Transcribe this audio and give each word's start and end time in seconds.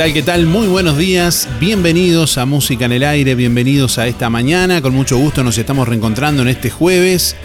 tal? 0.00 0.14
¿Qué 0.14 0.22
tal? 0.22 0.46
Muy 0.46 0.66
buenos 0.66 0.96
días. 0.96 1.46
Bienvenidos 1.60 2.38
a 2.38 2.46
Música 2.46 2.86
en 2.86 2.92
el 2.92 3.02
Aire, 3.04 3.34
bienvenidos 3.34 3.98
a 3.98 4.06
esta 4.06 4.30
mañana. 4.30 4.80
Con 4.80 4.94
mucho 4.94 5.18
gusto 5.18 5.44
nos 5.44 5.58
estamos 5.58 5.86
reencontrando 5.86 6.40
en 6.40 6.48
este 6.48 6.70
jueves 6.70 7.36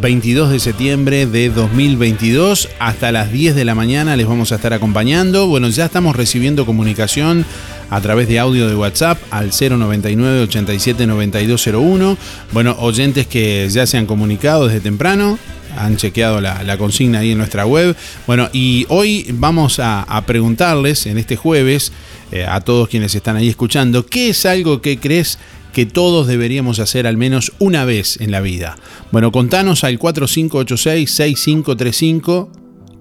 22 0.00 0.52
de 0.52 0.60
septiembre 0.60 1.26
de 1.26 1.50
2022. 1.50 2.68
Hasta 2.78 3.10
las 3.10 3.32
10 3.32 3.56
de 3.56 3.64
la 3.64 3.74
mañana 3.74 4.14
les 4.14 4.28
vamos 4.28 4.52
a 4.52 4.54
estar 4.54 4.72
acompañando. 4.72 5.48
Bueno, 5.48 5.68
ya 5.68 5.86
estamos 5.86 6.14
recibiendo 6.14 6.64
comunicación 6.64 7.44
a 7.90 8.00
través 8.00 8.28
de 8.28 8.38
audio 8.38 8.68
de 8.68 8.76
WhatsApp 8.76 9.18
al 9.32 9.50
099 9.50 10.42
87 10.42 11.08
9201. 11.08 12.16
Bueno, 12.52 12.76
oyentes 12.78 13.26
que 13.26 13.68
ya 13.68 13.84
se 13.84 13.98
han 13.98 14.06
comunicado 14.06 14.68
desde 14.68 14.78
temprano 14.78 15.40
han 15.76 15.96
chequeado 15.96 16.40
la, 16.40 16.78
consigna 16.78 17.20
ahí 17.20 17.32
en 17.32 17.38
nuestra 17.38 17.66
web. 17.66 17.94
Bueno, 18.26 18.48
y 18.52 18.86
hoy 18.88 19.26
vamos 19.32 19.78
a, 19.78 20.04
preguntarles 20.26 21.06
en 21.06 21.18
este 21.18 21.36
jueves 21.36 21.92
eh, 22.32 22.44
a 22.46 22.60
todos 22.60 22.88
quienes 22.88 23.14
están 23.14 23.36
ahí 23.36 23.48
escuchando, 23.48 24.06
¿qué 24.06 24.30
es 24.30 24.46
algo 24.46 24.80
que 24.80 24.98
crees 24.98 25.38
que 25.72 25.86
todos 25.86 26.26
deberíamos 26.26 26.80
hacer 26.80 27.06
al 27.06 27.16
menos 27.16 27.52
una 27.58 27.84
vez 27.84 28.20
en 28.20 28.30
la 28.30 28.40
vida? 28.40 28.76
Bueno, 29.12 29.32
contanos 29.32 29.84
al 29.84 29.98
4586-6535, 29.98 32.48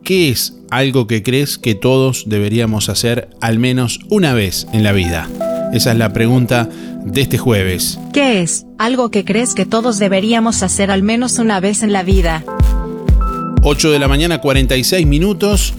¿qué 0.03 0.29
es 0.29 0.55
algo 0.69 1.07
que 1.07 1.23
crees 1.23 1.57
que 1.57 1.73
todos 1.73 2.25
deberíamos 2.27 2.89
hacer 2.89 3.29
al 3.41 3.59
menos 3.59 4.01
una 4.09 4.33
vez 4.33 4.67
en 4.73 4.83
la 4.83 4.91
vida? 4.91 5.29
Esa 5.73 5.91
es 5.91 5.97
la 5.97 6.13
pregunta 6.13 6.69
de 7.03 7.21
este 7.21 7.37
jueves. 7.37 7.99
¿Qué 8.13 8.41
es 8.41 8.65
algo 8.77 9.11
que 9.11 9.25
crees 9.25 9.53
que 9.53 9.65
todos 9.65 9.99
deberíamos 9.99 10.63
hacer 10.63 10.91
al 10.91 11.03
menos 11.03 11.37
una 11.39 11.59
vez 11.59 11.83
en 11.83 11.91
la 11.93 12.03
vida? 12.03 12.43
8 13.63 13.91
de 13.91 13.99
la 13.99 14.07
mañana, 14.07 14.41
46 14.41 15.07
minutos. 15.07 15.73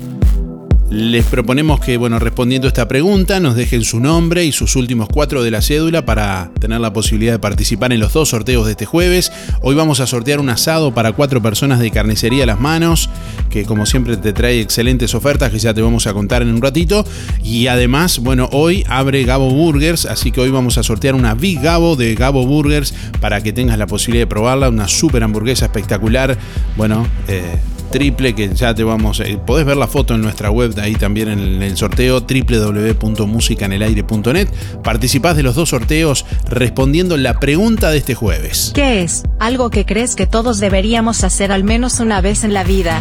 Les 0.89 1.25
proponemos 1.25 1.81
que, 1.81 1.97
bueno, 1.97 2.21
respondiendo 2.21 2.69
esta 2.69 2.87
pregunta, 2.87 3.41
nos 3.41 3.57
dejen 3.57 3.83
su 3.83 3.99
nombre 3.99 4.45
y 4.45 4.53
sus 4.53 4.77
últimos 4.77 5.09
cuatro 5.09 5.43
de 5.43 5.51
la 5.51 5.61
cédula 5.61 6.07
para 6.07 6.53
tener 6.61 6.81
la 6.81 6.93
posibilidad 6.93 7.33
de 7.33 7.39
participar 7.41 7.93
en 7.93 7.99
los 7.99 8.13
dos 8.13 8.29
sorteos 8.29 8.67
de 8.67 8.73
este 8.73 8.87
jueves. 8.87 9.33
Hoy 9.63 9.75
vamos 9.75 9.99
a 9.99 10.07
sortear 10.07 10.39
un 10.39 10.49
asado 10.49 10.95
para 10.95 11.11
cuatro 11.11 11.43
personas 11.43 11.81
de 11.81 11.91
carnicería 11.91 12.45
a 12.45 12.47
las 12.47 12.61
manos, 12.61 13.11
que 13.51 13.65
como 13.65 13.85
siempre 13.85 14.17
te 14.17 14.33
trae 14.33 14.61
excelentes 14.61 15.17
ofertas 15.17 15.51
que 15.51 15.59
ya 15.59 15.75
te 15.75 15.83
vamos 15.83 16.07
a 16.07 16.15
contar 16.15 16.43
en 16.43 16.55
un 16.55 16.63
ratito. 16.63 17.05
Y 17.43 17.67
además, 17.67 18.21
bueno, 18.21 18.49
hoy 18.53 18.85
abre 18.89 19.25
Gabo 19.25 19.51
Burgers, 19.51 20.07
así 20.07 20.31
que 20.31 20.41
hoy 20.41 20.51
vamos 20.51 20.79
a 20.79 20.85
sortear 20.85 21.17
una 21.17 21.35
Big 21.35 21.61
Gabo 21.61 21.97
de 21.97 22.15
Gabo 22.15 22.47
Burgers 22.47 22.95
para 23.21 23.43
que 23.43 23.53
tengas 23.53 23.77
la 23.77 23.89
posibilidad 23.89 24.23
de 24.23 24.29
probarla, 24.29 24.69
una 24.69 24.87
super 24.87 25.25
hamburguesa 25.25 25.65
espectacular. 25.65 26.39
Bueno, 26.77 27.09
eh, 27.27 27.57
triple 27.91 28.35
que 28.35 28.55
ya 28.55 28.75
te 28.75 28.85
vamos. 28.85 29.21
Eh, 29.21 29.39
podés 29.45 29.67
ver 29.67 29.77
la 29.77 29.87
foto 29.87 30.15
en 30.15 30.23
nuestra 30.23 30.51
web, 30.51 30.75
de 30.75 30.81
ahí 30.83 30.95
también 30.95 31.29
en 31.29 31.63
el 31.63 31.77
sorteo 31.77 32.21
www.musicanelaire.net. 32.21 34.49
Participás 34.83 35.37
de 35.37 35.43
los 35.43 35.55
dos 35.55 35.69
sorteos 35.71 36.25
respondiendo 36.49 37.17
la 37.17 37.41
pregunta 37.41 37.91
de 37.91 37.99
este 37.99 38.15
jueves. 38.15 38.73
¿Qué 38.75 39.03
es 39.03 39.25
algo 39.39 39.71
que 39.71 39.85
crees 39.85 40.17
que 40.17 40.27
todos 40.27 40.59
deberíamos 40.61 41.25
hacer 41.25 41.53
al 41.53 41.65
menos 41.65 42.01
una 42.01 42.21
vez 42.21 42.45
en 42.45 42.55
la 42.55 42.65
vida? 42.65 43.01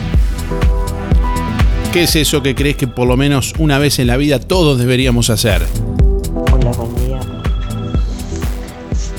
¿Qué 1.91 2.03
es 2.03 2.15
eso 2.15 2.43
que 2.43 2.55
crees 2.55 2.75
que 2.75 2.87
por 2.87 3.07
lo 3.07 3.17
menos 3.17 3.53
una 3.57 3.79
vez 3.79 3.99
en 3.99 4.07
la 4.07 4.17
vida 4.17 4.39
todos 4.39 4.77
deberíamos 4.77 5.29
hacer? 5.29 5.61
Hola, 6.51 6.71
buen 6.71 6.93
día. 7.05 7.19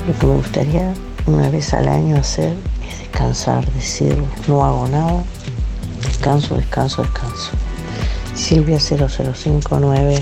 Lo 0.06 0.18
que 0.18 0.26
me 0.26 0.34
gustaría 0.34 0.92
una 1.26 1.48
vez 1.48 1.72
al 1.72 1.88
año 1.88 2.16
hacer 2.16 2.52
es 2.88 2.98
descansar, 2.98 3.64
decir, 3.72 4.14
no 4.46 4.64
hago 4.64 4.86
nada 4.88 5.24
Descanso, 6.26 6.56
descanso, 6.56 7.02
descanso. 7.02 7.50
Silvia 8.34 8.81
0059. 8.81 10.19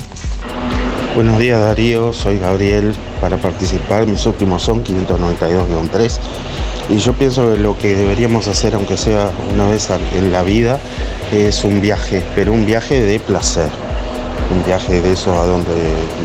Buenos 1.15 1.39
días 1.39 1.59
Darío, 1.59 2.13
soy 2.13 2.39
Gabriel. 2.39 2.95
Para 3.23 3.39
participar 3.39 4.07
mis 4.07 4.27
últimos 4.27 4.63
son 4.63 4.85
592-3 4.85 6.19
y 6.91 6.99
yo 6.99 7.15
pienso 7.15 7.51
que 7.51 7.59
lo 7.59 7.79
que 7.79 7.97
deberíamos 7.97 8.49
hacer, 8.49 8.75
aunque 8.75 8.99
sea 8.99 9.31
una 9.55 9.67
vez 9.67 9.89
en 10.15 10.31
la 10.31 10.43
vida, 10.43 10.79
es 11.33 11.65
un 11.65 11.81
viaje, 11.81 12.23
pero 12.35 12.53
un 12.53 12.67
viaje 12.67 13.01
de 13.01 13.19
placer. 13.19 13.71
Un 14.55 14.63
viaje 14.63 15.01
de 15.01 15.11
eso 15.11 15.33
a 15.41 15.47
donde 15.47 15.73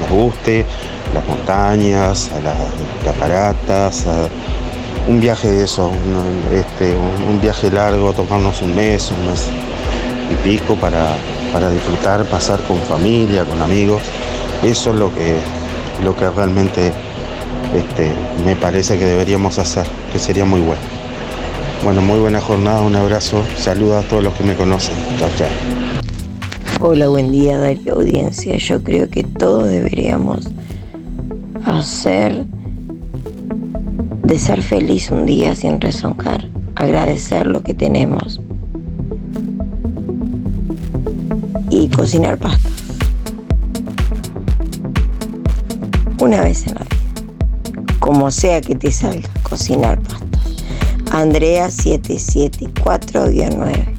nos 0.01 0.09
guste, 0.09 0.65
las 1.13 1.25
montañas, 1.25 2.29
a 2.33 2.41
las 2.41 2.57
cataratas, 3.05 4.05
un 5.07 5.21
viaje 5.21 5.49
de 5.49 5.63
eso, 5.63 5.87
un, 5.87 6.53
este, 6.53 6.93
un, 6.95 7.39
viaje 7.39 7.71
largo, 7.71 8.11
tomarnos 8.11 8.61
un 8.61 8.75
mes, 8.75 9.09
un 9.11 9.25
mes 9.25 9.47
y 10.29 10.35
pico 10.35 10.75
para, 10.75 11.15
para 11.51 11.69
disfrutar, 11.69 12.25
pasar 12.25 12.61
con 12.63 12.77
familia, 12.79 13.45
con 13.45 13.61
amigos. 13.61 14.01
Eso 14.63 14.91
es 14.91 14.95
lo 14.95 15.13
que, 15.13 15.37
lo 16.03 16.15
que 16.15 16.29
realmente 16.29 16.91
este, 17.75 18.11
me 18.45 18.55
parece 18.55 18.97
que 18.97 19.05
deberíamos 19.05 19.59
hacer, 19.59 19.85
que 20.11 20.19
sería 20.19 20.45
muy 20.45 20.61
bueno. 20.61 20.81
Bueno, 21.83 22.01
muy 22.01 22.19
buena 22.19 22.41
jornada, 22.41 22.81
un 22.81 22.95
abrazo, 22.95 23.43
saludos 23.55 24.03
a 24.03 24.07
todos 24.07 24.23
los 24.23 24.33
que 24.33 24.43
me 24.43 24.55
conocen. 24.55 24.95
Chao, 25.17 25.29
chao. 25.37 25.47
Hola, 26.81 27.07
buen 27.07 27.31
día, 27.31 27.57
Darío 27.57 27.95
Audiencia. 27.95 28.57
Yo 28.57 28.83
creo 28.83 29.09
que 29.09 29.23
todos 29.23 29.69
deberíamos 29.69 30.49
hacer 31.65 32.45
de 34.23 34.39
ser 34.39 34.61
feliz 34.61 35.09
un 35.09 35.25
día 35.25 35.55
sin 35.55 35.81
rezongar, 35.81 36.45
agradecer 36.75 37.47
lo 37.47 37.63
que 37.63 37.73
tenemos 37.73 38.41
y 41.79 41.87
cocinar 41.87 42.37
pasta. 42.37 42.69
Una 46.19 46.41
vez 46.41 46.67
en 46.67 46.75
la 46.75 46.81
vida, 46.81 46.97
como 47.99 48.29
sea 48.31 48.59
que 48.61 48.75
te 48.75 48.91
salga, 48.91 49.29
cocinar 49.43 50.01
pasta. 50.01 50.27
Andrea 51.11 51.69
774-9. 51.69 53.95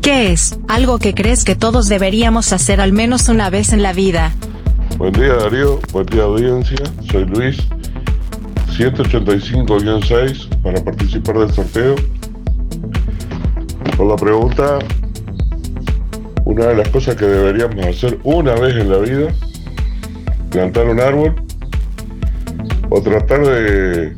¿Qué 0.00 0.32
es 0.32 0.56
algo 0.68 0.98
que 0.98 1.12
crees 1.14 1.44
que 1.44 1.56
todos 1.56 1.88
deberíamos 1.88 2.52
hacer 2.52 2.80
al 2.80 2.92
menos 2.92 3.28
una 3.28 3.50
vez 3.50 3.72
en 3.72 3.82
la 3.82 3.92
vida? 3.92 4.32
Buen 4.96 5.12
día 5.12 5.34
Darío, 5.34 5.80
buen 5.92 6.06
día 6.06 6.22
audiencia, 6.22 6.78
soy 7.10 7.24
Luis 7.24 7.56
185-6 8.76 10.62
para 10.62 10.84
participar 10.84 11.38
del 11.38 11.52
sorteo. 11.52 11.96
Por 13.96 14.06
la 14.06 14.14
pregunta, 14.16 14.78
una 16.44 16.66
de 16.66 16.76
las 16.76 16.88
cosas 16.88 17.16
que 17.16 17.26
deberíamos 17.26 17.84
hacer 17.86 18.18
una 18.22 18.54
vez 18.54 18.76
en 18.76 18.90
la 18.90 18.98
vida, 18.98 19.28
plantar 20.50 20.88
un 20.88 21.00
árbol 21.00 21.34
o 22.90 23.00
tratar 23.00 23.44
de 23.46 24.12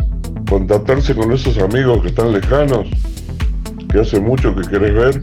contactarse 0.48 1.14
con 1.14 1.32
esos 1.32 1.58
amigos 1.58 2.02
que 2.02 2.08
están 2.08 2.32
lejanos, 2.32 2.88
que 3.90 4.00
hace 4.00 4.20
mucho 4.20 4.54
que 4.54 4.68
querés 4.68 4.94
ver. 4.94 5.22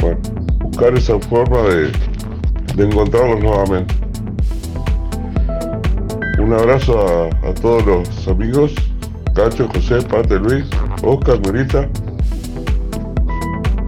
Bueno, 0.00 0.18
buscar 0.60 0.94
esa 0.94 1.18
forma 1.20 1.62
de, 1.62 1.92
de 2.76 2.84
encontrarlos 2.84 3.40
nuevamente. 3.40 3.94
Un 6.38 6.52
abrazo 6.54 7.28
a, 7.44 7.54
todos 7.54 7.86
los 7.86 8.28
amigos, 8.28 8.74
Cacho, 9.34 9.68
José, 9.68 10.02
Pate, 10.02 10.38
Luis, 10.38 10.64
Oscar, 11.02 11.38
Mirita. 11.46 11.88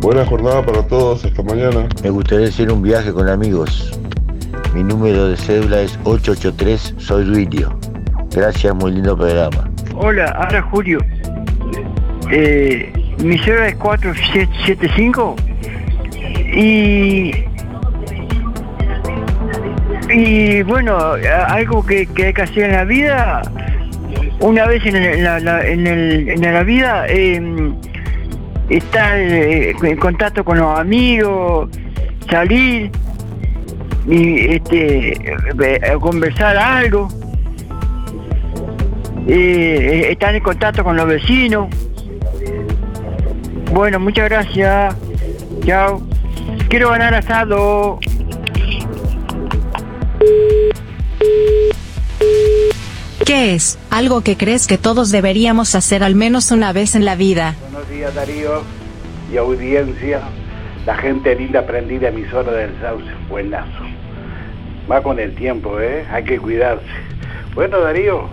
Buena 0.04 0.26
jornada 0.26 0.62
para 0.62 0.86
todos, 0.86 1.24
hasta 1.24 1.42
mañana. 1.42 1.88
Me 2.02 2.10
gustaría 2.10 2.48
hacer 2.48 2.70
un 2.70 2.82
viaje 2.82 3.10
con 3.10 3.26
amigos. 3.26 3.98
Mi 4.74 4.82
número 4.82 5.28
de 5.28 5.36
cédula 5.38 5.80
es 5.80 5.98
883, 6.04 6.96
soy 6.98 7.24
Luilio. 7.24 7.74
Gracias, 8.30 8.74
muy 8.74 8.92
lindo 8.92 9.16
programa. 9.16 9.70
Hola, 9.94 10.26
ahora 10.32 10.60
Julio. 10.60 10.98
Eh, 12.30 12.92
mi 13.24 13.38
cédula 13.38 13.68
es 13.68 13.76
475 13.76 15.36
y 16.54 17.32
y 20.12 20.62
bueno, 20.64 20.98
algo 21.48 21.82
que, 21.86 22.06
hay 22.22 22.34
que 22.34 22.42
hacer 22.42 22.64
en 22.64 22.72
la 22.72 22.84
vida, 22.84 23.40
una 24.40 24.66
vez 24.66 24.84
en, 24.84 25.24
la, 25.24 25.66
en, 25.66 26.42
la 26.42 26.62
vida, 26.62 27.06
em, 27.08 27.74
estar 28.76 29.18
eh, 29.18 29.74
en 29.82 29.96
contacto 29.96 30.44
con 30.44 30.58
los 30.58 30.78
amigos, 30.78 31.68
salir 32.30 32.90
y 34.06 34.54
este, 34.54 35.36
conversar 36.00 36.56
algo, 36.56 37.08
eh, 39.26 40.08
estar 40.10 40.34
en 40.34 40.42
contacto 40.42 40.84
con 40.84 40.96
los 40.96 41.06
vecinos. 41.06 41.68
Bueno, 43.72 43.98
muchas 43.98 44.28
gracias. 44.28 44.94
Chao. 45.64 46.02
Quiero 46.68 46.90
ganar 46.90 47.14
asado. 47.14 47.98
¿Qué 53.24 53.54
es 53.54 53.78
algo 53.90 54.20
que 54.20 54.36
crees 54.36 54.66
que 54.66 54.76
todos 54.76 55.10
deberíamos 55.10 55.74
hacer 55.74 56.04
al 56.04 56.14
menos 56.14 56.50
una 56.50 56.72
vez 56.72 56.94
en 56.94 57.06
la 57.06 57.16
vida? 57.16 57.54
Días 57.94 58.12
Darío 58.12 58.62
y 59.32 59.36
audiencia, 59.36 60.20
la 60.84 60.96
gente 60.96 61.32
linda 61.36 61.60
aprendida 61.60 62.08
emisora 62.08 62.50
del 62.50 62.70
Sauce, 62.80 63.06
buenazo. 63.28 63.84
Va 64.90 65.00
con 65.00 65.20
el 65.20 65.32
tiempo, 65.36 65.78
¿eh? 65.78 66.04
Hay 66.10 66.24
que 66.24 66.40
cuidarse. 66.40 66.84
Bueno 67.54 67.78
Darío, 67.78 68.28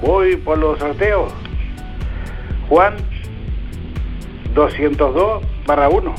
voy 0.00 0.36
por 0.36 0.56
los 0.56 0.78
sorteos. 0.78 1.30
Juan 2.70 2.94
202 4.54 5.42
barra 5.66 5.90
1. 5.90 6.14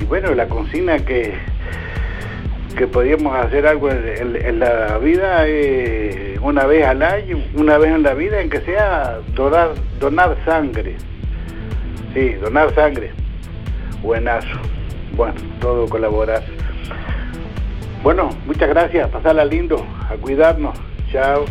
Y 0.00 0.04
bueno, 0.06 0.34
la 0.34 0.48
consigna 0.48 0.98
que 1.00 1.34
que 2.74 2.86
podíamos 2.86 3.36
hacer 3.36 3.66
algo 3.66 3.90
en, 3.90 4.60
la 4.60 4.96
vida 4.98 5.42
eh, 5.46 6.38
una 6.40 6.64
vez 6.64 6.86
al 6.86 7.02
año, 7.02 7.42
una 7.54 7.76
vez 7.76 7.92
en 7.92 8.02
la 8.02 8.14
vida, 8.14 8.40
en 8.40 8.48
que 8.48 8.60
sea 8.60 9.18
donar, 9.34 9.74
donar 10.00 10.36
sangre. 10.46 10.96
Sí, 12.14 12.32
donar 12.40 12.74
sangre. 12.74 13.12
Buenazo. 14.02 14.46
Bueno, 15.16 15.34
todo 15.60 15.86
colaborar. 15.88 16.44
Bueno, 18.02 18.30
muchas 18.46 18.68
gracias, 18.68 19.10
pasarla 19.10 19.44
lindo, 19.44 19.84
a 20.08 20.14
cuidarnos. 20.16 20.78
Chao. 21.12 21.44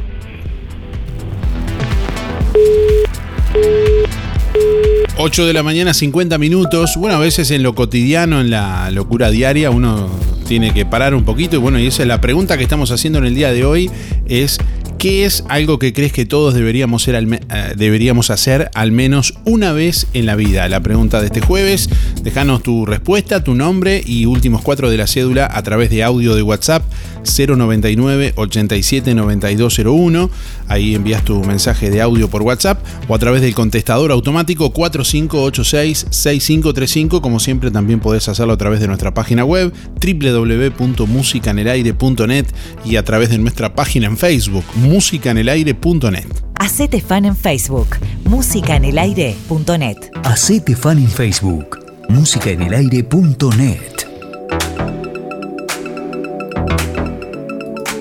...8 5.20 5.46
de 5.46 5.54
la 5.54 5.64
mañana, 5.64 5.96
50 5.96 6.38
minutos. 6.38 6.96
Bueno, 6.96 7.18
a 7.18 7.20
veces 7.20 7.50
en 7.50 7.64
lo 7.64 7.74
cotidiano, 7.74 8.40
en 8.40 8.52
la 8.52 8.92
locura 8.92 9.32
diaria, 9.32 9.72
uno 9.72 10.08
tiene 10.48 10.74
que 10.74 10.86
parar 10.86 11.16
un 11.16 11.26
poquito 11.26 11.56
y 11.56 11.60
bueno, 11.60 11.80
y 11.80 11.88
esa 11.88 12.04
es 12.04 12.08
la 12.08 12.22
pregunta 12.22 12.56
que 12.56 12.64
estamos 12.64 12.92
haciendo 12.92 13.20
en 13.20 13.26
el 13.26 13.36
día 13.36 13.52
de 13.52 13.66
hoy, 13.66 13.90
es 14.28 14.60
¿Qué 14.98 15.26
es 15.26 15.44
algo 15.48 15.78
que 15.78 15.94
crees 15.94 16.12
que 16.12 16.26
todos 16.26 16.56
eh, 16.56 16.58
deberíamos 16.58 18.32
hacer 18.32 18.72
al 18.74 18.92
menos 18.92 19.36
una 19.46 19.72
vez 19.72 20.08
en 20.14 20.26
la 20.26 20.36
vida? 20.36 20.68
La 20.70 20.80
pregunta 20.80 21.22
de 21.22 21.28
este 21.28 21.40
jueves. 21.40 21.88
Déjanos 22.24 22.64
tu 22.64 22.88
respuesta, 22.88 23.44
tu 23.44 23.54
nombre 23.54 24.02
y 24.04 24.26
últimos 24.26 24.64
cuatro 24.64 24.90
de 24.90 24.98
la 24.98 25.06
cédula 25.06 25.48
a 25.54 25.62
través 25.62 25.92
de 25.92 26.04
audio 26.04 26.34
de 26.34 26.42
WhatsApp 26.42 26.84
099 27.24 28.34
87 28.36 29.14
9201. 29.14 30.32
Ahí 30.68 30.96
envías 30.96 31.24
tu 31.24 31.44
mensaje 31.44 31.92
de 31.92 32.02
audio 32.02 32.28
por 32.28 32.42
WhatsApp 32.42 32.84
o 33.08 33.14
a 33.14 33.20
través 33.20 33.44
del 33.44 33.54
contestador 33.54 34.12
automático 34.12 34.72
4586 34.72 36.08
6535. 36.10 37.22
Como 37.22 37.40
siempre, 37.40 37.70
también 37.70 38.00
podés 38.00 38.28
hacerlo 38.30 38.54
a 38.54 38.58
través 38.58 38.80
de 38.80 38.88
nuestra 38.88 39.14
página 39.14 39.46
web 39.46 39.72
www.musicanelaire.net 40.02 42.48
y 42.84 42.96
a 42.96 43.04
través 43.04 43.30
de 43.30 43.38
nuestra 43.38 43.76
página 43.76 44.08
en 44.08 44.18
Facebook 44.18 44.64
musicanelaire.net. 44.88 46.44
Hacete 46.56 47.02
fan 47.02 47.26
en 47.26 47.36
Facebook, 47.36 47.98
musicaenelaire.net. 48.24 50.10
Hacete 50.24 50.76
fan 50.76 50.98
en 50.98 51.10
Facebook. 51.10 51.78
Musicaenelaire.net. 52.10 54.08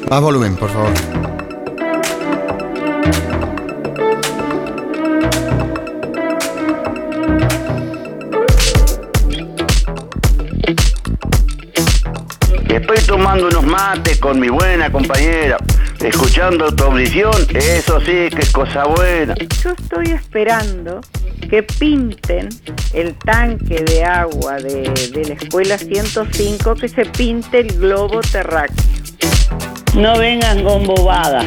Más 0.08 0.20
volumen, 0.22 0.54
por 0.56 0.70
favor. 0.70 0.92
Estoy 12.68 12.98
tomando 13.06 13.48
unos 13.48 13.64
mates 13.64 14.18
con 14.18 14.38
mi 14.38 14.48
buena 14.48 14.90
compañera, 14.92 15.56
escuchando 16.00 16.74
tu 16.74 16.84
audición, 16.84 17.34
eso 17.54 18.00
sí 18.00 18.28
que 18.30 18.40
es 18.40 18.50
cosa 18.50 18.84
buena. 18.84 19.34
Yo 19.62 19.70
estoy 19.70 20.12
esperando 20.12 21.00
que 21.48 21.62
pinten 21.62 22.48
el 22.92 23.14
tanque 23.14 23.82
de 23.82 24.04
agua 24.04 24.56
de, 24.56 24.82
de 25.12 25.24
la 25.28 25.34
escuela 25.34 25.78
105, 25.78 26.74
que 26.74 26.88
se 26.88 27.04
pinte 27.06 27.60
el 27.60 27.78
globo 27.78 28.20
terráqueo. 28.20 28.76
No 29.94 30.18
vengan 30.18 30.62
con 30.62 30.84
bobadas. 30.84 31.46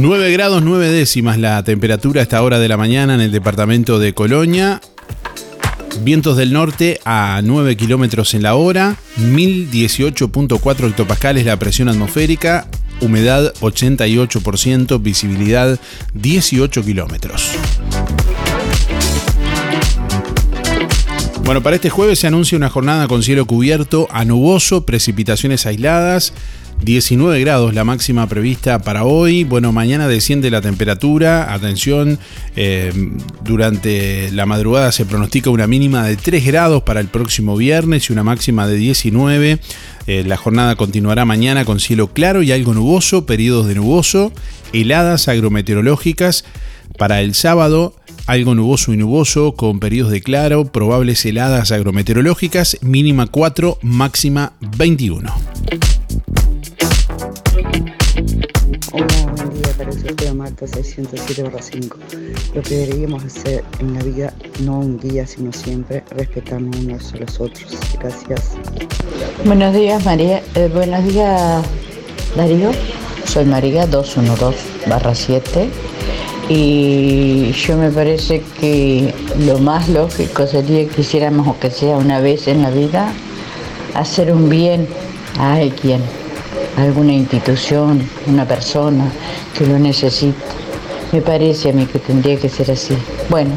9 0.00 0.32
grados 0.32 0.62
9 0.62 0.88
décimas 0.88 1.36
la 1.36 1.62
temperatura 1.62 2.20
a 2.20 2.22
esta 2.22 2.42
hora 2.42 2.58
de 2.58 2.68
la 2.68 2.78
mañana 2.78 3.14
en 3.14 3.20
el 3.20 3.30
departamento 3.30 3.98
de 3.98 4.14
Colonia. 4.14 4.80
Vientos 6.02 6.38
del 6.38 6.54
norte 6.54 7.00
a 7.04 7.42
9 7.44 7.76
kilómetros 7.76 8.32
en 8.32 8.42
la 8.42 8.54
hora, 8.54 8.96
1018.4 9.18 10.88
hectopascales 10.88 11.44
la 11.44 11.58
presión 11.58 11.90
atmosférica, 11.90 12.66
humedad 13.02 13.52
88%, 13.60 15.02
visibilidad 15.02 15.78
18 16.14 16.82
kilómetros. 16.82 17.50
Bueno, 21.44 21.62
para 21.62 21.76
este 21.76 21.90
jueves 21.90 22.20
se 22.20 22.26
anuncia 22.26 22.56
una 22.56 22.70
jornada 22.70 23.06
con 23.06 23.22
cielo 23.22 23.44
cubierto 23.44 24.08
a 24.10 24.24
nuboso, 24.24 24.86
precipitaciones 24.86 25.66
aisladas. 25.66 26.32
19 26.82 27.40
grados 27.40 27.74
la 27.74 27.84
máxima 27.84 28.26
prevista 28.26 28.78
para 28.78 29.04
hoy. 29.04 29.44
Bueno, 29.44 29.70
mañana 29.72 30.08
desciende 30.08 30.50
la 30.50 30.62
temperatura. 30.62 31.52
Atención, 31.52 32.18
eh, 32.56 32.92
durante 33.44 34.30
la 34.32 34.46
madrugada 34.46 34.90
se 34.90 35.04
pronostica 35.04 35.50
una 35.50 35.66
mínima 35.66 36.04
de 36.04 36.16
3 36.16 36.44
grados 36.46 36.82
para 36.82 37.00
el 37.00 37.08
próximo 37.08 37.56
viernes 37.56 38.08
y 38.08 38.12
una 38.12 38.24
máxima 38.24 38.66
de 38.66 38.76
19. 38.76 39.58
Eh, 40.06 40.24
la 40.26 40.36
jornada 40.36 40.76
continuará 40.76 41.24
mañana 41.24 41.64
con 41.64 41.80
cielo 41.80 42.12
claro 42.12 42.42
y 42.42 42.52
algo 42.52 42.72
nuboso, 42.72 43.26
periodos 43.26 43.66
de 43.66 43.74
nuboso, 43.74 44.32
heladas 44.72 45.28
agrometeorológicas. 45.28 46.44
Para 46.98 47.20
el 47.20 47.34
sábado, 47.34 47.94
algo 48.26 48.54
nuboso 48.54 48.92
y 48.92 48.96
nuboso, 48.96 49.52
con 49.52 49.80
periodos 49.80 50.12
de 50.12 50.22
claro, 50.22 50.64
probables 50.64 51.24
heladas 51.24 51.72
agrometeorológicas, 51.72 52.78
mínima 52.80 53.26
4, 53.26 53.78
máxima 53.82 54.54
21. 54.76 55.32
Hola, 58.92 59.06
buen 59.36 59.50
día 59.50 59.72
para 59.78 59.90
el 59.90 60.00
sorteo 60.00 60.34
Marta 60.34 60.66
607-5. 60.66 61.94
Lo 62.54 62.62
que 62.62 62.76
deberíamos 62.76 63.24
hacer 63.24 63.62
en 63.78 63.94
la 63.94 64.02
vida, 64.02 64.34
no 64.64 64.80
un 64.80 64.98
día, 64.98 65.24
sino 65.26 65.52
siempre, 65.52 66.02
respetarnos 66.10 66.76
unos 66.76 67.12
a 67.12 67.18
los 67.18 67.40
otros. 67.40 67.78
Gracias. 68.00 68.56
Buenos 69.44 69.74
días, 69.74 70.04
María. 70.04 70.42
Eh, 70.56 70.68
buenos 70.74 71.04
días, 71.04 71.64
Darío. 72.36 72.72
Soy 73.26 73.44
María 73.44 73.88
212-7 73.88 75.68
y 76.48 77.52
yo 77.52 77.76
me 77.76 77.90
parece 77.90 78.42
que 78.60 79.14
lo 79.46 79.58
más 79.60 79.88
lógico 79.88 80.48
sería 80.48 80.88
que 80.88 81.02
hiciéramos, 81.02 81.46
o 81.46 81.56
que 81.60 81.70
sea 81.70 81.96
una 81.96 82.18
vez 82.18 82.48
en 82.48 82.62
la 82.62 82.70
vida, 82.70 83.12
hacer 83.94 84.32
un 84.32 84.48
bien 84.48 84.88
a 85.38 85.54
alguien, 85.54 86.00
alguna 86.76 87.12
institución, 87.12 88.02
una 88.26 88.46
persona 88.46 89.10
que 89.56 89.66
lo 89.66 89.78
necesite. 89.78 90.38
Me 91.12 91.20
parece 91.20 91.70
a 91.70 91.72
mí 91.72 91.86
que 91.86 91.98
tendría 91.98 92.36
que 92.36 92.48
ser 92.48 92.70
así. 92.70 92.96
Bueno, 93.28 93.50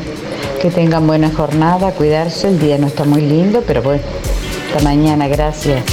que 0.62 0.70
tengan 0.70 1.06
buena 1.06 1.30
jornada, 1.30 1.92
cuidarse, 1.92 2.48
el 2.48 2.60
día 2.60 2.78
no 2.78 2.88
está 2.88 3.04
muy 3.04 3.22
lindo, 3.22 3.64
pero 3.66 3.82
bueno, 3.82 4.02
hasta 4.68 4.84
mañana, 4.84 5.28
gracias. 5.28 5.84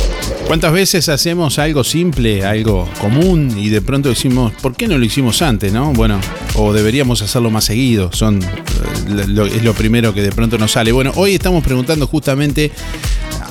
¿Cuántas 0.47 0.73
veces 0.73 1.09
hacemos 1.09 1.61
algo 1.61 1.85
simple, 1.85 2.45
algo 2.45 2.89
común 3.01 3.55
y 3.57 3.69
de 3.69 3.83
pronto 3.83 4.09
decimos, 4.09 4.53
¿por 4.61 4.75
qué 4.75 4.89
no 4.89 4.99
lo 4.99 5.05
hicimos 5.05 5.43
antes, 5.43 5.73
no? 5.73 5.93
Bueno, 5.93 6.19
o 6.57 6.73
deberíamos 6.73 7.23
hacerlo 7.23 7.51
más 7.51 7.65
seguido, 7.65 8.11
son, 8.13 8.43
eh, 8.43 9.49
es 9.55 9.63
lo 9.63 9.75
primero 9.75 10.13
que 10.13 10.23
de 10.23 10.33
pronto 10.33 10.59
nos 10.59 10.73
sale. 10.73 10.91
Bueno, 10.91 11.13
hoy 11.15 11.35
estamos 11.35 11.63
preguntando 11.63 12.09
justamente 12.09 12.73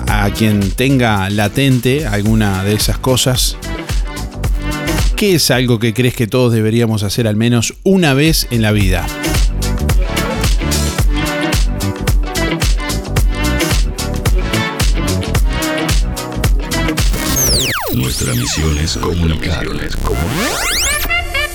a 0.09 0.31
quien 0.31 0.71
tenga 0.71 1.29
latente 1.29 2.07
alguna 2.07 2.63
de 2.63 2.73
esas 2.73 2.97
cosas, 2.97 3.55
¿qué 5.15 5.35
es 5.35 5.51
algo 5.51 5.77
que 5.77 5.93
crees 5.93 6.15
que 6.15 6.25
todos 6.25 6.51
deberíamos 6.51 7.03
hacer 7.03 7.27
al 7.27 7.35
menos 7.35 7.75
una 7.83 8.15
vez 8.15 8.47
en 8.49 8.63
la 8.63 8.71
vida? 8.71 9.05
Nuestra 17.93 18.33
misión 18.33 18.77
es 18.79 18.97
comunicar. 18.97 19.65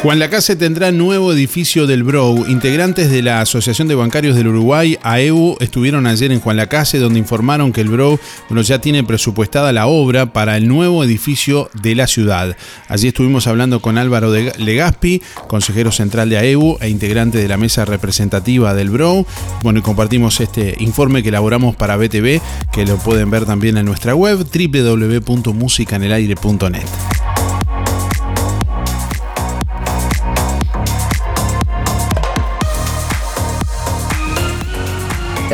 Juan 0.00 0.20
Lacase 0.20 0.54
tendrá 0.54 0.92
nuevo 0.92 1.32
edificio 1.32 1.88
del 1.88 2.04
Brow. 2.04 2.46
Integrantes 2.46 3.10
de 3.10 3.20
la 3.20 3.40
Asociación 3.40 3.88
de 3.88 3.96
Bancarios 3.96 4.36
del 4.36 4.46
Uruguay, 4.46 4.96
AEU, 5.02 5.56
estuvieron 5.58 6.06
ayer 6.06 6.30
en 6.30 6.38
Juan 6.38 6.56
Lacase 6.56 7.00
donde 7.00 7.18
informaron 7.18 7.72
que 7.72 7.80
el 7.80 7.88
bueno, 7.88 8.20
ya 8.62 8.80
tiene 8.80 9.02
presupuestada 9.02 9.72
la 9.72 9.88
obra 9.88 10.32
para 10.32 10.56
el 10.56 10.68
nuevo 10.68 11.02
edificio 11.02 11.68
de 11.82 11.96
la 11.96 12.06
ciudad. 12.06 12.56
Allí 12.86 13.08
estuvimos 13.08 13.48
hablando 13.48 13.80
con 13.80 13.98
Álvaro 13.98 14.30
de 14.30 14.52
Legaspi, 14.56 15.20
consejero 15.48 15.90
central 15.90 16.30
de 16.30 16.38
AEU 16.38 16.78
e 16.80 16.90
integrante 16.90 17.38
de 17.38 17.48
la 17.48 17.56
mesa 17.56 17.84
representativa 17.84 18.74
del 18.74 18.90
Brow. 18.90 19.26
Bueno, 19.64 19.80
y 19.80 19.82
compartimos 19.82 20.40
este 20.40 20.76
informe 20.78 21.24
que 21.24 21.30
elaboramos 21.30 21.74
para 21.74 21.96
BTV, 21.96 22.40
que 22.72 22.86
lo 22.86 22.98
pueden 22.98 23.30
ver 23.30 23.46
también 23.46 23.76
en 23.78 23.86
nuestra 23.86 24.14
web 24.14 24.46
www.musicanelaire.net. 24.46 27.37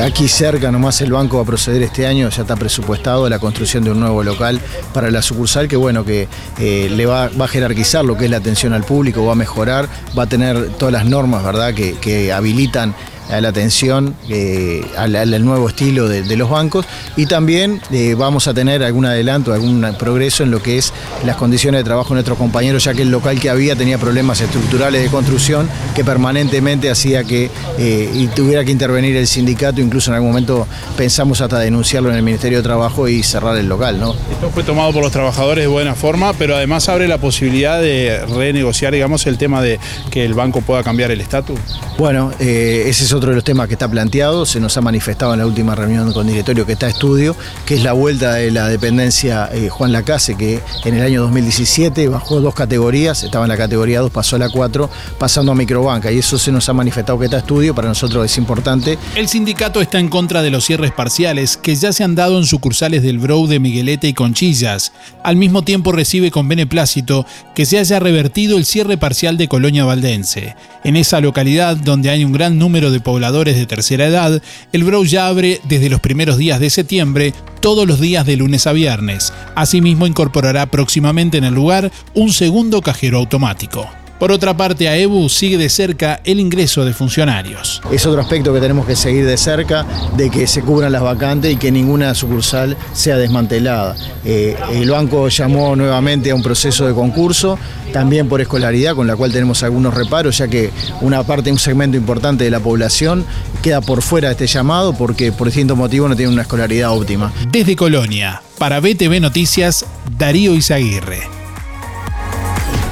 Aquí 0.02 0.26
cerca 0.26 0.72
nomás 0.72 1.00
el 1.02 1.12
banco 1.12 1.36
va 1.36 1.44
a 1.44 1.46
proceder 1.46 1.82
este 1.82 2.04
año, 2.06 2.28
ya 2.28 2.42
está 2.42 2.56
presupuestado 2.56 3.28
la 3.28 3.38
construcción 3.38 3.84
de 3.84 3.92
un 3.92 4.00
nuevo 4.00 4.24
local 4.24 4.60
para 4.92 5.08
la 5.10 5.22
sucursal 5.22 5.68
que 5.68 5.76
bueno, 5.76 6.04
que 6.04 6.28
eh, 6.58 6.88
le 6.90 7.06
va, 7.06 7.26
a 7.26 7.48
jerarquizar 7.48 8.04
lo 8.04 8.16
que 8.16 8.24
es 8.24 8.30
la 8.30 8.38
atención 8.38 8.72
al 8.72 8.82
público, 8.82 9.24
va 9.24 9.32
a 9.32 9.36
mejorar, 9.36 9.88
va 10.18 10.24
a 10.24 10.26
tener 10.26 10.70
todas 10.70 10.92
las 10.92 11.06
normas, 11.06 11.44
¿verdad?, 11.44 11.74
que, 11.74 11.94
que 11.94 12.32
habilitan 12.32 12.92
a 13.30 13.40
la 13.40 13.48
atención, 13.48 14.14
eh, 14.28 14.84
al, 14.96 15.16
al, 15.16 15.44
nuevo 15.44 15.68
estilo 15.68 16.08
de, 16.08 16.22
de, 16.22 16.36
los 16.36 16.50
bancos 16.50 16.86
y 17.16 17.26
también 17.26 17.80
eh, 17.90 18.14
vamos 18.16 18.48
a 18.48 18.54
tener 18.54 18.82
algún 18.82 19.06
adelanto, 19.06 19.52
algún 19.52 19.84
progreso 19.98 20.42
en 20.42 20.50
lo 20.50 20.62
que 20.62 20.78
es 20.78 20.92
las 21.24 21.36
condiciones 21.36 21.80
de 21.80 21.84
trabajo 21.84 22.10
de 22.10 22.14
nuestros 22.14 22.38
compañeros, 22.38 22.84
ya 22.84 22.94
que 22.94 23.02
el 23.02 23.10
local 23.10 23.40
que 23.40 23.50
había 23.50 23.76
tenía 23.76 23.98
problemas 23.98 24.40
estructurales 24.40 25.02
de 25.02 25.08
construcción 25.08 25.68
que 25.94 26.04
permanentemente 26.04 26.90
hacía 26.90 27.24
que 27.24 27.50
eh, 27.78 28.10
y 28.12 28.26
tuviera 28.28 28.64
que 28.64 28.72
intervenir 28.72 29.16
el 29.16 29.26
sindicato, 29.26 29.80
incluso 29.80 30.10
en 30.10 30.16
algún 30.16 30.30
momento 30.30 30.66
pensamos 30.96 31.40
hasta 31.40 31.58
denunciarlo 31.58 32.10
en 32.10 32.16
el 32.16 32.22
Ministerio 32.22 32.58
de 32.58 32.64
Trabajo 32.64 33.08
y 33.08 33.22
cerrar 33.22 33.56
el 33.56 33.68
local. 33.68 33.98
¿no? 33.98 34.14
Esto 34.30 34.50
fue 34.50 34.62
tomado 34.62 34.92
por 34.92 35.02
los 35.02 35.12
trabajadores 35.12 35.64
de 35.64 35.68
buena 35.68 35.94
forma, 35.94 36.32
pero 36.34 36.56
además 36.56 36.88
abre 36.88 37.08
la 37.08 37.18
posibilidad 37.18 37.80
de 37.80 38.24
renegociar, 38.26 38.92
digamos, 38.92 39.26
el 39.26 39.38
tema 39.38 39.62
de 39.62 39.78
que 40.10 40.24
el 40.24 40.34
banco 40.34 40.60
pueda 40.60 40.82
cambiar 40.82 41.10
el 41.10 41.20
estatus. 41.20 41.58
Bueno, 41.98 42.32
ese 42.38 43.04
es 43.04 43.12
otro 43.14 43.30
de 43.30 43.36
los 43.36 43.44
temas 43.44 43.68
que 43.68 43.74
está 43.74 43.88
planteado, 43.88 44.44
se 44.44 44.60
nos 44.60 44.76
ha 44.76 44.80
manifestado 44.80 45.32
en 45.32 45.38
la 45.38 45.46
última 45.46 45.74
reunión 45.74 46.12
con 46.12 46.26
directorio 46.26 46.66
que 46.66 46.72
está 46.72 46.88
estudio, 46.88 47.36
que 47.64 47.76
es 47.76 47.82
la 47.82 47.92
vuelta 47.92 48.34
de 48.34 48.50
la 48.50 48.68
dependencia 48.68 49.48
eh, 49.52 49.68
Juan 49.68 49.92
Lacase, 49.92 50.36
que 50.36 50.60
en 50.84 50.94
el 50.94 51.02
año 51.02 51.22
2017 51.22 52.08
bajó 52.08 52.40
dos 52.40 52.54
categorías, 52.54 53.22
estaba 53.22 53.44
en 53.44 53.50
la 53.50 53.56
categoría 53.56 54.00
2, 54.00 54.10
pasó 54.10 54.36
a 54.36 54.38
la 54.38 54.48
4, 54.48 54.90
pasando 55.18 55.52
a 55.52 55.54
microbanca, 55.54 56.10
y 56.10 56.18
eso 56.18 56.38
se 56.38 56.52
nos 56.52 56.68
ha 56.68 56.72
manifestado 56.72 57.18
que 57.18 57.26
está 57.26 57.38
estudio, 57.38 57.74
para 57.74 57.88
nosotros 57.88 58.24
es 58.24 58.36
importante. 58.38 58.98
El 59.14 59.28
sindicato 59.28 59.80
está 59.80 59.98
en 59.98 60.08
contra 60.08 60.42
de 60.42 60.50
los 60.50 60.64
cierres 60.64 60.92
parciales 60.92 61.56
que 61.56 61.74
ya 61.76 61.92
se 61.92 62.04
han 62.04 62.14
dado 62.14 62.38
en 62.38 62.44
sucursales 62.44 63.02
del 63.02 63.18
Brou 63.18 63.46
de 63.46 63.60
Miguelete 63.60 64.08
y 64.08 64.14
Conchillas. 64.14 64.92
Al 65.22 65.36
mismo 65.36 65.62
tiempo 65.62 65.92
recibe 65.92 66.30
con 66.30 66.48
beneplácito 66.48 67.26
que 67.54 67.66
se 67.66 67.78
haya 67.78 68.00
revertido 68.00 68.58
el 68.58 68.64
cierre 68.64 68.98
parcial 68.98 69.36
de 69.36 69.48
Colonia 69.48 69.84
Valdense. 69.84 70.56
En 70.82 70.96
esa 70.96 71.20
localidad, 71.20 71.76
donde 71.76 72.10
hay 72.10 72.24
un 72.24 72.32
gran 72.32 72.58
número 72.58 72.90
de 72.90 73.00
pobladores 73.04 73.56
de 73.56 73.66
tercera 73.66 74.06
edad, 74.06 74.42
el 74.72 74.82
Brou 74.82 75.04
ya 75.04 75.28
abre 75.28 75.60
desde 75.62 75.88
los 75.88 76.00
primeros 76.00 76.36
días 76.36 76.58
de 76.58 76.70
septiembre 76.70 77.32
todos 77.60 77.86
los 77.86 78.00
días 78.00 78.26
de 78.26 78.36
lunes 78.36 78.66
a 78.66 78.72
viernes. 78.72 79.32
Asimismo, 79.54 80.08
incorporará 80.08 80.66
próximamente 80.66 81.38
en 81.38 81.44
el 81.44 81.54
lugar 81.54 81.92
un 82.14 82.32
segundo 82.32 82.82
cajero 82.82 83.18
automático. 83.18 83.88
Por 84.24 84.32
otra 84.32 84.56
parte, 84.56 84.88
AEBU 84.88 85.28
sigue 85.28 85.58
de 85.58 85.68
cerca 85.68 86.22
el 86.24 86.40
ingreso 86.40 86.82
de 86.86 86.94
funcionarios. 86.94 87.82
Es 87.92 88.06
otro 88.06 88.22
aspecto 88.22 88.54
que 88.54 88.60
tenemos 88.60 88.86
que 88.86 88.96
seguir 88.96 89.26
de 89.26 89.36
cerca, 89.36 89.84
de 90.16 90.30
que 90.30 90.46
se 90.46 90.62
cubran 90.62 90.92
las 90.92 91.02
vacantes 91.02 91.52
y 91.52 91.56
que 91.56 91.70
ninguna 91.70 92.14
sucursal 92.14 92.74
sea 92.94 93.18
desmantelada. 93.18 93.94
Eh, 94.24 94.56
el 94.72 94.90
banco 94.90 95.28
llamó 95.28 95.76
nuevamente 95.76 96.30
a 96.30 96.34
un 96.34 96.42
proceso 96.42 96.86
de 96.86 96.94
concurso, 96.94 97.58
también 97.92 98.26
por 98.26 98.40
escolaridad, 98.40 98.94
con 98.94 99.06
la 99.06 99.14
cual 99.14 99.30
tenemos 99.30 99.62
algunos 99.62 99.92
reparos, 99.92 100.38
ya 100.38 100.48
que 100.48 100.70
una 101.02 101.22
parte, 101.22 101.52
un 101.52 101.58
segmento 101.58 101.98
importante 101.98 102.44
de 102.44 102.50
la 102.50 102.60
población 102.60 103.26
queda 103.62 103.82
por 103.82 104.00
fuera 104.00 104.28
de 104.28 104.32
este 104.32 104.46
llamado 104.46 104.94
porque 104.94 105.32
por 105.32 105.48
distintos 105.48 105.76
motivos 105.76 106.08
no 106.08 106.16
tiene 106.16 106.32
una 106.32 106.42
escolaridad 106.42 106.96
óptima. 106.96 107.30
Desde 107.50 107.76
Colonia, 107.76 108.40
para 108.56 108.80
BTV 108.80 109.20
Noticias, 109.20 109.84
Darío 110.16 110.54
Izaguirre. 110.54 111.43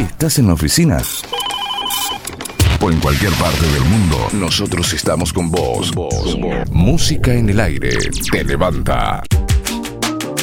¿Estás 0.02 0.40
en 0.40 0.48
la 0.48 0.54
oficina? 0.54 1.00
O 2.80 2.90
en 2.90 2.98
cualquier 2.98 3.32
parte 3.34 3.64
del 3.68 3.84
mundo, 3.84 4.16
nosotros 4.32 4.92
estamos 4.92 5.32
con 5.32 5.48
vos. 5.48 5.92
Música 6.70 7.32
en 7.32 7.50
el 7.50 7.60
aire 7.60 7.96
te 8.30 8.42
levanta. 8.42 9.22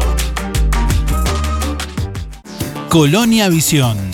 Colonia 2.89 3.49
Visión. 3.49 4.14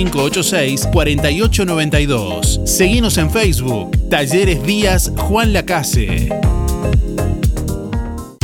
4892. 0.09 2.61
Seguinos 2.65 3.17
en 3.17 3.29
Facebook. 3.29 3.91
Talleres 4.09 4.63
Díaz 4.63 5.11
Juan 5.15 5.53
Lacase. 5.53 6.29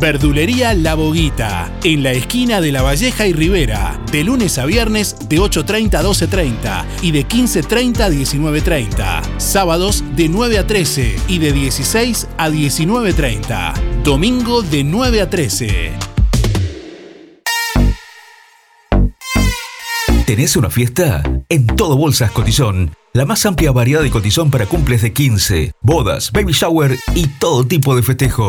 Verdulería 0.00 0.72
La 0.72 0.94
Boguita, 0.94 1.70
en 1.84 2.02
la 2.02 2.12
esquina 2.12 2.62
de 2.62 2.72
La 2.72 2.80
Valleja 2.80 3.26
y 3.26 3.34
Rivera, 3.34 4.00
de 4.10 4.24
lunes 4.24 4.56
a 4.56 4.64
viernes 4.64 5.14
de 5.28 5.38
8.30 5.38 5.94
a 5.94 6.02
12.30 6.02 6.84
y 7.02 7.10
de 7.12 7.28
15.30 7.28 8.00
a 8.00 8.08
19.30. 8.08 9.38
Sábados 9.38 10.02
de 10.16 10.30
9 10.30 10.56
a 10.56 10.66
13 10.66 11.16
y 11.28 11.38
de 11.38 11.52
16 11.52 12.28
a 12.38 12.48
19.30. 12.48 14.02
Domingo 14.02 14.62
de 14.62 14.84
9 14.84 15.20
a 15.20 15.28
13. 15.28 15.92
¿Tenés 20.24 20.56
una 20.56 20.70
fiesta? 20.70 21.22
En 21.50 21.66
Todo 21.66 21.98
Bolsas 21.98 22.30
Cotizón. 22.30 22.96
La 23.12 23.26
más 23.26 23.44
amplia 23.44 23.72
variedad 23.72 24.02
de 24.02 24.10
cotizón 24.10 24.50
para 24.50 24.64
cumples 24.64 25.02
de 25.02 25.12
15, 25.12 25.72
bodas, 25.82 26.30
baby 26.32 26.52
shower 26.52 26.96
y 27.14 27.26
todo 27.26 27.66
tipo 27.66 27.96
de 27.96 28.02
festejo. 28.02 28.48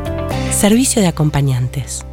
Servicio 0.51 1.01
de 1.01 1.07
acompañantes. 1.07 2.05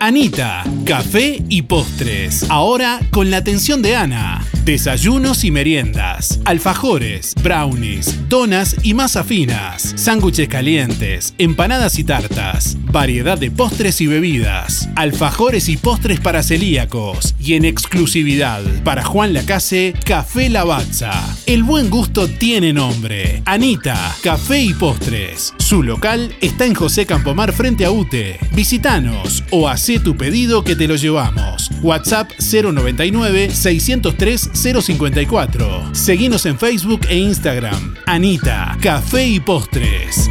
Anita, 0.00 0.62
café 0.84 1.42
y 1.48 1.62
postres. 1.62 2.44
Ahora 2.48 3.00
con 3.10 3.32
la 3.32 3.38
atención 3.38 3.82
de 3.82 3.96
Ana. 3.96 4.44
Desayunos 4.64 5.42
y 5.44 5.50
meriendas, 5.50 6.38
alfajores, 6.44 7.34
brownies, 7.42 8.28
donas 8.28 8.76
y 8.82 8.94
masa 8.94 9.24
finas, 9.24 9.94
sándwiches 9.96 10.46
calientes, 10.46 11.34
empanadas 11.38 11.98
y 11.98 12.04
tartas, 12.04 12.76
variedad 12.92 13.38
de 13.38 13.50
postres 13.50 14.00
y 14.00 14.06
bebidas, 14.06 14.88
alfajores 14.94 15.68
y 15.68 15.78
postres 15.78 16.20
para 16.20 16.42
celíacos 16.42 17.34
y 17.40 17.54
en 17.54 17.64
exclusividad 17.64 18.62
para 18.84 19.02
Juan 19.04 19.32
Lacase, 19.32 19.94
Café 20.04 20.48
Lavazza. 20.48 21.12
El 21.46 21.64
buen 21.64 21.90
gusto 21.90 22.28
tiene 22.28 22.72
nombre. 22.72 23.42
Anita, 23.46 24.14
Café 24.22 24.60
y 24.60 24.74
Postres. 24.74 25.54
Su 25.68 25.82
local 25.82 26.34
está 26.40 26.64
en 26.64 26.72
José 26.72 27.04
Campomar 27.04 27.52
frente 27.52 27.84
a 27.84 27.90
UTE. 27.90 28.38
Visítanos 28.54 29.44
o 29.50 29.68
hacé 29.68 30.00
tu 30.00 30.16
pedido 30.16 30.64
que 30.64 30.74
te 30.74 30.88
lo 30.88 30.96
llevamos. 30.96 31.70
WhatsApp 31.82 32.30
099 32.40 33.50
603 33.50 34.50
054. 34.54 35.94
Seguinos 35.94 36.46
en 36.46 36.58
Facebook 36.58 37.02
e 37.10 37.18
Instagram. 37.18 37.96
Anita, 38.06 38.78
Café 38.80 39.26
y 39.26 39.40
Postres. 39.40 40.30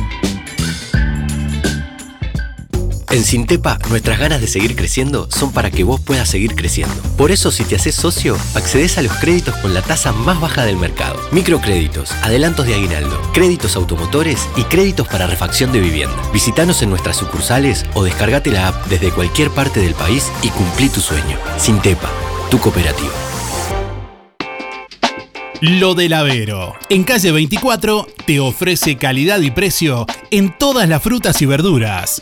En 3.10 3.24
Sintepa, 3.24 3.80
nuestras 3.90 4.20
ganas 4.20 4.42
de 4.42 4.48
seguir 4.48 4.76
creciendo 4.76 5.30
son 5.32 5.54
para 5.54 5.72
que 5.72 5.86
vos 5.86 6.02
puedas 6.02 6.28
seguir 6.28 6.56
creciendo. 6.56 6.94
Por 7.16 7.32
eso, 7.32 7.52
si 7.52 7.64
te 7.64 7.78
haces 7.78 7.96
socio, 7.96 8.38
accedes 8.54 8.98
a 8.98 9.02
los 9.02 9.14
créditos 9.14 9.56
con 9.58 9.74
la 9.74 9.82
tasa 9.82 10.12
más 10.12 10.42
baja 10.42 10.66
del 10.66 10.76
mercado. 10.76 11.18
Microcréditos, 11.32 12.12
adelantos 12.22 12.68
de 12.68 12.76
aguinaldo, 12.76 13.22
créditos 13.34 13.78
automotores 13.78 14.50
y 14.58 14.64
créditos 14.64 15.08
para 15.08 15.26
refacción 15.26 15.72
de 15.72 15.80
vivienda. 15.80 16.22
Visítanos 16.34 16.82
en 16.82 16.90
nuestras 16.90 17.16
sucursales 17.16 17.86
o 17.94 18.04
descargate 18.04 18.52
la 18.52 18.68
app 18.68 18.88
desde 18.88 19.12
cualquier 19.12 19.52
parte 19.52 19.80
del 19.80 19.94
país 19.94 20.30
y 20.44 20.50
cumplí 20.50 20.90
tu 20.90 21.00
sueño. 21.00 21.40
Sintepa, 21.58 22.12
tu 22.52 22.60
cooperativa. 22.60 23.14
Lo 25.62 25.96
del 25.96 26.12
Avero. 26.12 26.76
En 26.90 27.06
calle 27.06 27.32
24 27.32 28.06
te 28.26 28.42
ofrece 28.42 28.98
calidad 28.98 29.40
y 29.40 29.50
precio 29.50 30.06
en 30.30 30.56
todas 30.56 30.90
las 30.90 31.02
frutas 31.02 31.42
y 31.42 31.46
verduras. 31.46 32.22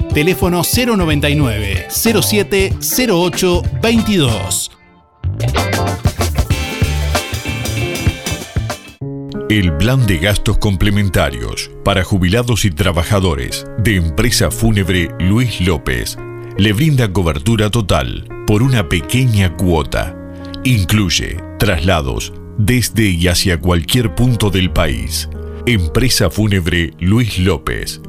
Teléfono 0.13 0.61
099 0.63 1.87
07 1.89 2.73
08 3.09 3.63
22. 3.81 4.71
El 9.49 9.75
plan 9.77 10.05
de 10.05 10.17
gastos 10.17 10.57
complementarios 10.57 11.71
para 11.85 12.03
jubilados 12.03 12.65
y 12.65 12.71
trabajadores 12.71 13.65
de 13.77 13.95
Empresa 13.95 14.51
Fúnebre 14.51 15.09
Luis 15.19 15.61
López 15.61 16.17
le 16.57 16.73
brinda 16.73 17.11
cobertura 17.11 17.69
total 17.69 18.27
por 18.47 18.63
una 18.63 18.89
pequeña 18.89 19.55
cuota. 19.55 20.15
Incluye 20.65 21.37
traslados 21.57 22.33
desde 22.57 23.09
y 23.09 23.29
hacia 23.29 23.59
cualquier 23.59 24.13
punto 24.13 24.49
del 24.49 24.71
país, 24.71 25.29
Empresa 25.65 26.29
Fúnebre 26.29 26.93
Luis 26.99 27.39
López. 27.39 28.01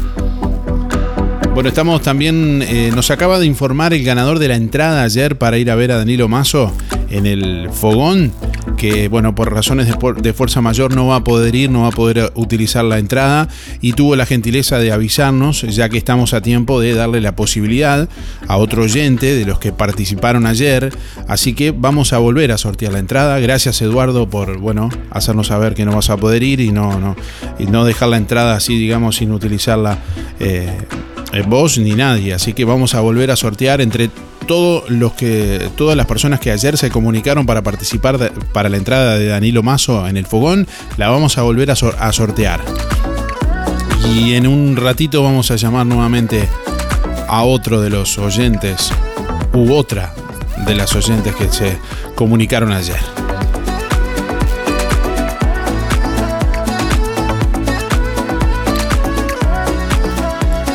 Bueno, 1.54 1.68
estamos 1.68 2.00
también, 2.00 2.62
eh, 2.62 2.92
nos 2.94 3.11
acaba 3.11 3.38
de 3.38 3.46
informar 3.46 3.92
el 3.92 4.04
ganador 4.04 4.38
de 4.38 4.48
la 4.48 4.54
entrada 4.54 5.02
ayer 5.02 5.37
para 5.37 5.59
ir 5.59 5.70
a 5.70 5.74
ver 5.74 5.90
a 5.92 5.96
Danilo 5.96 6.28
Mazo 6.28 6.72
en 7.11 7.26
el 7.26 7.68
Fogón 7.72 8.33
que 8.80 9.08
bueno, 9.08 9.34
por 9.34 9.52
razones 9.52 9.86
de, 9.86 10.32
fuerza 10.32 10.62
mayor 10.62 10.94
no 10.94 11.08
va 11.08 11.16
a 11.16 11.24
poder 11.24 11.54
ir, 11.54 11.70
no 11.70 11.82
va 11.82 11.88
a 11.88 11.90
poder 11.90 12.32
utilizar 12.34 12.82
la 12.82 12.98
entrada 12.98 13.46
y 13.82 13.92
tuvo 13.92 14.16
la 14.16 14.24
gentileza 14.24 14.78
de 14.78 14.90
avisarnos, 14.90 15.60
ya 15.68 15.90
que 15.90 15.98
estamos 15.98 16.32
a 16.32 16.40
tiempo 16.40 16.80
de 16.80 16.94
darle 16.94 17.20
la 17.20 17.36
posibilidad 17.36 18.08
a 18.48 18.56
otro 18.56 18.84
oyente 18.84 19.34
de 19.34 19.44
los 19.44 19.58
que 19.58 19.72
participaron 19.72 20.46
ayer, 20.46 20.94
así 21.28 21.52
que 21.52 21.72
vamos 21.72 22.14
a 22.14 22.18
volver 22.18 22.52
a 22.52 22.56
sortear 22.56 22.94
la 22.94 23.00
entrada. 23.00 23.38
Gracias 23.38 23.82
Eduardo 23.82 24.30
por, 24.30 24.56
bueno, 24.56 24.88
hacernos 25.10 25.48
saber 25.48 25.74
que 25.74 25.84
no 25.84 25.94
vas 25.94 26.08
a 26.08 26.16
poder 26.16 26.42
ir 26.42 26.60
y 26.60 26.72
no, 26.72 26.98
no, 26.98 27.16
y 27.58 27.66
no 27.66 27.84
dejar 27.84 28.08
la 28.08 28.16
entrada 28.16 28.56
así, 28.56 28.78
digamos, 28.78 29.16
sin 29.16 29.30
utilizarla. 29.32 29.98
Eh, 30.38 30.74
eh, 31.34 31.44
vos 31.46 31.76
ni 31.76 31.92
nadie, 31.92 32.32
así 32.32 32.54
que 32.54 32.64
vamos 32.64 32.94
a 32.94 33.00
volver 33.00 33.30
a 33.30 33.36
sortear 33.36 33.82
entre 33.82 34.08
los 34.88 35.12
que 35.12 35.70
todas 35.76 35.96
las 35.96 36.06
personas 36.06 36.40
que 36.40 36.50
ayer 36.50 36.76
se 36.76 36.90
comunicaron 36.90 37.46
para 37.46 37.62
participar 37.62 38.32
para 38.52 38.68
la 38.68 38.76
entrada 38.76 39.16
de 39.16 39.28
Danilo 39.28 39.62
Mazo 39.62 40.08
en 40.08 40.16
el 40.16 40.26
fogón, 40.26 40.66
la 40.96 41.08
vamos 41.08 41.38
a 41.38 41.42
volver 41.42 41.70
a 41.70 42.12
sortear. 42.12 42.60
Y 44.12 44.34
en 44.34 44.48
un 44.48 44.76
ratito 44.76 45.22
vamos 45.22 45.50
a 45.52 45.56
llamar 45.56 45.86
nuevamente 45.86 46.48
a 47.28 47.44
otro 47.44 47.80
de 47.80 47.90
los 47.90 48.18
oyentes 48.18 48.90
u 49.52 49.72
otra 49.72 50.12
de 50.66 50.74
las 50.74 50.96
oyentes 50.96 51.34
que 51.36 51.48
se 51.48 51.78
comunicaron 52.16 52.72
ayer. 52.72 53.29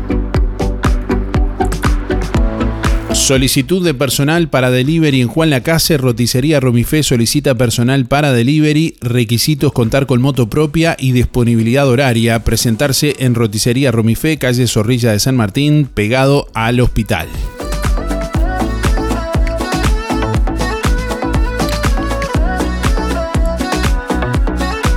Solicitud 3.23 3.85
de 3.85 3.93
personal 3.93 4.49
para 4.49 4.69
delivery 4.69 5.21
en 5.21 5.29
Juan 5.29 5.49
Lacase, 5.49 5.97
Roticería 5.97 6.59
Romifé 6.59 7.03
solicita 7.03 7.55
personal 7.55 8.05
para 8.05 8.33
delivery, 8.33 8.97
requisitos 8.99 9.71
contar 9.71 10.07
con 10.07 10.21
moto 10.21 10.49
propia 10.49 10.97
y 10.99 11.13
disponibilidad 11.13 11.87
horaria, 11.87 12.43
presentarse 12.43 13.15
en 13.19 13.33
Roticería 13.33 13.93
Romifé, 13.93 14.37
calle 14.37 14.67
Zorrilla 14.67 15.13
de 15.13 15.21
San 15.21 15.37
Martín, 15.37 15.85
pegado 15.85 16.47
al 16.53 16.81
hospital. 16.81 17.29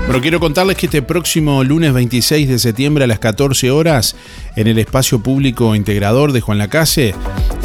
Pero 0.07 0.21
quiero 0.21 0.41
contarles 0.41 0.77
que 0.77 0.87
este 0.87 1.03
próximo 1.03 1.63
lunes 1.63 1.93
26 1.93 2.49
de 2.49 2.59
septiembre 2.59 3.05
a 3.05 3.07
las 3.07 3.19
14 3.19 3.71
horas 3.71 4.17
en 4.57 4.67
el 4.67 4.79
espacio 4.79 5.21
público 5.21 5.75
integrador 5.75 6.33
de 6.33 6.41
Juan 6.41 6.59
Lacase, 6.59 7.15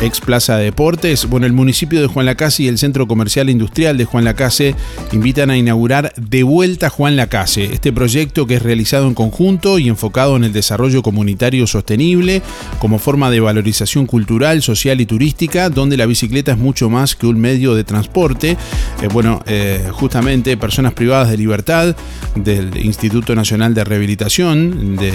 ex 0.01 0.19
Plaza 0.19 0.57
de 0.57 0.65
Deportes, 0.65 1.27
bueno, 1.27 1.45
el 1.45 1.53
municipio 1.53 2.01
de 2.01 2.07
Juan 2.07 2.25
Lacase 2.25 2.63
y 2.63 2.67
el 2.67 2.77
Centro 2.77 3.07
Comercial 3.07 3.49
Industrial 3.49 3.97
de 3.97 4.05
Juan 4.05 4.25
Lacase 4.25 4.75
invitan 5.11 5.49
a 5.49 5.57
inaugurar 5.57 6.13
De 6.17 6.43
Vuelta 6.43 6.89
Juan 6.89 7.15
Lacase, 7.15 7.65
este 7.65 7.93
proyecto 7.93 8.45
que 8.45 8.55
es 8.55 8.61
realizado 8.61 9.07
en 9.07 9.13
conjunto 9.13 9.79
y 9.79 9.87
enfocado 9.87 10.35
en 10.35 10.43
el 10.43 10.53
desarrollo 10.53 11.01
comunitario 11.01 11.65
sostenible 11.67 12.41
como 12.79 12.99
forma 12.99 13.31
de 13.31 13.39
valorización 13.39 14.05
cultural, 14.05 14.61
social 14.61 14.99
y 15.01 15.05
turística, 15.05 15.69
donde 15.69 15.97
la 15.97 16.05
bicicleta 16.05 16.51
es 16.51 16.57
mucho 16.57 16.89
más 16.89 17.15
que 17.15 17.27
un 17.27 17.39
medio 17.39 17.75
de 17.75 17.83
transporte. 17.83 18.57
Eh, 19.01 19.07
bueno, 19.13 19.41
eh, 19.45 19.87
justamente 19.91 20.57
personas 20.57 20.93
privadas 20.93 21.29
de 21.29 21.37
libertad, 21.37 21.95
del 22.35 22.75
Instituto 22.77 23.35
Nacional 23.35 23.73
de 23.73 23.83
Rehabilitación 23.83 24.95
de 24.95 25.13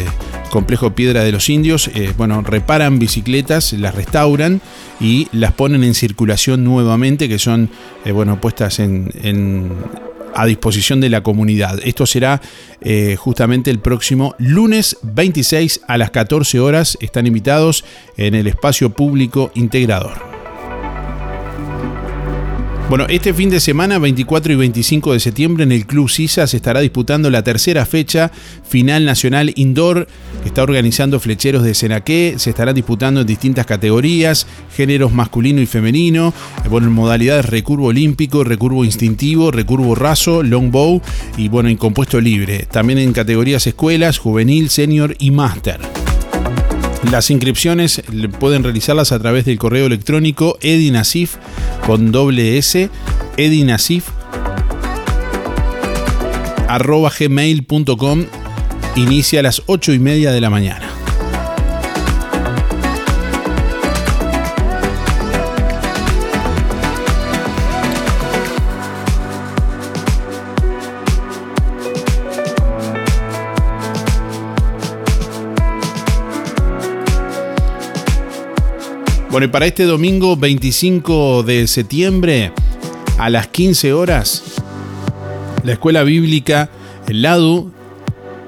Complejo 0.50 0.90
Piedra 0.94 1.24
de 1.24 1.32
los 1.32 1.48
Indios, 1.48 1.65
eh, 1.66 2.12
bueno, 2.16 2.42
reparan 2.42 3.00
bicicletas, 3.00 3.72
las 3.72 3.94
restauran 3.94 4.60
y 5.00 5.26
las 5.32 5.52
ponen 5.52 5.82
en 5.82 5.94
circulación 5.94 6.62
nuevamente, 6.62 7.28
que 7.28 7.40
son, 7.40 7.70
eh, 8.04 8.12
bueno, 8.12 8.40
puestas 8.40 8.78
en, 8.78 9.10
en, 9.22 9.72
a 10.32 10.46
disposición 10.46 11.00
de 11.00 11.10
la 11.10 11.24
comunidad. 11.24 11.80
Esto 11.82 12.06
será 12.06 12.40
eh, 12.80 13.16
justamente 13.18 13.72
el 13.72 13.80
próximo 13.80 14.36
lunes 14.38 14.96
26 15.02 15.80
a 15.88 15.98
las 15.98 16.10
14 16.12 16.60
horas. 16.60 16.96
Están 17.00 17.26
invitados 17.26 17.84
en 18.16 18.36
el 18.36 18.46
espacio 18.46 18.90
público 18.90 19.50
integrador. 19.54 20.35
Bueno, 22.88 23.06
este 23.08 23.34
fin 23.34 23.50
de 23.50 23.58
semana, 23.58 23.98
24 23.98 24.52
y 24.52 24.56
25 24.56 25.12
de 25.12 25.18
septiembre, 25.18 25.64
en 25.64 25.72
el 25.72 25.86
Club 25.86 26.08
Sisa 26.08 26.46
se 26.46 26.58
estará 26.58 26.78
disputando 26.78 27.30
la 27.30 27.42
tercera 27.42 27.84
fecha 27.84 28.30
final 28.62 29.04
nacional 29.04 29.52
indoor 29.56 30.06
que 30.42 30.48
está 30.48 30.62
organizando 30.62 31.18
Flecheros 31.18 31.64
de 31.64 31.74
Senaqué. 31.74 32.34
Se 32.36 32.50
estará 32.50 32.72
disputando 32.72 33.22
en 33.22 33.26
distintas 33.26 33.66
categorías, 33.66 34.46
géneros 34.76 35.12
masculino 35.12 35.60
y 35.60 35.66
femenino, 35.66 36.32
eh, 36.64 36.68
bueno, 36.68 36.86
en 36.86 36.92
modalidades 36.92 37.46
recurvo 37.46 37.86
olímpico, 37.86 38.44
recurvo 38.44 38.84
instintivo, 38.84 39.50
recurvo 39.50 39.96
raso, 39.96 40.44
longbow 40.44 41.02
y 41.36 41.48
bueno, 41.48 41.68
en 41.68 41.78
compuesto 41.78 42.20
libre. 42.20 42.68
También 42.70 43.00
en 43.00 43.12
categorías 43.12 43.66
escuelas, 43.66 44.18
juvenil, 44.18 44.70
senior 44.70 45.16
y 45.18 45.32
máster. 45.32 45.80
Las 47.10 47.30
inscripciones 47.30 48.02
pueden 48.40 48.64
realizarlas 48.64 49.12
a 49.12 49.18
través 49.18 49.44
del 49.44 49.58
correo 49.58 49.86
electrónico 49.86 50.58
edinasif 50.60 51.36
con 51.86 52.10
doble 52.10 52.58
S, 52.58 52.90
edinasif 53.36 54.08
arroba 56.68 57.12
gmail.com 57.16 58.24
inicia 58.96 59.40
a 59.40 59.42
las 59.44 59.62
8 59.66 59.92
y 59.92 59.98
media 59.98 60.32
de 60.32 60.40
la 60.40 60.50
mañana. 60.50 60.95
Bueno, 79.36 79.48
y 79.48 79.50
para 79.50 79.66
este 79.66 79.84
domingo 79.84 80.34
25 80.34 81.42
de 81.42 81.66
septiembre 81.66 82.52
a 83.18 83.28
las 83.28 83.48
15 83.48 83.92
horas, 83.92 84.42
la 85.62 85.72
Escuela 85.72 86.04
Bíblica, 86.04 86.70
el 87.06 87.20
LADU 87.20 87.70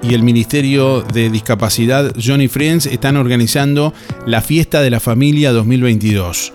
y 0.03 0.14
el 0.14 0.22
Ministerio 0.22 1.03
de 1.03 1.29
Discapacidad 1.29 2.14
Johnny 2.18 2.48
Friends 2.48 2.87
están 2.87 3.18
organizando 3.18 3.92
la 4.24 4.40
Fiesta 4.40 4.81
de 4.81 4.88
la 4.88 4.98
Familia 4.98 5.53
2022. 5.53 6.55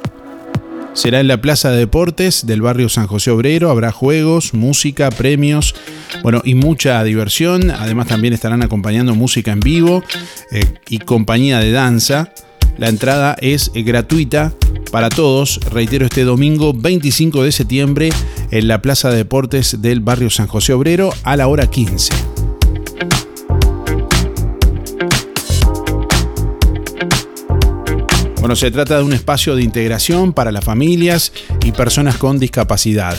Será 0.94 1.20
en 1.20 1.28
la 1.28 1.40
Plaza 1.40 1.70
de 1.70 1.78
Deportes 1.78 2.48
del 2.48 2.64
barrio 2.64 2.90
San 2.90 3.06
José 3.06 3.30
Obrero. 3.30 3.70
Habrá 3.70 3.92
juegos, 3.92 4.56
música, 4.56 5.12
premios, 5.12 5.76
bueno, 6.24 6.42
y 6.44 6.56
mucha 6.56 7.04
diversión. 7.04 7.70
Además 7.70 8.08
también 8.08 8.34
estarán 8.34 8.64
acompañando 8.64 9.14
música 9.14 9.52
en 9.52 9.60
vivo 9.60 10.04
eh, 10.52 10.64
y 10.90 10.98
compañía 10.98 11.60
de 11.60 11.72
danza. 11.72 12.34
La 12.78 12.90
entrada 12.90 13.36
es 13.40 13.72
gratuita 13.74 14.54
para 14.92 15.10
todos, 15.10 15.60
reitero, 15.72 16.06
este 16.06 16.24
domingo 16.24 16.74
25 16.74 17.44
de 17.44 17.52
septiembre 17.52 18.10
en 18.52 18.68
la 18.68 18.82
Plaza 18.82 19.10
de 19.10 19.18
Deportes 19.18 19.82
del 19.82 20.00
barrio 20.00 20.30
San 20.30 20.48
José 20.48 20.74
Obrero 20.74 21.14
a 21.24 21.36
la 21.36 21.48
hora 21.48 21.68
15. 21.68 22.14
Bueno, 28.40 28.56
se 28.56 28.72
trata 28.72 28.98
de 28.98 29.04
un 29.04 29.14
espacio 29.14 29.56
de 29.56 29.64
integración 29.64 30.34
para 30.34 30.52
las 30.52 30.66
familias 30.66 31.32
y 31.64 31.72
personas 31.72 32.18
con 32.18 32.40
discapacidad. 32.40 33.16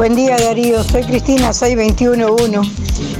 Buen 0.00 0.16
día 0.16 0.34
Darío, 0.38 0.82
soy 0.82 1.02
Cristina 1.04 1.52
6211 1.52 2.70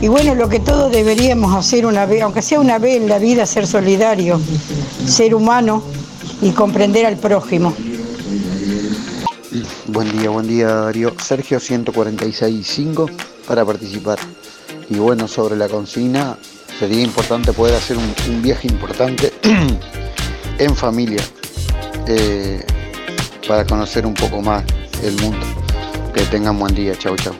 y 0.01 0.09
bueno, 0.09 0.35
lo 0.35 0.49
que 0.49 0.61
todos 0.61 0.90
deberíamos 0.90 1.55
hacer 1.55 1.85
una 1.85 2.07
vez, 2.07 2.23
aunque 2.23 2.40
sea 2.40 2.59
una 2.59 2.79
vez 2.79 2.97
en 2.97 3.07
la 3.07 3.19
vida, 3.19 3.45
ser 3.45 3.66
solidario, 3.66 4.40
ser 5.05 5.35
humano 5.35 5.83
y 6.40 6.53
comprender 6.53 7.05
al 7.05 7.19
prójimo. 7.19 7.75
Buen 9.88 10.11
día, 10.19 10.31
buen 10.31 10.49
día 10.49 10.69
Darío. 10.69 11.12
Sergio 11.23 11.59
146.5 11.59 13.11
para 13.47 13.62
participar. 13.62 14.19
Y 14.88 14.95
bueno, 14.95 15.29
sobre 15.29 15.57
la 15.57 15.69
consigna, 15.69 16.38
sería 16.79 17.03
importante 17.03 17.53
poder 17.53 17.75
hacer 17.75 17.99
un, 17.99 18.40
viaje 18.40 18.69
importante 18.69 19.35
en 20.59 20.75
familia 20.75 21.23
eh, 22.07 22.64
para 23.47 23.66
conocer 23.66 24.07
un 24.07 24.14
poco 24.14 24.40
más 24.40 24.64
el 25.03 25.21
mundo. 25.21 25.47
Que 26.14 26.23
tengan 26.31 26.59
buen 26.59 26.75
día, 26.75 26.94
chau 26.96 27.16
chau. 27.16 27.35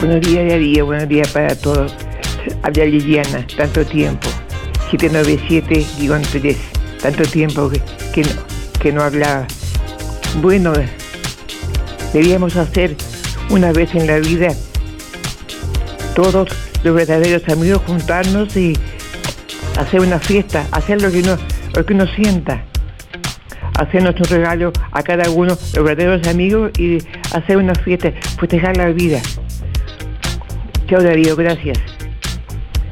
Buenos 0.00 0.20
días, 0.26 0.48
Darío, 0.48 0.86
buenos 0.86 1.08
días 1.08 1.28
para 1.32 1.54
todos. 1.54 1.94
Habla 2.62 2.84
Liliana, 2.84 3.46
tanto 3.56 3.84
tiempo. 3.84 4.28
797-3, 4.90 6.56
tanto 7.02 7.24
tiempo 7.24 7.68
que, 7.68 7.80
que, 8.12 8.22
no, 8.22 8.30
que 8.80 8.92
no 8.92 9.02
hablaba. 9.02 9.46
Bueno, 10.40 10.72
debíamos 12.12 12.56
hacer 12.56 12.96
una 13.50 13.72
vez 13.72 13.94
en 13.94 14.06
la 14.06 14.18
vida 14.18 14.48
todos 16.14 16.48
los 16.82 16.94
verdaderos 16.94 17.46
amigos 17.48 17.82
juntarnos 17.86 18.56
y 18.56 18.72
hacer 19.78 20.00
una 20.00 20.18
fiesta, 20.18 20.66
hacer 20.70 21.02
lo 21.02 21.10
que 21.10 21.20
uno, 21.20 21.36
lo 21.74 21.84
que 21.84 21.92
uno 21.92 22.06
sienta 22.06 22.64
hacernos 23.76 24.14
un 24.18 24.24
regalo 24.24 24.72
a 24.92 25.02
cada 25.02 25.30
uno, 25.30 25.56
los 25.74 25.84
verdaderos 25.84 26.26
amigos, 26.28 26.72
y 26.78 26.98
hacer 27.32 27.56
una 27.56 27.74
fiesta, 27.74 28.12
festejar 28.38 28.76
la 28.76 28.88
vida. 28.88 29.20
Chao 30.88 31.02
Darío, 31.02 31.36
gracias. 31.36 31.78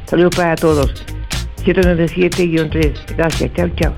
Saludos 0.07 0.35
para 0.37 0.57
todos. 0.57 1.05
197-3. 1.65 3.17
Gracias, 3.17 3.53
chao, 3.55 3.69
chao. 3.77 3.95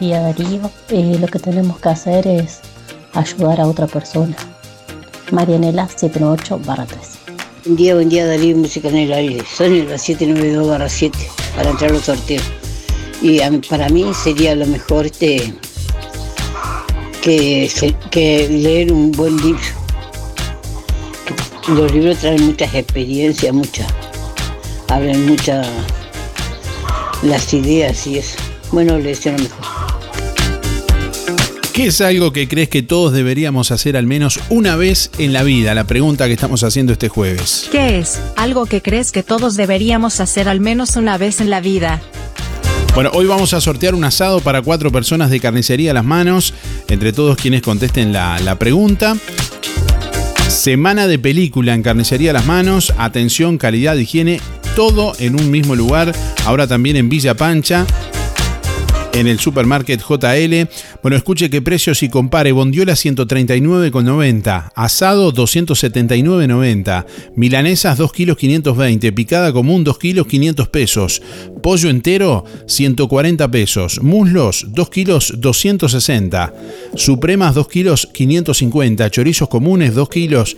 Y 0.00 0.12
a 0.12 0.20
Darío, 0.20 0.70
eh, 0.88 1.18
lo 1.20 1.26
que 1.26 1.38
tenemos 1.38 1.78
que 1.78 1.88
hacer 1.88 2.26
es 2.26 2.60
ayudar 3.12 3.60
a 3.60 3.66
otra 3.66 3.86
persona. 3.86 4.36
Marianela 5.30 5.86
798 5.88 6.60
barra 6.64 6.86
3. 6.86 7.19
Buen 7.62 7.76
día, 7.76 7.94
buen 7.94 8.08
día 8.08 8.26
Darío, 8.26 8.56
música 8.56 8.88
en 8.88 8.96
el 8.96 9.12
aire. 9.12 9.44
Sonia 9.44 9.84
la 9.84 9.98
792 9.98 10.66
barra 10.66 10.88
7 10.88 11.18
para 11.54 11.68
entrar 11.68 11.90
a 11.90 11.94
los 11.94 12.04
sorteos. 12.04 12.42
Y 13.20 13.38
para 13.68 13.90
mí 13.90 14.06
sería 14.14 14.54
lo 14.54 14.64
mejor 14.64 15.04
este, 15.04 15.52
que, 17.20 18.48
leer 18.48 18.90
un 18.90 19.12
buen 19.12 19.36
libro. 19.36 19.60
Los 21.68 21.92
libros 21.92 22.16
traen 22.18 22.46
muchas 22.46 22.74
experiencias, 22.74 23.52
muchas, 23.52 23.92
abren 24.88 25.26
muchas 25.26 25.66
las 27.22 27.52
ideas 27.52 28.06
y 28.06 28.20
eso. 28.20 28.38
Bueno, 28.72 28.96
le 28.96 29.10
deseo 29.10 29.32
lo 29.32 29.38
mejor. 29.40 29.79
¿Qué 31.80 31.86
es 31.86 32.02
algo 32.02 32.30
que 32.30 32.46
crees 32.46 32.68
que 32.68 32.82
todos 32.82 33.14
deberíamos 33.14 33.70
hacer 33.70 33.96
al 33.96 34.04
menos 34.04 34.38
una 34.50 34.76
vez 34.76 35.10
en 35.16 35.32
la 35.32 35.42
vida? 35.42 35.72
La 35.72 35.84
pregunta 35.84 36.26
que 36.26 36.34
estamos 36.34 36.62
haciendo 36.62 36.92
este 36.92 37.08
jueves. 37.08 37.70
¿Qué 37.72 38.00
es? 38.00 38.20
Algo 38.36 38.66
que 38.66 38.82
crees 38.82 39.12
que 39.12 39.22
todos 39.22 39.56
deberíamos 39.56 40.20
hacer 40.20 40.46
al 40.46 40.60
menos 40.60 40.96
una 40.96 41.16
vez 41.16 41.40
en 41.40 41.48
la 41.48 41.62
vida. 41.62 42.02
Bueno, 42.94 43.10
hoy 43.14 43.24
vamos 43.24 43.54
a 43.54 43.62
sortear 43.62 43.94
un 43.94 44.04
asado 44.04 44.40
para 44.40 44.60
cuatro 44.60 44.92
personas 44.92 45.30
de 45.30 45.40
carnicería 45.40 45.92
a 45.92 45.94
las 45.94 46.04
manos, 46.04 46.52
entre 46.86 47.14
todos 47.14 47.38
quienes 47.38 47.62
contesten 47.62 48.12
la, 48.12 48.38
la 48.40 48.58
pregunta. 48.58 49.16
Semana 50.48 51.06
de 51.06 51.18
película 51.18 51.72
en 51.72 51.82
carnicería 51.82 52.32
a 52.32 52.34
las 52.34 52.44
manos, 52.44 52.92
atención, 52.98 53.56
calidad, 53.56 53.96
higiene, 53.96 54.42
todo 54.76 55.14
en 55.18 55.40
un 55.40 55.50
mismo 55.50 55.74
lugar, 55.74 56.14
ahora 56.44 56.66
también 56.66 56.96
en 56.96 57.08
Villa 57.08 57.34
Pancha. 57.38 57.86
En 59.12 59.26
el 59.26 59.38
supermarket 59.38 60.00
JL. 60.00 60.68
Bueno, 61.02 61.16
escuche 61.16 61.50
qué 61.50 61.62
precios 61.62 62.02
y 62.02 62.08
compare. 62.08 62.52
Bondiola 62.52 62.94
139,90. 62.94 64.72
Asado 64.74 65.32
279,90. 65.32 67.06
Milanesas 67.36 67.98
2 67.98 68.12
kilos 68.12 68.36
520. 68.36 69.12
Picada 69.12 69.52
común 69.52 69.84
2 69.84 69.98
kilos 69.98 70.26
500 70.26 70.68
pesos. 70.68 71.22
Pollo 71.62 71.90
entero 71.90 72.44
140 72.66 73.50
pesos. 73.50 74.02
Muslos 74.02 74.66
2 74.68 74.90
kilos 74.90 75.34
260. 75.38 76.54
Supremas 76.94 77.54
2 77.54 77.68
kilos 77.68 78.08
550. 78.12 79.10
Chorizos 79.10 79.48
comunes 79.48 79.94
2 79.94 80.08
kilos 80.08 80.56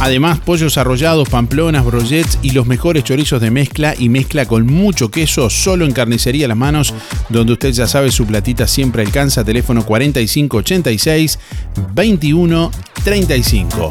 Además, 0.00 0.40
pollos 0.40 0.78
arrollados, 0.78 1.28
pamplonas, 1.28 1.84
brochets 1.84 2.38
y 2.40 2.52
los 2.52 2.64
mejores 2.66 3.04
chorizos 3.04 3.38
de 3.42 3.50
mezcla 3.50 3.94
y 3.98 4.08
mezcla 4.08 4.46
con 4.46 4.64
mucho 4.64 5.10
queso 5.10 5.50
solo 5.50 5.84
en 5.84 5.92
Carnicería 5.92 6.48
Las 6.48 6.56
Manos, 6.56 6.94
donde 7.28 7.52
usted 7.52 7.70
ya 7.72 7.86
sabe 7.86 8.10
su 8.10 8.26
platita 8.26 8.66
siempre 8.66 9.02
alcanza. 9.02 9.44
Teléfono 9.44 9.84
4586 9.84 11.38
2135. 11.94 13.90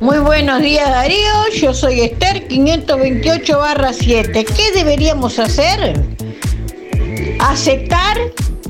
Muy 0.00 0.18
buenos 0.18 0.62
días 0.62 0.88
Darío, 0.88 1.48
yo 1.60 1.74
soy 1.74 2.02
Esther 2.02 2.46
528 2.46 3.58
7. 3.92 4.44
¿Qué 4.44 4.72
deberíamos 4.72 5.40
hacer? 5.40 6.00
Aceptar 7.40 8.16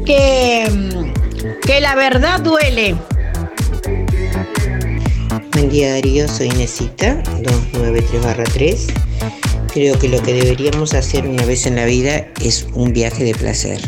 que 0.06 0.66
mm, 0.70 1.27
que 1.62 1.80
la 1.80 1.94
verdad 1.94 2.40
duele. 2.40 2.96
Buen 5.52 5.70
día 5.70 5.92
Darío, 5.92 6.28
soy 6.28 6.46
Inesita, 6.48 7.22
293-3. 7.42 8.92
Creo 9.72 9.98
que 9.98 10.08
lo 10.08 10.22
que 10.22 10.34
deberíamos 10.34 10.94
hacer 10.94 11.26
una 11.26 11.44
vez 11.44 11.66
en 11.66 11.76
la 11.76 11.84
vida 11.84 12.26
es 12.40 12.66
un 12.74 12.92
viaje 12.92 13.24
de 13.24 13.34
placer. 13.34 13.80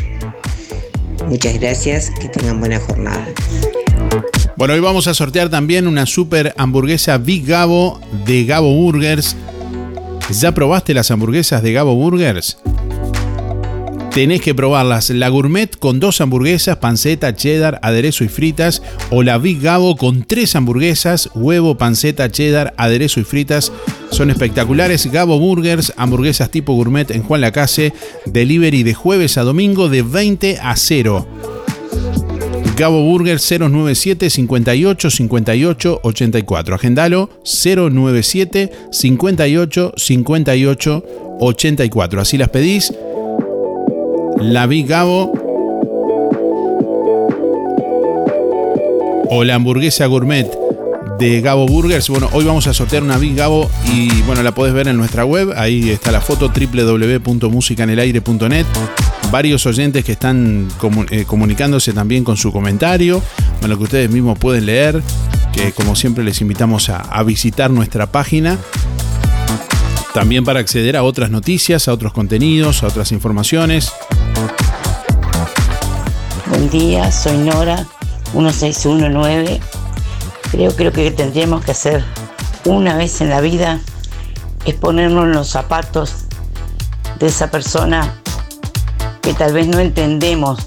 Muchas 1.27 1.59
gracias, 1.59 2.11
que 2.19 2.27
tengan 2.27 2.59
buena 2.59 2.79
jornada. 2.79 3.27
Bueno, 4.57 4.73
hoy 4.73 4.79
vamos 4.79 5.07
a 5.07 5.13
sortear 5.13 5.49
también 5.49 5.87
una 5.87 6.05
super 6.05 6.53
hamburguesa 6.57 7.17
Big 7.17 7.45
Gabo 7.45 7.99
de 8.25 8.45
Gabo 8.45 8.73
Burgers. 8.73 9.35
¿Ya 10.39 10.53
probaste 10.53 10.93
las 10.93 11.09
hamburguesas 11.09 11.63
de 11.63 11.73
Gabo 11.73 11.95
Burgers? 11.95 12.57
Tenés 14.13 14.41
que 14.41 14.53
probarlas. 14.53 15.09
La 15.09 15.29
gourmet 15.29 15.67
con 15.77 15.99
dos 15.99 16.21
hamburguesas, 16.21 16.77
panceta, 16.77 17.35
cheddar, 17.35 17.79
aderezo 17.81 18.23
y 18.23 18.27
fritas. 18.27 18.81
O 19.09 19.23
la 19.23 19.37
Big 19.37 19.61
Gabo 19.61 19.95
con 19.95 20.23
tres 20.23 20.55
hamburguesas, 20.55 21.29
huevo, 21.33 21.77
panceta, 21.77 22.29
cheddar, 22.29 22.73
aderezo 22.77 23.19
y 23.19 23.23
fritas. 23.23 23.71
Son 24.11 24.29
espectaculares. 24.29 25.09
Gabo 25.11 25.39
Burgers, 25.39 25.93
hamburguesas 25.97 26.49
tipo 26.49 26.73
gourmet 26.73 27.09
en 27.11 27.23
Juan 27.23 27.41
Lacase. 27.41 27.93
Delivery 28.25 28.83
de 28.83 28.93
jueves 28.93 29.37
a 29.37 29.43
domingo 29.43 29.89
de 29.89 30.01
20 30.01 30.59
a 30.61 30.75
0. 30.75 31.27
Gabo 32.75 33.03
Burgers 33.03 33.47
097 33.49 34.29
58 34.29 35.09
58 35.09 35.99
84. 36.03 36.75
Agendalo 36.75 37.29
097 37.43 38.71
58 38.91 39.93
58 39.95 41.03
84. 41.39 42.21
Así 42.21 42.37
las 42.37 42.49
pedís 42.49 42.93
la 44.41 44.65
Big 44.65 44.87
Gabo 44.87 45.31
o 49.29 49.43
la 49.43 49.55
hamburguesa 49.55 50.05
gourmet 50.07 50.49
de 51.19 51.41
Gabo 51.41 51.67
Burgers. 51.67 52.09
Bueno, 52.09 52.29
hoy 52.33 52.43
vamos 52.43 52.67
a 52.67 52.73
sortear 52.73 53.03
una 53.03 53.17
Big 53.17 53.35
Gabo 53.35 53.69
y 53.93 54.09
bueno, 54.23 54.43
la 54.43 54.53
podés 54.53 54.73
ver 54.73 54.87
en 54.87 54.97
nuestra 54.97 55.23
web. 55.25 55.53
Ahí 55.55 55.91
está 55.91 56.11
la 56.11 56.21
foto 56.21 56.49
www.musicanelaire.net. 56.49 58.65
Varios 59.31 59.65
oyentes 59.65 60.03
que 60.03 60.11
están 60.13 60.67
eh, 61.11 61.25
comunicándose 61.25 61.93
también 61.93 62.23
con 62.23 62.37
su 62.37 62.51
comentario. 62.51 63.21
Bueno, 63.59 63.77
que 63.77 63.83
ustedes 63.83 64.09
mismos 64.09 64.39
pueden 64.39 64.65
leer. 64.65 65.03
Que 65.53 65.71
como 65.73 65.95
siempre 65.95 66.23
les 66.23 66.41
invitamos 66.41 66.89
a 66.89 67.21
visitar 67.23 67.69
nuestra 67.69 68.09
página 68.09 68.57
también 70.13 70.43
para 70.43 70.59
acceder 70.59 70.97
a 70.97 71.03
otras 71.03 71.29
noticias, 71.29 71.87
a 71.87 71.93
otros 71.93 72.13
contenidos, 72.13 72.83
a 72.83 72.87
otras 72.87 73.11
informaciones. 73.11 73.91
Buen 76.47 76.69
día, 76.69 77.11
soy 77.11 77.37
Nora, 77.37 77.87
1619. 78.33 79.61
Creo 80.51 80.73
lo 80.77 80.91
que 80.91 81.11
tendríamos 81.11 81.63
que 81.63 81.71
hacer 81.71 82.03
una 82.65 82.97
vez 82.97 83.21
en 83.21 83.29
la 83.29 83.41
vida 83.41 83.79
es 84.65 84.75
ponernos 84.75 85.25
en 85.25 85.31
los 85.31 85.47
zapatos 85.47 86.25
de 87.19 87.27
esa 87.27 87.49
persona 87.49 88.21
que 89.21 89.33
tal 89.33 89.53
vez 89.53 89.67
no 89.67 89.79
entendemos 89.79 90.59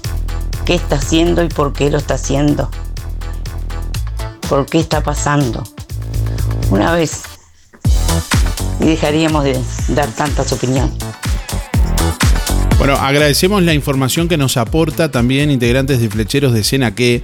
qué 0.65 0.75
está 0.75 0.95
haciendo 0.95 1.43
y 1.43 1.49
por 1.49 1.73
qué 1.73 1.91
lo 1.91 1.97
está 1.97 2.15
haciendo. 2.15 2.69
Por 4.49 4.65
qué 4.65 4.79
está 4.79 5.01
pasando. 5.01 5.63
Una 6.71 6.91
vez 6.93 7.34
y 8.79 8.85
dejaríamos 8.85 9.43
de 9.43 9.59
dar 9.89 10.07
tantas 10.09 10.51
opiniones. 10.51 10.91
Bueno, 12.77 12.95
agradecemos 12.95 13.63
la 13.63 13.73
información 13.73 14.27
que 14.27 14.37
nos 14.37 14.57
aporta 14.57 15.09
también 15.09 15.49
integrantes 15.49 15.99
de 15.99 16.09
Flecheros 16.09 16.53
de 16.53 16.59
Escena 16.59 16.93
que 16.93 17.23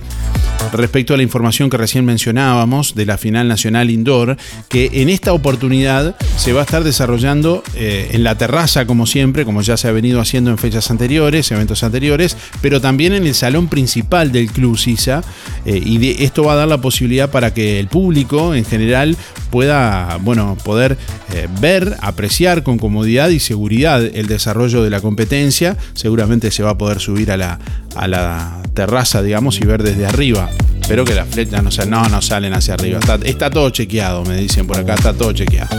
respecto 0.74 1.14
a 1.14 1.18
la 1.18 1.24
información 1.24 1.70
que 1.70 1.78
recién 1.78 2.06
mencionábamos 2.06 2.96
de 2.96 3.06
la 3.06 3.18
final 3.18 3.48
nacional 3.48 3.90
indoor, 3.90 4.38
que 4.70 4.90
en 4.94 5.10
esta 5.10 5.34
oportunidad 5.34 6.16
se 6.38 6.54
va 6.54 6.62
a 6.62 6.64
estar 6.64 6.84
desarrollando 6.84 7.64
eh, 7.76 8.10
en 8.12 8.24
la 8.24 8.38
terraza, 8.38 8.86
como 8.86 9.06
siempre, 9.06 9.46
como 9.46 9.62
ya 9.62 9.78
se 9.78 9.88
ha 9.88 9.92
venido 9.92 10.20
haciendo 10.20 10.52
en 10.52 10.58
fechas 10.58 10.90
anteriores, 10.92 11.52
eventos 11.52 11.84
anteriores, 11.84 12.38
pero 12.62 12.82
también 12.82 13.14
en 13.14 13.26
el 13.26 13.36
salón 13.36 13.68
principal 13.68 14.32
del 14.32 14.52
Club 14.52 14.78
Sisa. 14.78 15.24
Eh, 15.66 15.82
y 15.84 15.98
de, 15.98 16.24
esto 16.24 16.44
va 16.44 16.54
a 16.54 16.56
dar 16.56 16.68
la 16.68 16.80
posibilidad 16.80 17.30
para 17.30 17.54
que 17.54 17.80
el 17.80 17.88
público 17.88 18.56
en 18.56 18.66
general 18.66 19.18
pueda, 19.50 20.18
bueno, 20.22 20.58
poder 20.64 20.98
eh, 21.34 21.48
ver, 21.60 21.98
apreciar 22.02 22.64
con 22.64 22.78
comodidad 22.78 23.30
y 23.30 23.40
seguridad 23.40 24.04
el 24.04 24.28
desarrollo 24.28 24.84
de 24.84 24.90
la 24.90 25.02
competencia. 25.02 25.78
Seguramente 25.94 26.52
se 26.52 26.64
va 26.64 26.72
a 26.72 26.78
poder 26.78 27.00
subir 27.00 27.32
a 27.32 27.38
la, 27.38 27.60
a 27.96 28.08
la 28.08 28.62
terraza, 28.74 29.22
digamos, 29.22 29.60
y 29.60 29.66
ver 29.66 29.84
desde 29.84 30.06
arriba. 30.06 30.50
Espero 30.80 31.06
que 31.06 31.14
las 31.14 31.28
flechas 31.28 31.64
no, 31.64 31.86
no, 31.86 32.10
no 32.10 32.22
salen 32.22 32.54
hacia 32.54 32.74
arriba. 32.74 33.00
Está, 33.24 33.50
todo 33.50 33.70
chequeado, 33.70 34.24
me 34.26 34.36
dicen 34.36 34.68
por 34.68 34.78
acá, 34.78 34.96
está 34.96 35.14
todo 35.14 35.32
chequeado. 35.32 35.70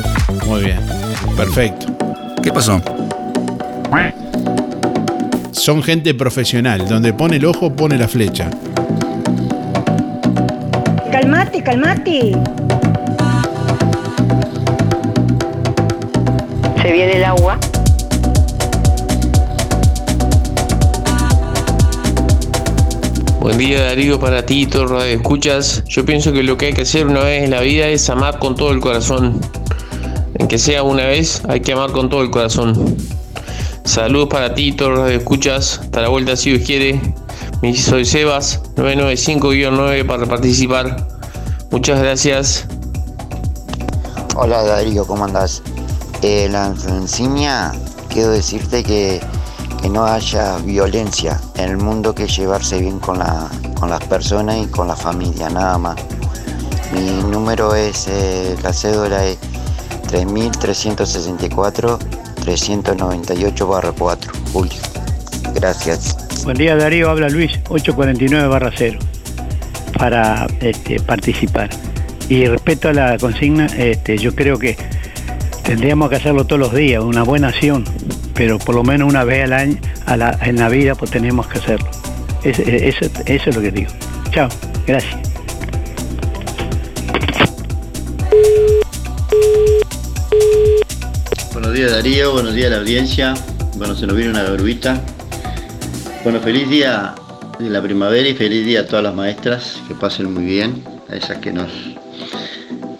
Muy 0.46 0.62
bien, 0.62 0.80
perfecto. 1.36 1.86
¿Qué 2.42 2.52
pasó? 2.52 2.80
Son 5.52 5.82
gente 5.82 6.14
profesional, 6.14 6.88
donde 6.88 7.12
pone 7.12 7.36
el 7.36 7.44
ojo, 7.44 7.72
pone 7.74 7.96
la 7.96 8.08
flecha. 8.08 8.50
Calmate, 11.12 11.62
calmate. 11.62 12.32
Se 16.82 16.92
viene 16.92 17.12
el 17.16 17.24
agua. 17.24 17.58
Buen 23.42 23.58
día 23.58 23.82
Darío 23.82 24.20
para 24.20 24.46
ti, 24.46 24.66
todo 24.66 24.86
Radio 24.86 25.16
Escuchas. 25.16 25.82
Yo 25.88 26.04
pienso 26.04 26.32
que 26.32 26.44
lo 26.44 26.56
que 26.56 26.66
hay 26.66 26.74
que 26.74 26.82
hacer 26.82 27.08
una 27.08 27.24
vez 27.24 27.42
en 27.42 27.50
la 27.50 27.60
vida 27.60 27.88
es 27.88 28.08
amar 28.08 28.38
con 28.38 28.54
todo 28.54 28.70
el 28.70 28.78
corazón. 28.78 29.40
En 30.34 30.46
que 30.46 30.60
sea 30.60 30.84
una 30.84 31.06
vez, 31.06 31.42
hay 31.48 31.58
que 31.58 31.72
amar 31.72 31.90
con 31.90 32.08
todo 32.08 32.22
el 32.22 32.30
corazón. 32.30 32.96
Saludos 33.82 34.28
para 34.28 34.54
ti, 34.54 34.70
todo 34.70 34.94
Radio 34.94 35.18
Escuchas. 35.18 35.80
Hasta 35.82 36.02
la 36.02 36.08
vuelta 36.08 36.36
si 36.36 36.52
Dios 36.52 36.64
quiere. 36.64 37.00
Soy 37.74 38.04
Sebas, 38.04 38.62
995-9 38.76 40.06
para 40.06 40.24
participar. 40.26 41.08
Muchas 41.72 41.98
gracias. 41.98 42.68
Hola 44.36 44.62
Darío, 44.62 45.04
¿cómo 45.04 45.24
andás? 45.24 45.64
Eh, 46.22 46.46
la 46.48 46.66
encimia, 46.66 47.72
quiero 48.08 48.30
decirte 48.30 48.84
que 48.84 49.20
que 49.82 49.88
no 49.88 50.06
haya 50.06 50.58
violencia 50.58 51.40
en 51.56 51.70
el 51.70 51.76
mundo, 51.76 52.14
que 52.14 52.28
llevarse 52.28 52.78
bien 52.80 53.00
con, 53.00 53.18
la, 53.18 53.50
con 53.74 53.90
las 53.90 54.02
personas 54.04 54.56
y 54.56 54.66
con 54.68 54.86
la 54.86 54.94
familia, 54.94 55.50
nada 55.50 55.76
más. 55.76 55.96
Mi 56.94 57.10
número 57.30 57.74
es, 57.74 58.06
eh, 58.08 58.54
la 58.62 58.72
cédula 58.72 59.26
es 59.26 59.38
3364 60.08 61.98
398 62.44 63.94
4, 63.98 64.32
Julio. 64.52 64.72
Gracias. 65.54 66.44
Buen 66.44 66.56
día 66.56 66.76
Darío, 66.76 67.10
habla 67.10 67.28
Luis, 67.28 67.52
849 67.68 68.72
0, 68.76 68.98
para 69.98 70.46
este, 70.60 71.00
participar. 71.00 71.70
Y 72.28 72.46
respecto 72.46 72.88
a 72.88 72.92
la 72.92 73.18
consigna, 73.18 73.66
este, 73.66 74.16
yo 74.16 74.34
creo 74.34 74.58
que 74.58 74.76
tendríamos 75.64 76.08
que 76.08 76.16
hacerlo 76.16 76.46
todos 76.46 76.60
los 76.60 76.72
días, 76.72 77.02
una 77.02 77.24
buena 77.24 77.48
acción 77.48 77.84
pero 78.34 78.58
por 78.58 78.74
lo 78.74 78.82
menos 78.82 79.08
una 79.08 79.24
vez 79.24 79.44
al 79.44 79.52
año 79.52 79.78
en 80.42 80.56
la 80.56 80.68
vida 80.68 80.94
pues 80.94 81.10
tenemos 81.10 81.46
que 81.46 81.58
hacerlo. 81.58 81.88
eso, 82.42 83.06
eso 83.26 83.50
es 83.50 83.56
lo 83.56 83.62
que 83.62 83.70
digo. 83.70 83.90
Chao, 84.30 84.48
gracias. 84.86 85.32
Buenos 91.52 91.74
días 91.74 91.92
Darío, 91.92 92.32
buenos 92.32 92.54
días 92.54 92.68
a 92.68 92.70
la 92.70 92.78
audiencia. 92.78 93.34
Bueno, 93.76 93.94
se 93.94 94.06
nos 94.06 94.16
viene 94.16 94.30
una 94.30 94.42
grubita. 94.44 95.00
Bueno, 96.24 96.40
feliz 96.40 96.68
día 96.68 97.14
de 97.58 97.70
la 97.70 97.82
primavera 97.82 98.28
y 98.28 98.34
feliz 98.34 98.64
día 98.64 98.80
a 98.80 98.86
todas 98.86 99.02
las 99.02 99.14
maestras, 99.14 99.82
que 99.88 99.94
pasen 99.94 100.32
muy 100.32 100.44
bien, 100.44 100.84
a 101.08 101.16
esas 101.16 101.38
que 101.38 101.52
nos 101.52 101.70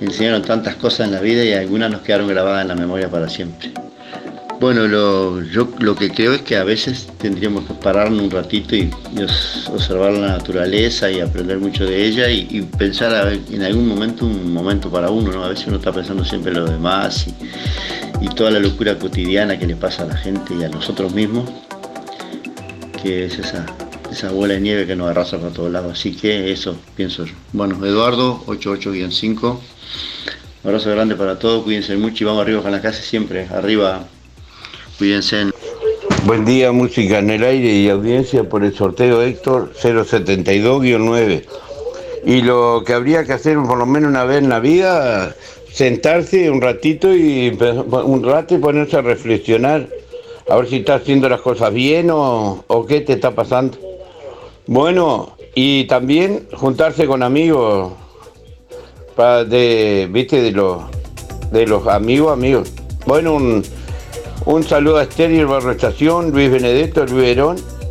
enseñaron 0.00 0.42
tantas 0.42 0.76
cosas 0.76 1.06
en 1.06 1.12
la 1.12 1.20
vida 1.20 1.44
y 1.44 1.52
algunas 1.52 1.90
nos 1.90 2.02
quedaron 2.02 2.28
grabadas 2.28 2.62
en 2.62 2.68
la 2.68 2.74
memoria 2.74 3.08
para 3.08 3.28
siempre. 3.28 3.72
Bueno, 4.62 4.86
lo, 4.86 5.42
yo 5.42 5.68
lo 5.80 5.96
que 5.96 6.10
creo 6.10 6.34
es 6.34 6.42
que 6.42 6.56
a 6.56 6.62
veces 6.62 7.08
tendríamos 7.18 7.64
que 7.64 7.74
pararnos 7.74 8.22
un 8.22 8.30
ratito 8.30 8.76
y, 8.76 8.92
observar 9.66 10.12
la 10.12 10.28
naturaleza 10.28 11.10
y 11.10 11.18
aprender 11.18 11.58
mucho 11.58 11.84
de 11.84 12.06
ella 12.06 12.30
y, 12.30 12.46
y 12.48 12.62
pensar 12.62 13.12
a 13.12 13.24
ver, 13.24 13.40
en 13.50 13.64
algún 13.64 13.88
momento 13.88 14.24
un 14.24 14.52
momento 14.52 14.88
para 14.88 15.10
uno, 15.10 15.32
¿no? 15.32 15.42
A 15.42 15.48
veces 15.48 15.66
uno 15.66 15.78
está 15.78 15.90
pensando 15.90 16.24
siempre 16.24 16.52
en 16.52 16.58
lo 16.58 16.66
demás 16.66 17.26
y, 17.26 18.24
y 18.24 18.28
toda 18.28 18.52
la 18.52 18.60
locura 18.60 18.96
cotidiana 18.96 19.58
que 19.58 19.66
le 19.66 19.74
pasa 19.74 20.04
a 20.04 20.06
la 20.06 20.16
gente 20.16 20.54
y 20.54 20.62
a 20.62 20.68
nosotros 20.68 21.12
mismos, 21.12 21.50
que 23.02 23.24
es 23.24 23.40
esa, 23.40 23.66
esa 24.12 24.30
bola 24.30 24.54
de 24.54 24.60
nieve 24.60 24.86
que 24.86 24.94
nos 24.94 25.10
arrasa 25.10 25.38
por 25.38 25.52
todos 25.52 25.72
lados. 25.72 25.98
Así 25.98 26.14
que 26.14 26.52
eso 26.52 26.76
pienso 26.94 27.24
yo. 27.24 27.34
Bueno, 27.52 27.84
Eduardo, 27.84 28.44
88-5. 28.46 29.42
Un 29.42 29.58
abrazo 30.62 30.88
grande 30.92 31.16
para 31.16 31.40
todos, 31.40 31.64
cuídense 31.64 31.96
mucho 31.96 32.22
y 32.22 32.26
vamos 32.28 32.42
arriba 32.42 32.62
con 32.62 32.70
la 32.70 32.80
casa 32.80 33.02
siempre, 33.02 33.48
arriba, 33.50 34.06
cuídense. 34.98 35.50
Buen 36.24 36.44
día, 36.44 36.72
música 36.72 37.18
en 37.18 37.30
el 37.30 37.42
aire 37.44 37.68
y 37.68 37.88
audiencia 37.88 38.48
por 38.48 38.64
el 38.64 38.74
sorteo 38.74 39.22
Héctor 39.22 39.72
072-9. 39.74 41.44
Y 42.24 42.42
lo 42.42 42.82
que 42.86 42.92
habría 42.92 43.24
que 43.24 43.32
hacer 43.32 43.56
por 43.58 43.78
lo 43.78 43.86
menos 43.86 44.10
una 44.10 44.24
vez 44.24 44.38
en 44.42 44.48
la 44.48 44.60
vida, 44.60 45.34
sentarse 45.72 46.50
un 46.50 46.60
ratito 46.60 47.14
y 47.14 47.56
un 47.90 48.22
rato 48.22 48.54
y 48.54 48.58
ponerse 48.58 48.96
a 48.96 49.02
reflexionar, 49.02 49.88
a 50.48 50.56
ver 50.56 50.68
si 50.68 50.76
estás 50.76 51.02
haciendo 51.02 51.28
las 51.28 51.40
cosas 51.40 51.72
bien 51.72 52.10
o, 52.10 52.64
o 52.66 52.86
qué 52.86 53.00
te 53.00 53.14
está 53.14 53.32
pasando. 53.32 53.78
Bueno, 54.66 55.36
y 55.54 55.84
también 55.84 56.46
juntarse 56.52 57.06
con 57.06 57.22
amigos, 57.22 57.92
para 59.16 59.44
de, 59.44 60.08
viste, 60.10 60.40
de 60.40 60.52
los, 60.52 60.82
de 61.50 61.66
los 61.66 61.86
amigos, 61.88 62.32
amigos. 62.32 62.72
Bueno, 63.06 63.34
un, 63.34 63.62
un 64.46 64.64
saludo 64.64 64.98
a 64.98 65.04
Esther 65.04 65.30
y 65.30 65.38
el 65.38 65.46
Barro 65.46 65.72
Estación, 65.72 66.30
Luis 66.30 66.50
Benedetto, 66.50 67.06
Luis 67.06 67.36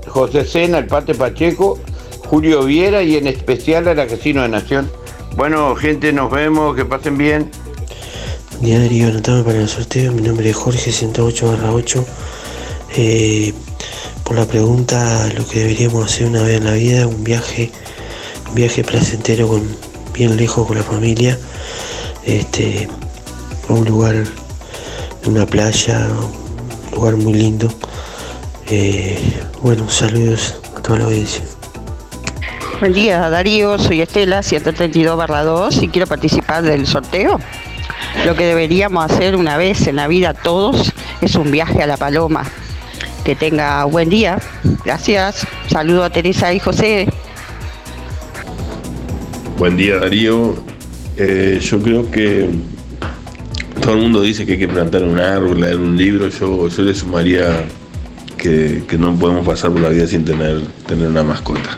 José 0.08 0.46
Sena, 0.46 0.80
el 0.80 0.88
Pate 0.88 1.16
Pacheco, 1.16 1.80
Julio 2.26 2.64
Viera 2.64 3.04
y 3.04 3.16
en 3.16 3.28
especial 3.28 3.88
a 3.88 3.94
la 3.94 4.08
Casino 4.08 4.42
de 4.42 4.50
Nación. 4.50 4.92
Bueno, 5.36 5.76
gente, 5.76 6.12
nos 6.12 6.32
vemos, 6.32 6.76
que 6.76 6.86
pasen 6.86 7.18
bien. 7.18 7.50
Día 8.60 8.80
Darío, 8.80 9.08
anotame 9.08 9.44
para 9.44 9.62
el 9.62 9.70
sorteo. 9.70 10.12
Mi 10.12 10.22
nombre 10.22 10.50
es 10.50 10.56
Jorge 10.56 10.92
108 10.92 11.58
8. 11.74 12.06
Eh, 12.98 13.54
por 14.24 14.36
la 14.36 14.46
pregunta, 14.46 15.30
lo 15.36 15.48
que 15.48 15.60
deberíamos 15.60 16.06
hacer 16.06 16.28
una 16.28 16.44
vez 16.44 16.58
en 16.58 16.66
la 16.66 16.74
vida, 16.74 17.08
un 17.08 17.24
viaje, 17.24 17.72
un 18.50 18.56
viaje 18.56 18.84
placentero 18.84 19.48
con 19.48 19.64
bien 20.14 20.38
lejos 20.38 20.68
con 20.68 20.78
la 20.78 20.84
familia, 20.84 21.38
este, 22.26 22.88
un 23.70 23.86
lugar, 23.86 24.24
una 25.26 25.46
playa, 25.46 26.08
lugar 26.92 27.16
muy 27.16 27.34
lindo. 27.34 27.68
Eh, 28.70 29.20
bueno, 29.62 29.90
saludos 29.90 30.60
a 30.76 30.82
toda 30.82 31.00
la 31.00 31.06
audiencia. 31.06 31.44
Buen 32.80 32.94
día, 32.94 33.30
Darío. 33.30 33.78
Soy 33.78 34.02
Estela, 34.02 34.42
132 34.42 35.18
barra 35.18 35.44
2 35.44 35.84
y 35.84 35.88
quiero 35.90 36.08
participar 36.08 36.64
del 36.64 36.88
sorteo. 36.88 37.40
Lo 38.26 38.36
que 38.36 38.46
deberíamos 38.46 39.06
hacer 39.12 39.36
una 39.36 39.58
vez 39.58 39.88
en 39.88 39.98
la 39.98 40.08
vida 40.08 40.34
todos 40.34 40.92
es 41.22 41.36
un 41.36 41.52
viaje 41.52 41.82
a 41.84 41.88
La 41.88 41.98
Paloma. 41.98 42.44
Que 43.24 43.36
tenga 43.36 43.86
buen 43.86 44.10
día. 44.10 44.40
Gracias. 44.84 45.46
Saludo 45.68 46.04
a 46.04 46.10
Teresa 46.10 46.54
y 46.54 46.60
José. 46.60 47.08
Buen 49.58 49.78
día 49.78 49.98
Darío. 49.98 50.56
Eh, 51.18 51.60
yo 51.62 51.82
creo 51.82 52.10
que 52.10 52.50
todo 53.82 53.96
el 53.96 54.02
mundo 54.02 54.22
dice 54.22 54.46
que 54.46 54.54
hay 54.54 54.60
que 54.60 54.68
plantar 54.68 55.04
un 55.04 55.20
árbol, 55.20 55.60
leer 55.60 55.78
un 55.78 55.98
libro. 55.98 56.30
Yo, 56.30 56.68
yo 56.70 56.84
le 56.84 56.94
sumaría 56.94 57.66
que, 58.38 58.84
que 58.88 58.98
no 58.98 59.14
podemos 59.16 59.46
pasar 59.46 59.72
por 59.72 59.82
la 59.82 59.90
vida 59.90 60.08
sin 60.08 60.24
tener, 60.24 60.62
tener 60.88 61.08
una 61.08 61.24
mascota. 61.24 61.78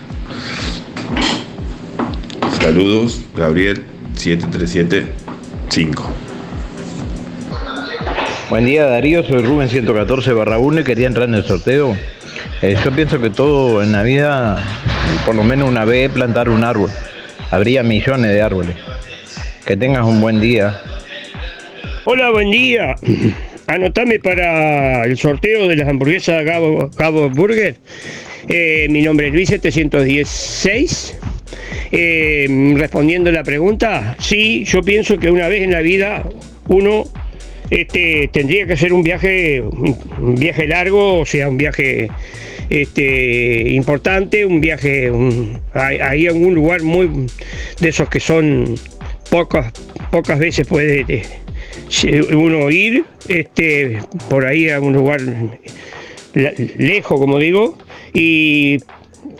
Saludos, 2.61 3.21
Gabriel 3.35 3.83
7375. 4.15 6.11
Buen 8.49 8.65
día 8.65 8.85
Darío, 8.85 9.23
soy 9.25 9.41
Rubén 9.41 9.69
114 9.69 10.33
barra 10.33 10.59
1 10.59 10.81
y 10.81 10.83
quería 10.83 11.07
entrar 11.07 11.27
en 11.27 11.35
el 11.35 11.43
sorteo. 11.43 11.97
Eh, 12.61 12.77
yo 12.83 12.91
pienso 12.91 13.19
que 13.19 13.29
todo 13.29 13.81
en 13.81 13.91
la 13.91 14.03
vida, 14.03 14.63
por 15.25 15.35
lo 15.35 15.43
menos 15.43 15.67
una 15.67 15.85
vez, 15.85 16.11
plantar 16.11 16.49
un 16.49 16.63
árbol. 16.63 16.89
Habría 17.49 17.83
millones 17.83 18.31
de 18.31 18.41
árboles. 18.41 18.75
Que 19.65 19.75
tengas 19.75 20.05
un 20.05 20.21
buen 20.21 20.39
día. 20.39 20.79
Hola, 22.05 22.31
buen 22.31 22.51
día. 22.51 22.95
Anotame 23.67 24.19
para 24.19 25.05
el 25.05 25.17
sorteo 25.17 25.67
de 25.67 25.75
las 25.77 25.87
hamburguesas 25.87 26.43
Gabo, 26.43 27.29
Burger. 27.29 27.77
Eh, 28.49 28.87
mi 28.89 29.01
nombre 29.01 29.27
es 29.27 29.33
Luis 29.33 29.49
716. 29.49 31.17
Eh, 31.91 32.73
respondiendo 32.77 33.31
la 33.31 33.43
pregunta, 33.43 34.15
sí, 34.19 34.65
yo 34.65 34.81
pienso 34.81 35.17
que 35.17 35.29
una 35.31 35.47
vez 35.47 35.61
en 35.61 35.71
la 35.71 35.81
vida 35.81 36.27
uno 36.67 37.03
este, 37.69 38.29
tendría 38.33 38.65
que 38.65 38.73
hacer 38.73 38.91
un 38.93 39.03
viaje, 39.03 39.61
un 39.61 40.35
viaje 40.35 40.67
largo, 40.67 41.19
o 41.19 41.25
sea, 41.25 41.47
un 41.49 41.57
viaje 41.57 42.09
este, 42.69 43.69
importante, 43.69 44.45
un 44.45 44.59
viaje 44.59 45.09
un- 45.11 45.59
ahí 45.73 46.25
en 46.25 46.43
un 46.43 46.53
lugar 46.55 46.81
muy 46.81 47.27
de 47.79 47.89
esos 47.89 48.09
que 48.09 48.19
son 48.19 48.75
pocas, 49.29 49.71
pocas 50.11 50.39
veces 50.39 50.67
puede 50.67 51.05
uno 52.33 52.69
ir 52.71 53.05
este, 53.27 53.99
por 54.29 54.45
ahí 54.45 54.69
a 54.69 54.79
un 54.79 54.93
lugar 54.93 55.21
lejos, 56.33 57.19
como 57.19 57.37
digo, 57.37 57.77
y 58.13 58.79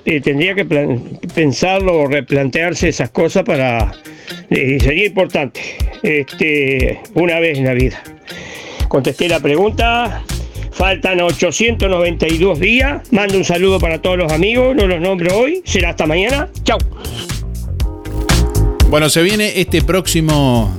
eh, 0.06 0.22
tendría 0.22 0.54
que 0.54 0.66
pensarlo 1.34 2.01
o 2.01 2.08
replantearse 2.08 2.89
esas 2.89 3.10
cosas 3.10 3.43
para... 3.43 3.91
eh, 4.49 4.78
sería 4.80 5.06
importante, 5.06 5.62
este, 6.04 6.99
una 7.16 7.39
vez 7.39 7.58
en 7.58 7.66
la 7.66 7.74
vida. 7.74 8.01
Contesté 8.88 9.28
la 9.28 9.39
pregunta. 9.39 10.24
Faltan 10.72 11.22
892 11.22 12.60
días. 12.60 13.12
Mando 13.12 13.38
un 13.38 13.43
saludo 13.43 13.80
para 13.80 14.01
todos 14.01 14.18
los 14.18 14.32
amigos. 14.32 14.76
No 14.76 14.88
los 14.88 14.99
nombro 14.99 15.38
hoy. 15.38 15.62
Será 15.66 15.89
hasta 15.89 16.06
mañana. 16.06 16.49
Chau. 16.64 16.78
Bueno, 18.89 19.10
se 19.10 19.24
viene 19.24 19.60
este 19.60 19.82
próximo 19.82 20.76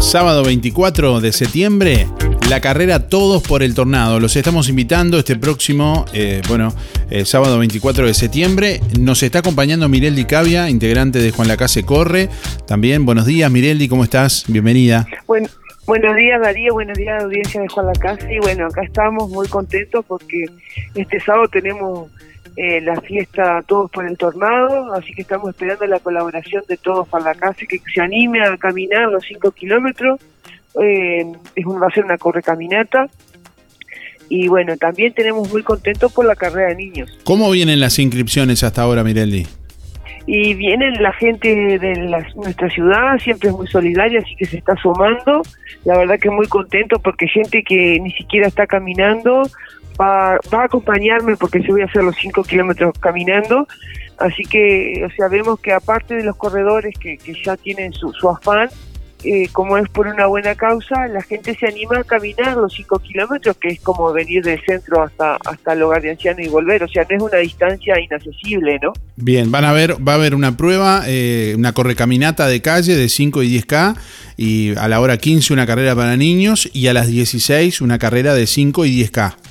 sábado 0.00 0.44
24 0.44 1.20
de 1.20 1.32
septiembre 1.32 2.06
la 2.48 2.60
carrera 2.60 3.08
Todos 3.08 3.42
por 3.42 3.62
el 3.62 3.74
Tornado. 3.74 4.20
Los 4.20 4.34
estamos 4.36 4.70
invitando 4.70 5.18
este 5.18 5.36
próximo, 5.36 6.06
eh, 6.14 6.40
bueno, 6.48 6.72
eh, 7.10 7.26
sábado 7.26 7.58
24 7.58 8.06
de 8.06 8.14
septiembre. 8.14 8.80
Nos 8.98 9.22
está 9.22 9.40
acompañando 9.40 9.86
Mireldi 9.88 10.24
Cavia, 10.24 10.70
integrante 10.70 11.18
de 11.18 11.30
Juan 11.30 11.46
Lacase 11.46 11.84
Corre. 11.84 12.30
También, 12.66 13.04
buenos 13.04 13.26
días 13.26 13.50
Mireldi, 13.50 13.88
¿cómo 13.88 14.02
estás? 14.02 14.44
Bienvenida. 14.48 15.06
Bueno, 15.26 15.48
buenos 15.86 16.16
días 16.16 16.40
Darío, 16.40 16.72
buenos 16.72 16.96
días 16.96 17.22
audiencia 17.22 17.60
de 17.60 17.68
Juan 17.68 17.86
Lacase 17.86 18.32
y 18.32 18.38
bueno, 18.38 18.66
acá 18.66 18.82
estamos 18.82 19.28
muy 19.28 19.46
contentos 19.48 20.04
porque 20.08 20.46
este 20.94 21.20
sábado 21.20 21.48
tenemos 21.48 22.08
eh, 22.60 22.80
la 22.80 23.00
fiesta 23.00 23.62
Todos 23.64 23.88
por 23.90 24.04
el 24.04 24.16
Tornado, 24.18 24.92
así 24.94 25.12
que 25.14 25.22
estamos 25.22 25.50
esperando 25.50 25.86
la 25.86 26.00
colaboración 26.00 26.64
de 26.68 26.76
todos 26.76 27.08
Juan 27.08 27.22
Lacase 27.22 27.66
que 27.68 27.78
se 27.94 28.00
anime 28.00 28.42
a 28.42 28.56
caminar 28.56 29.08
los 29.10 29.22
5 29.24 29.52
kilómetros, 29.52 30.18
eh, 30.82 31.24
es 31.54 31.64
un- 31.66 31.80
va 31.80 31.86
a 31.86 31.90
ser 31.90 32.04
una 32.04 32.18
correcaminata 32.18 33.06
y 34.28 34.48
bueno, 34.48 34.76
también 34.76 35.12
tenemos 35.14 35.50
muy 35.52 35.62
contentos 35.62 36.12
por 36.12 36.26
la 36.26 36.34
carrera 36.36 36.68
de 36.70 36.74
niños. 36.76 37.16
¿Cómo 37.24 37.50
vienen 37.50 37.78
las 37.80 37.98
inscripciones 37.98 38.62
hasta 38.64 38.82
ahora, 38.82 39.02
Mireldi? 39.04 39.46
Y 40.26 40.52
viene 40.54 40.90
la 41.00 41.12
gente 41.14 41.78
de 41.78 41.96
la- 42.04 42.26
nuestra 42.36 42.68
ciudad, 42.68 43.18
siempre 43.18 43.48
es 43.48 43.54
muy 43.56 43.66
solidaria, 43.68 44.18
así 44.20 44.36
que 44.36 44.44
se 44.44 44.58
está 44.58 44.74
sumando. 44.76 45.40
La 45.86 45.96
verdad 45.96 46.18
que 46.20 46.28
muy 46.28 46.46
contento 46.48 46.98
porque 46.98 47.26
gente 47.28 47.62
que 47.62 47.98
ni 48.00 48.10
siquiera 48.12 48.46
está 48.46 48.66
caminando 48.66 49.44
va, 50.00 50.38
va 50.52 50.62
a 50.62 50.64
acompañarme 50.64 51.36
porque 51.36 51.60
yo 51.62 51.72
voy 51.72 51.82
a 51.82 51.86
hacer 51.86 52.02
los 52.02 52.16
5 52.16 52.42
kilómetros 52.44 52.98
caminando. 52.98 53.66
Así 54.18 54.42
que, 54.42 55.04
o 55.06 55.10
sea, 55.14 55.28
vemos 55.28 55.60
que 55.60 55.72
aparte 55.72 56.14
de 56.14 56.24
los 56.24 56.36
corredores 56.36 56.94
que, 56.98 57.18
ya 57.44 57.56
tienen 57.56 57.92
su, 57.92 58.12
su 58.12 58.28
afán, 58.28 58.68
eh, 59.24 59.48
como 59.52 59.76
es 59.78 59.88
por 59.88 60.06
una 60.06 60.26
buena 60.26 60.54
causa, 60.54 61.08
la 61.08 61.22
gente 61.22 61.56
se 61.56 61.66
anima 61.66 61.98
a 61.98 62.04
caminar 62.04 62.56
los 62.56 62.72
5 62.72 62.98
kilómetros, 63.00 63.56
que 63.56 63.68
es 63.68 63.80
como 63.80 64.12
venir 64.12 64.44
del 64.44 64.60
centro 64.64 65.02
hasta, 65.02 65.36
hasta 65.44 65.72
el 65.72 65.82
hogar 65.82 66.02
de 66.02 66.10
ancianos 66.10 66.44
y 66.44 66.48
volver. 66.48 66.82
O 66.82 66.88
sea, 66.88 67.04
no 67.08 67.16
es 67.16 67.22
una 67.22 67.38
distancia 67.38 68.00
inaccesible, 68.00 68.78
¿no? 68.82 68.92
Bien, 69.16 69.50
van 69.50 69.64
a 69.64 69.72
ver, 69.72 69.96
va 70.06 70.12
a 70.12 70.14
haber 70.16 70.34
una 70.34 70.56
prueba, 70.56 71.02
eh, 71.06 71.54
una 71.56 71.72
correcaminata 71.72 72.46
de 72.46 72.60
calle 72.60 72.96
de 72.96 73.08
5 73.08 73.42
y 73.42 73.60
10K, 73.60 73.96
y 74.36 74.76
a 74.76 74.86
la 74.88 75.00
hora 75.00 75.16
15 75.16 75.52
una 75.52 75.66
carrera 75.66 75.96
para 75.96 76.16
niños, 76.16 76.68
y 76.72 76.86
a 76.86 76.92
las 76.92 77.08
16 77.08 77.80
una 77.80 77.98
carrera 77.98 78.34
de 78.34 78.46
5 78.46 78.84
y 78.84 79.04
10K. 79.04 79.47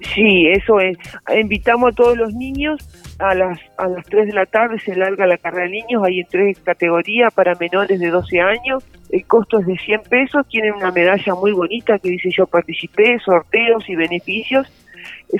Sí, 0.00 0.46
eso 0.48 0.78
es. 0.80 0.96
Invitamos 1.36 1.92
a 1.92 1.94
todos 1.94 2.16
los 2.16 2.32
niños 2.34 2.78
a 3.18 3.34
las 3.34 3.58
a 3.76 3.88
las 3.88 4.04
3 4.06 4.28
de 4.28 4.32
la 4.32 4.46
tarde 4.46 4.78
se 4.78 4.94
larga 4.94 5.26
la 5.26 5.38
carrera 5.38 5.64
de 5.64 5.70
niños, 5.70 6.02
hay 6.04 6.20
en 6.20 6.26
tres 6.28 6.58
categorías 6.60 7.34
para 7.34 7.54
menores 7.56 7.98
de 7.98 8.10
12 8.10 8.40
años, 8.40 8.84
el 9.10 9.24
costo 9.26 9.58
es 9.58 9.66
de 9.66 9.76
100 9.76 10.02
pesos, 10.02 10.46
tienen 10.48 10.74
una 10.74 10.92
medalla 10.92 11.34
muy 11.34 11.52
bonita 11.52 11.98
que 11.98 12.10
dice 12.10 12.30
yo 12.30 12.46
participé, 12.46 13.18
sorteos 13.18 13.88
y 13.88 13.96
beneficios, 13.96 14.68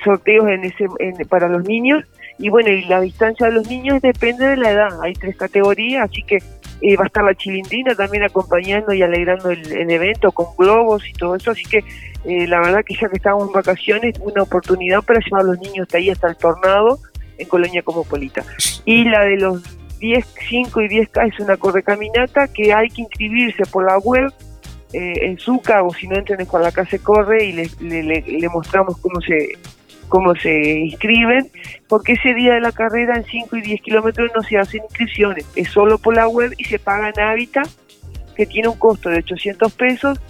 sorteos 0.04 0.48
en 0.48 0.64
ese 0.64 0.86
para 1.28 1.48
los 1.48 1.64
niños 1.64 2.04
y 2.38 2.48
bueno, 2.48 2.70
y 2.70 2.84
la 2.84 3.00
distancia 3.00 3.46
de 3.46 3.52
los 3.52 3.68
niños 3.68 4.00
depende 4.00 4.46
de 4.46 4.56
la 4.56 4.70
edad, 4.70 5.02
hay 5.02 5.12
tres 5.12 5.36
categorías, 5.36 6.08
así 6.10 6.22
que 6.22 6.38
eh, 6.80 6.96
va 6.96 7.04
a 7.04 7.06
estar 7.06 7.24
la 7.24 7.34
chilindrina 7.34 7.94
también 7.94 8.24
acompañando 8.24 8.92
y 8.92 9.02
alegrando 9.02 9.50
el, 9.50 9.72
el 9.72 9.90
evento 9.90 10.32
con 10.32 10.46
globos 10.56 11.06
y 11.08 11.12
todo 11.12 11.34
eso, 11.34 11.50
así 11.50 11.64
que 11.64 11.84
eh, 12.24 12.46
la 12.46 12.60
verdad 12.60 12.84
que 12.84 12.94
ya 12.94 13.08
que 13.08 13.16
estábamos 13.16 13.48
en 13.48 13.52
vacaciones, 13.52 14.18
una 14.20 14.42
oportunidad 14.42 15.02
para 15.02 15.20
llevar 15.20 15.42
a 15.42 15.44
los 15.44 15.58
niños 15.60 15.86
hasta 15.86 15.98
ahí, 15.98 16.10
hasta 16.10 16.28
el 16.28 16.36
tornado, 16.36 16.98
en 17.38 17.48
Colonia 17.48 17.82
Cosmopolita. 17.82 18.44
Y 18.84 19.04
la 19.04 19.24
de 19.24 19.36
los 19.36 19.62
10, 19.98 20.26
5 20.48 20.80
y 20.82 20.88
10K 20.88 21.32
es 21.32 21.40
una 21.40 21.56
correcaminata 21.56 22.48
que 22.48 22.72
hay 22.72 22.88
que 22.88 23.02
inscribirse 23.02 23.64
por 23.66 23.84
la 23.84 23.98
web 23.98 24.32
eh, 24.92 25.26
en 25.26 25.38
Zuca 25.38 25.82
o 25.82 25.92
si 25.92 26.08
no 26.08 26.16
entren 26.16 26.44
con 26.46 26.62
la 26.62 26.72
casa 26.72 26.98
corre 26.98 27.44
y 27.44 27.52
le, 27.52 27.70
le, 27.80 28.22
le, 28.22 28.48
mostramos 28.48 28.96
cómo 28.98 29.20
se 29.20 29.50
cómo 30.08 30.34
se 30.34 30.78
inscriben, 30.80 31.50
porque 31.88 32.12
ese 32.12 32.34
día 32.34 32.54
de 32.54 32.60
la 32.60 32.72
carrera 32.72 33.16
en 33.16 33.24
5 33.24 33.56
y 33.56 33.62
10 33.62 33.82
kilómetros 33.82 34.30
no 34.34 34.42
se 34.42 34.58
hacen 34.58 34.82
inscripciones, 34.84 35.46
es 35.54 35.68
solo 35.68 35.98
por 35.98 36.14
la 36.14 36.28
web 36.28 36.52
y 36.56 36.64
se 36.64 36.78
paga 36.78 37.10
en 37.10 37.20
Hábitat, 37.20 37.68
que 38.36 38.46
tiene 38.46 38.68
un 38.68 38.78
costo 38.78 39.08
de 39.08 39.18
800 39.18 39.72
pesos 39.72 40.20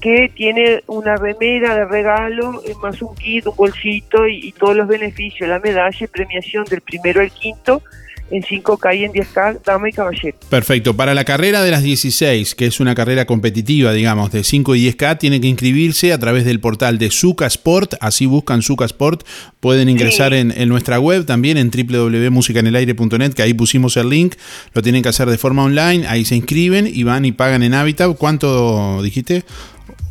que 0.00 0.30
tiene 0.34 0.82
una 0.86 1.16
remera 1.16 1.74
de 1.74 1.84
regalo, 1.84 2.62
eh, 2.64 2.74
más 2.82 3.00
un 3.02 3.14
kit, 3.14 3.46
un 3.46 3.56
bolsito 3.56 4.26
y, 4.26 4.52
todos 4.52 4.76
los 4.76 4.88
beneficios, 4.88 5.48
la 5.48 5.58
medalla 5.58 5.98
y 5.98 6.06
premiación 6.06 6.64
del 6.64 6.80
primero 6.80 7.20
al 7.20 7.30
quinto 7.30 7.82
en 8.30 8.42
5K 8.42 8.96
y 8.96 9.04
en 9.04 9.12
10K, 9.12 9.60
dama 9.64 9.88
y 9.88 9.92
caballero. 9.92 10.36
Perfecto. 10.48 10.96
Para 10.96 11.14
la 11.14 11.24
carrera 11.24 11.62
de 11.62 11.70
las 11.70 11.82
16, 11.82 12.54
que 12.54 12.66
es 12.66 12.80
una 12.80 12.94
carrera 12.94 13.26
competitiva, 13.26 13.92
digamos, 13.92 14.30
de 14.32 14.44
5 14.44 14.74
y 14.76 14.90
10K, 14.90 15.18
tiene 15.18 15.40
que 15.40 15.48
inscribirse 15.48 16.12
a 16.12 16.18
través 16.18 16.44
del 16.44 16.60
portal 16.60 16.98
de 16.98 17.10
Zuka 17.10 17.46
Sport. 17.46 17.94
Así 18.00 18.26
buscan 18.26 18.62
Zuka 18.62 18.84
Sport. 18.84 19.26
Pueden 19.60 19.88
ingresar 19.88 20.32
en, 20.32 20.52
en, 20.56 20.68
nuestra 20.68 20.98
web 21.00 21.26
también 21.26 21.58
en 21.58 21.70
www.musicanelaire.net, 21.70 23.34
que 23.34 23.42
ahí 23.42 23.54
pusimos 23.54 23.96
el 23.96 24.08
link. 24.08 24.34
Lo 24.72 24.82
tienen 24.82 25.02
que 25.02 25.08
hacer 25.08 25.28
de 25.28 25.38
forma 25.38 25.64
online. 25.64 26.06
Ahí 26.06 26.24
se 26.24 26.36
inscriben 26.36 26.88
y 26.92 27.02
van 27.02 27.24
y 27.24 27.32
pagan 27.32 27.62
en 27.62 27.74
Habitat. 27.74 28.16
¿Cuánto 28.16 29.02
dijiste? 29.02 29.44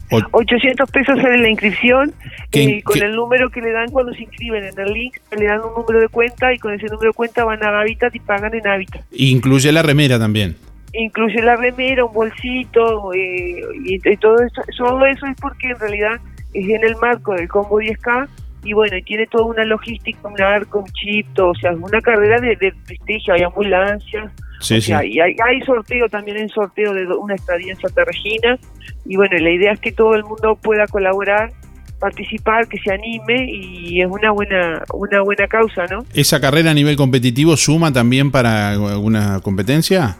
800 0.10 0.90
pesos 0.92 1.22
sale 1.22 1.38
la 1.38 1.50
inscripción, 1.50 2.14
eh, 2.52 2.82
con 2.84 3.02
el 3.02 3.16
número 3.16 3.50
que 3.50 3.62
le 3.62 3.72
dan 3.72 3.90
cuando 3.92 4.14
se 4.14 4.24
inscriben 4.24 4.64
en 4.66 4.80
el 4.80 4.94
link, 4.94 5.18
le 5.38 5.46
dan 5.46 5.62
un 5.62 5.74
número 5.76 6.00
de 6.00 6.08
cuenta 6.08 6.54
y 6.54 6.58
con 6.58 6.74
ese 6.74 6.86
número 6.88 7.12
de 7.12 7.16
cuenta 7.16 7.44
van 7.44 7.64
a 7.64 7.80
Habitat 7.80 8.16
y 8.16 8.20
pagan 8.20 8.54
en 8.54 8.68
Habitat. 8.68 9.04
Incluye 9.12 9.72
la 9.72 9.82
remera 9.82 10.18
también. 10.18 10.56
Incluye 10.94 11.42
la 11.42 11.56
remera, 11.56 12.06
un 12.06 12.14
bolsito 12.14 13.14
eh, 13.14 13.62
y, 13.86 14.00
todo 14.18 14.38
eso. 14.42 14.62
Todo 14.78 15.06
eso 15.06 15.26
es 15.28 15.38
porque 15.40 15.70
en 15.70 15.80
realidad 15.80 16.20
es 16.54 16.68
en 16.68 16.84
el 16.84 16.96
marco 16.96 17.34
del 17.36 17.48
combo 17.48 17.80
10K 17.80 18.28
y 18.64 18.74
bueno, 18.74 18.98
y 18.98 19.04
tiene 19.04 19.28
toda 19.28 19.46
una 19.46 19.64
logística, 19.64 20.28
un 20.28 20.42
arco, 20.42 20.80
un 20.80 20.92
chip, 20.92 21.28
todo, 21.34 21.52
o 21.52 21.56
sea, 21.56 21.72
una 21.72 22.02
carrera 22.02 22.42
de, 22.42 22.56
de 22.56 22.74
prestigio, 22.86 23.34
hay 23.36 23.44
ambulancias 23.44 24.32
Sí, 24.60 24.82
sí. 24.82 24.92
Y 24.92 25.20
hay, 25.20 25.36
hay, 25.46 25.62
sorteo 25.66 26.10
también, 26.10 26.38
en 26.38 26.50
sorteo 26.50 26.94
de 26.94 27.06
una 27.06 27.36
estadía 27.36 27.72
en 27.72 27.80
Santa 27.80 28.04
Regina. 28.06 28.58
Y 29.06 29.16
bueno, 29.16 29.38
la 29.38 29.50
idea 29.50 29.72
es 29.72 29.80
que 29.80 29.92
todo 29.92 30.16
el 30.16 30.24
mundo 30.24 30.58
pueda 30.62 30.86
colaborar, 30.88 31.52
participar, 32.00 32.68
que 32.68 32.78
se 32.80 32.92
anime 32.92 33.46
y 33.50 34.02
es 34.02 34.08
una 34.08 34.32
buena, 34.32 34.84
una 34.94 35.22
buena 35.22 35.48
causa, 35.48 35.86
¿no? 35.86 36.06
¿Esa 36.14 36.40
carrera 36.42 36.72
a 36.72 36.74
nivel 36.74 36.96
competitivo 36.96 37.56
suma 37.58 37.94
también 37.94 38.32
para 38.32 38.72
alguna 38.72 39.40
competencia? 39.42 40.18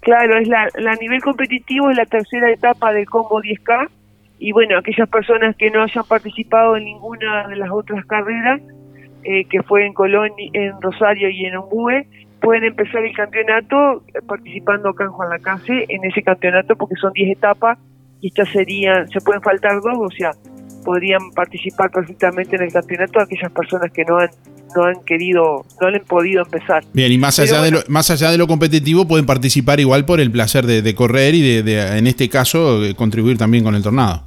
Claro, 0.00 0.38
es 0.38 0.46
la, 0.46 0.68
la 0.76 0.94
nivel 0.94 1.20
competitivo 1.20 1.90
es 1.90 1.96
la 1.96 2.06
tercera 2.06 2.50
etapa 2.50 2.92
del 2.92 3.06
combo 3.06 3.42
10K. 3.42 3.88
Y 4.38 4.52
bueno, 4.52 4.78
aquellas 4.78 5.08
personas 5.08 5.56
que 5.56 5.70
no 5.70 5.82
hayan 5.82 6.04
participado 6.04 6.76
en 6.76 6.84
ninguna 6.84 7.48
de 7.48 7.56
las 7.56 7.70
otras 7.70 8.04
carreras, 8.06 8.60
eh, 9.24 9.44
que 9.46 9.62
fue 9.62 9.86
en 9.86 9.94
Colón, 9.94 10.30
en 10.52 10.80
Rosario 10.80 11.28
y 11.28 11.46
en 11.46 11.56
Ombúe, 11.56 12.04
pueden 12.46 12.62
empezar 12.62 13.04
el 13.04 13.12
campeonato 13.12 14.04
participando 14.24 14.90
acá 14.90 15.02
en 15.02 15.10
Juan 15.10 15.30
Lacase 15.30 15.84
en 15.88 16.04
ese 16.04 16.22
campeonato 16.22 16.76
porque 16.76 16.94
son 16.94 17.12
10 17.12 17.36
etapas 17.36 17.76
y 18.20 18.28
estas 18.28 18.48
serían, 18.50 19.08
se 19.08 19.20
pueden 19.20 19.42
faltar 19.42 19.80
dos, 19.80 19.98
o 19.98 20.08
sea, 20.16 20.30
podrían 20.84 21.32
participar 21.32 21.90
perfectamente 21.90 22.54
en 22.54 22.62
el 22.62 22.72
campeonato 22.72 23.18
aquellas 23.18 23.50
personas 23.50 23.90
que 23.90 24.04
no 24.04 24.18
han 24.18 24.30
no 24.76 24.84
han 24.84 25.02
querido, 25.04 25.64
no 25.80 25.88
han 25.88 26.00
podido 26.06 26.42
empezar. 26.42 26.84
Bien, 26.92 27.10
y 27.10 27.18
más 27.18 27.38
allá, 27.40 27.62
de 27.62 27.72
lo, 27.72 27.80
más 27.88 28.10
allá 28.10 28.30
de 28.30 28.38
lo 28.38 28.46
competitivo 28.46 29.08
pueden 29.08 29.26
participar 29.26 29.80
igual 29.80 30.04
por 30.04 30.20
el 30.20 30.30
placer 30.30 30.66
de, 30.66 30.94
correr 30.94 31.34
y 31.34 31.62
de, 31.62 31.98
en 31.98 32.06
este 32.06 32.28
caso, 32.28 32.80
contribuir 32.94 33.38
también 33.38 33.64
con 33.64 33.74
el 33.74 33.82
tornado. 33.82 34.22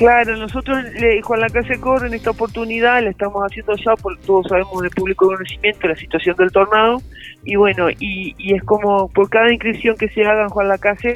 Claro, 0.00 0.34
nosotros 0.38 0.78
Juan 1.22 1.40
la 1.40 1.50
Casa 1.50 1.74
Corre 1.78 2.06
en 2.06 2.14
esta 2.14 2.30
oportunidad 2.30 3.02
le 3.02 3.10
estamos 3.10 3.42
haciendo 3.42 3.76
ya, 3.76 3.94
por, 3.96 4.18
todos 4.20 4.46
sabemos 4.48 4.82
de 4.82 4.88
público 4.88 5.26
conocimiento 5.26 5.88
la 5.88 5.94
situación 5.94 6.34
del 6.36 6.50
tornado, 6.50 7.02
y 7.44 7.56
bueno, 7.56 7.90
y, 7.90 8.34
es 8.38 8.62
como 8.62 9.10
por 9.10 9.28
cada 9.28 9.52
inscripción 9.52 9.98
que 9.98 10.08
se 10.08 10.24
haga 10.24 10.44
en 10.44 10.48
Juan 10.48 10.68
la 10.68 10.78
Casa, 10.78 11.10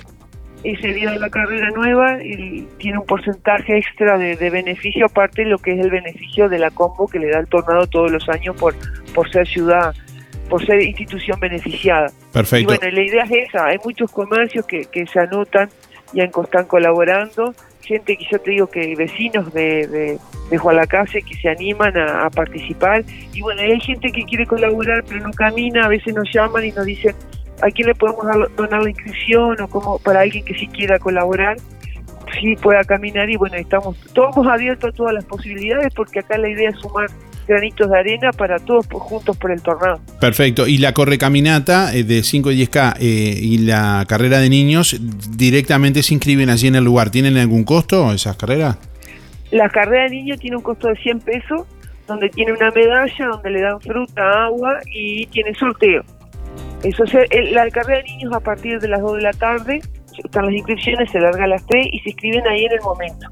ese 0.65 0.89
día 0.89 1.13
de 1.13 1.19
la 1.19 1.31
carrera 1.31 1.71
nueva 1.71 2.23
y 2.23 2.69
tiene 2.77 2.99
un 2.99 3.07
porcentaje 3.07 3.79
extra 3.79 4.19
de, 4.19 4.51
beneficio, 4.51 5.07
aparte 5.07 5.45
de 5.45 5.49
lo 5.49 5.57
que 5.57 5.73
es 5.73 5.81
el 5.81 5.91
beneficio 5.91 6.51
de 6.51 6.59
la 6.59 6.71
combo 6.71 7.09
que 7.09 7.19
le 7.19 7.31
da 7.31 7.39
el 7.39 7.47
tornado 7.47 7.87
todos 7.87 8.11
los 8.11 8.29
años 8.29 8.55
por, 8.55 8.75
por 9.15 9.31
ser 9.31 9.47
ciudad, 9.47 9.95
por 10.51 10.63
ser 10.67 10.83
institución 10.83 11.41
beneficiada. 11.41 12.09
Perfecto. 12.35 12.75
Y 12.75 12.77
bueno, 12.77 12.95
la 12.95 13.03
idea 13.03 13.25
es 13.25 13.49
esa, 13.49 13.65
hay 13.65 13.79
muchos 13.83 14.13
comercios 14.13 14.67
que, 14.67 14.85
que 14.85 15.07
se 15.07 15.21
anotan 15.21 15.71
y 16.13 16.21
están 16.21 16.67
colaborando 16.67 17.55
gente 17.85 18.17
que 18.17 18.25
yo 18.31 18.39
te 18.39 18.51
digo 18.51 18.67
que 18.67 18.95
vecinos 18.97 19.53
de, 19.53 19.87
de, 19.87 20.19
de 20.51 20.59
Jualacase 20.59 21.23
que 21.23 21.35
se 21.37 21.49
animan 21.49 21.97
a, 21.97 22.31
participar. 22.31 23.05
Y 23.33 23.41
bueno, 23.41 23.63
hay 23.63 23.81
gente 23.81 24.11
que 24.11 24.25
quiere 24.25 24.47
colaborar 24.47 25.05
pero 25.09 25.21
no 25.21 25.31
camina, 25.33 25.85
a 25.85 25.89
veces 25.89 26.15
nos 26.15 26.31
llaman 26.33 26.65
y 26.65 26.73
nos 26.73 26.87
dicen 26.87 27.15
a 27.63 27.71
quién 27.71 27.89
le 27.89 27.95
podemos 27.95 28.27
donar 28.57 28.83
la 28.83 28.91
inscripción 28.91 29.61
o 29.61 29.69
como 29.69 29.99
para 29.99 30.21
alguien 30.21 30.45
que 30.45 30.55
sí 30.55 30.67
quiera 30.67 30.99
colaborar, 30.99 31.57
sí 32.41 32.57
pueda 32.57 32.83
caminar. 32.85 33.31
Y 33.31 33.37
bueno, 33.37 33.57
estamos 33.57 33.99
todos 34.13 34.47
abiertos 34.47 34.91
a 34.91 34.97
todas 34.97 35.15
las 35.15 35.25
posibilidades 35.25 35.95
porque 35.95 36.21
acá 36.21 36.39
la 36.39 36.49
idea 36.49 36.71
es 36.71 36.79
sumar 36.79 37.09
granitos 37.47 37.91
de 37.91 37.99
arena 37.99 38.33
para 38.33 38.59
todos 38.59 38.87
juntos 38.91 39.37
por 39.37 39.51
el 39.51 39.63
tornado. 39.63 40.01
Perfecto. 40.21 40.67
¿Y 40.67 40.79
la 40.79 40.93
correcaminata 40.93 41.95
eh, 41.95 42.05
de 42.05 42.23
5 42.23 42.51
y 42.53 42.67
10K 42.67 42.97
eh, 42.99 43.03
y 43.03 43.59
la 43.59 44.05
carrera 44.09 44.39
de 44.39 44.49
niños 44.49 44.97
directamente 45.37 46.03
se 46.03 46.15
inscriben 46.15 46.51
allí 46.51 46.69
en 46.69 46.77
el 46.77 46.85
lugar? 46.85 47.11
¿Tienen 47.11 47.37
algún 47.37 47.65
costo 47.65 48.13
esas 48.13 48.37
carreras? 48.37 48.79
La 49.51 49.69
carrera 49.69 50.05
de 50.05 50.11
niños 50.11 50.41
tiene 50.41 50.57
un 50.57 50.63
costo 50.63 50.89
de 50.89 50.97
100 50.97 51.21
pesos, 51.21 51.67
donde 52.07 52.29
tiene 52.31 52.53
una 52.53 52.71
medalla, 52.71 53.27
donde 53.27 53.51
le 53.51 53.61
dan 53.61 53.81
fruta, 53.81 54.45
agua 54.47 54.81
y 54.93 55.27
tiene 55.27 55.55
sorteo. 55.55 56.03
Eso 56.83 57.05
es, 57.05 57.53
la 57.53 57.69
carrera 57.71 58.03
de 58.03 58.05
niños 58.05 58.33
a 58.35 58.41
partir 58.41 58.79
de 58.79 58.89
las 58.89 59.01
2 59.01 59.17
de 59.17 59.23
la 59.23 59.33
tarde, 59.33 59.81
están 60.23 60.47
las 60.47 60.55
inscripciones, 60.55 61.11
se 61.11 61.19
larga 61.19 61.47
las 61.47 61.65
3 61.67 61.87
y 61.91 61.99
se 62.01 62.11
inscriben 62.11 62.47
ahí 62.47 62.65
en 62.67 62.73
el 62.73 62.81
momento. 62.81 63.29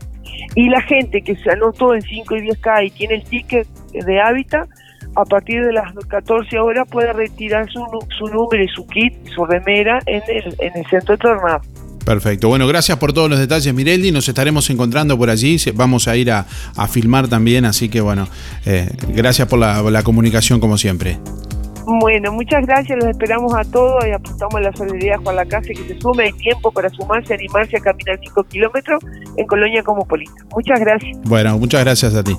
Y 0.55 0.69
la 0.69 0.83
gente 0.83 1.23
que 1.23 1.37
se 1.37 1.51
anotó 1.51 1.95
en 1.95 2.03
5 2.03 2.37
y 2.37 2.41
10K 2.49 2.87
y 2.87 2.91
tiene 2.91 3.15
el 3.15 3.25
ticket 3.25 3.67
de 3.93 4.21
hábitat, 4.21 4.69
a 5.15 5.25
partir 5.25 5.65
de 5.65 5.73
las 5.73 5.93
14 6.09 6.59
horas 6.59 6.89
puede 6.91 7.13
retirar 7.13 7.71
su, 7.71 7.85
su 8.17 8.27
número 8.29 8.63
y 8.63 8.69
su 8.69 8.87
kit, 8.87 9.15
su 9.35 9.45
remera 9.45 9.99
en 10.07 10.23
el, 10.29 10.55
en 10.59 10.77
el 10.77 10.87
centro 10.87 11.17
de 11.17 11.19
tornado. 11.19 11.61
Perfecto. 12.05 12.49
Bueno, 12.49 12.67
gracias 12.67 12.99
por 12.99 13.13
todos 13.13 13.31
los 13.31 13.39
detalles, 13.39 13.73
Mirelli. 13.73 14.11
Nos 14.11 14.29
estaremos 14.29 14.69
encontrando 14.71 15.17
por 15.17 15.31
allí. 15.31 15.57
Vamos 15.75 16.09
a 16.09 16.17
ir 16.17 16.33
a, 16.33 16.45
filmar 16.89 17.29
también. 17.29 17.65
Así 17.65 17.89
que, 17.89 18.01
bueno, 18.01 18.29
eh, 18.67 18.89
gracias 19.09 19.47
por 19.47 19.59
la 19.59 20.03
comunicación, 20.03 20.59
como 20.59 20.79
siempre. 20.79 21.19
Bueno, 21.85 22.33
muchas 22.33 22.65
gracias, 22.67 22.99
los 22.99 23.09
esperamos 23.09 23.55
a 23.55 23.65
todos 23.65 24.07
y 24.07 24.11
apuntamos 24.11 24.55
a 24.55 24.61
la 24.61 24.73
solidaridad 24.73 25.17
Juan 25.23 25.37
la 25.37 25.47
Casa 25.47 25.69
que 25.69 25.87
se 25.87 26.01
sume 26.01 26.29
el 26.29 26.37
tiempo 26.37 26.71
para 26.71 26.89
sumarse, 26.91 27.35
animarse 27.35 27.77
a 27.77 27.81
caminar 27.81 28.19
5 28.23 28.45
kilómetros 28.45 29.03
en 29.37 29.47
Colonia 29.47 29.83
Cosmopolita. 29.83 30.33
Muchas 30.55 30.81
gracias. 30.81 31.19
Bueno, 31.25 31.59
muchas 31.59 31.85
gracias 31.85 32.15
a 32.15 32.23
ti. 32.23 32.37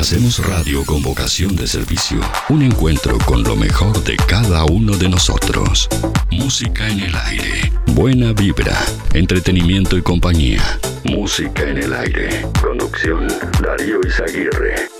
Hacemos 0.00 0.38
radio 0.46 0.82
con 0.86 1.02
vocación 1.02 1.54
de 1.56 1.66
servicio. 1.66 2.20
Un 2.48 2.62
encuentro 2.62 3.18
con 3.26 3.42
lo 3.42 3.54
mejor 3.54 4.02
de 4.02 4.16
cada 4.16 4.64
uno 4.64 4.96
de 4.96 5.10
nosotros. 5.10 5.90
Música 6.30 6.88
en 6.88 7.00
el 7.00 7.14
aire. 7.26 7.70
Buena 7.88 8.32
vibra. 8.32 8.78
Entretenimiento 9.12 9.98
y 9.98 10.02
compañía. 10.02 10.62
Música 11.04 11.64
en 11.68 11.78
el 11.78 11.92
aire. 11.92 12.46
Conducción 12.62 13.28
Darío 13.60 14.00
Izaguirre. 14.06 14.99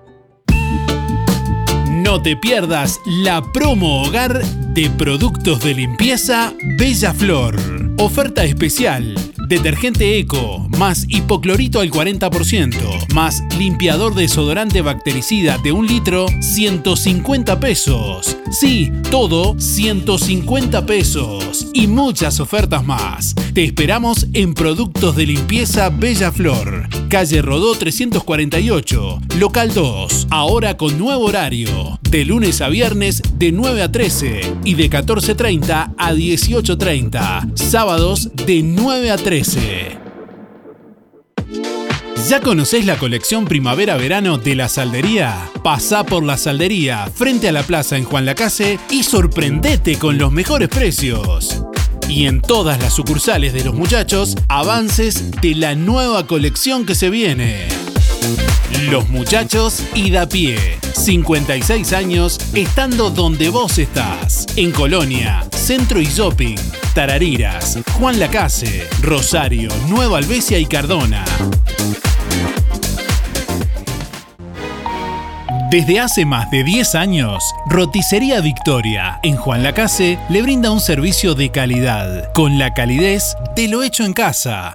No 2.07 2.23
te 2.23 2.37
pierdas 2.37 3.01
la 3.05 3.43
promo 3.53 4.03
hogar 4.03 4.45
de 4.45 4.89
productos 4.91 5.59
de 5.65 5.75
limpieza 5.75 6.55
Bella 6.79 7.13
Flor. 7.13 7.57
Oferta 7.99 8.45
especial. 8.45 9.13
Detergente 9.47 10.19
Eco, 10.19 10.67
más 10.77 11.07
hipoclorito 11.09 11.79
al 11.79 11.89
40%, 11.89 13.15
más 13.15 13.45
limpiador 13.57 14.17
desodorante 14.17 14.83
bactericida 14.83 15.57
de 15.59 15.71
un 15.71 15.87
litro, 15.87 16.27
150 16.41 17.61
pesos. 17.61 18.37
Sí, 18.51 18.91
todo 19.09 19.55
150 19.57 20.85
pesos. 20.85 21.69
Y 21.73 21.87
muchas 21.87 22.41
ofertas 22.41 22.85
más. 22.85 23.37
Te 23.55 23.63
esperamos 23.63 24.27
en 24.33 24.53
Productos 24.53 25.15
de 25.15 25.27
Limpieza 25.27 25.91
Bella 25.91 26.33
Flor, 26.33 26.89
calle 27.09 27.41
Rodó 27.41 27.75
348, 27.77 29.21
local 29.39 29.73
2, 29.73 30.27
ahora 30.31 30.77
con 30.77 30.99
nuevo 30.99 31.25
horario, 31.25 31.99
de 32.11 32.25
lunes 32.25 32.61
a 32.61 32.69
viernes 32.69 33.23
de 33.39 33.53
9 33.53 33.83
a 33.83 33.93
13 33.93 34.57
y 34.65 34.75
de 34.75 34.91
14.30 34.91 35.95
a 35.97 36.13
18.30, 36.13 37.57
sábados 37.57 38.31
de 38.35 38.63
9 38.63 39.11
a 39.11 39.17
13. 39.17 39.36
¿Ya 42.29 42.41
conocés 42.41 42.87
la 42.87 42.97
colección 42.97 43.45
primavera-verano 43.45 44.39
de 44.39 44.57
la 44.57 44.69
Saldería? 44.69 45.49
Pasá 45.63 46.05
por 46.05 46.25
la 46.25 46.37
Saldería 46.37 47.09
frente 47.15 47.49
a 47.49 47.53
la 47.53 47.63
plaza 47.63 47.97
en 47.97 48.05
Juan 48.05 48.25
Lacase 48.27 48.81
y 48.91 49.05
sorprendete 49.05 49.97
con 49.99 50.19
los 50.19 50.33
mejores 50.33 50.69
precios. 50.69 51.63
Y 52.09 52.27
en 52.27 52.41
todas 52.41 52.81
las 52.81 52.95
sucursales 52.95 53.53
de 53.53 53.65
los 53.65 53.75
muchachos, 53.75 54.37
avances 54.49 55.31
de 55.41 55.55
la 55.55 55.75
nueva 55.75 56.27
colección 56.27 56.87
que 56.87 56.95
se 56.95 57.11
viene. 57.11 57.69
Los 58.91 59.09
muchachos 59.09 59.83
y 59.95 60.11
da 60.11 60.29
pie. 60.29 60.59
56 60.95 61.93
años 61.93 62.39
estando 62.55 63.11
donde 63.11 63.49
vos 63.49 63.79
estás. 63.79 64.47
En 64.57 64.73
Colonia, 64.73 65.45
Centro 65.53 66.01
y 66.01 66.07
Shopping, 66.07 66.57
Tarariras, 66.95 67.79
Juan 67.99 68.19
Lacase, 68.19 68.87
Rosario, 69.03 69.71
Nueva 69.89 70.19
Albesia 70.19 70.59
y 70.59 70.67
Cardona. 70.67 71.25
Desde 75.71 75.99
hace 75.99 76.25
más 76.25 76.51
de 76.53 76.63
10 76.63 76.95
años, 76.95 77.43
Roticería 77.69 78.41
Victoria 78.41 79.19
en 79.25 79.37
Juan 79.37 79.65
Lacase 79.65 80.17
le 80.29 80.43
brinda 80.43 80.71
un 80.71 80.81
servicio 80.81 81.35
de 81.35 81.51
calidad, 81.51 82.33
con 82.33 82.59
la 82.59 82.73
calidez 82.73 83.35
de 83.57 83.67
lo 83.67 83.83
hecho 83.83 84.05
en 84.05 84.13
casa. 84.13 84.75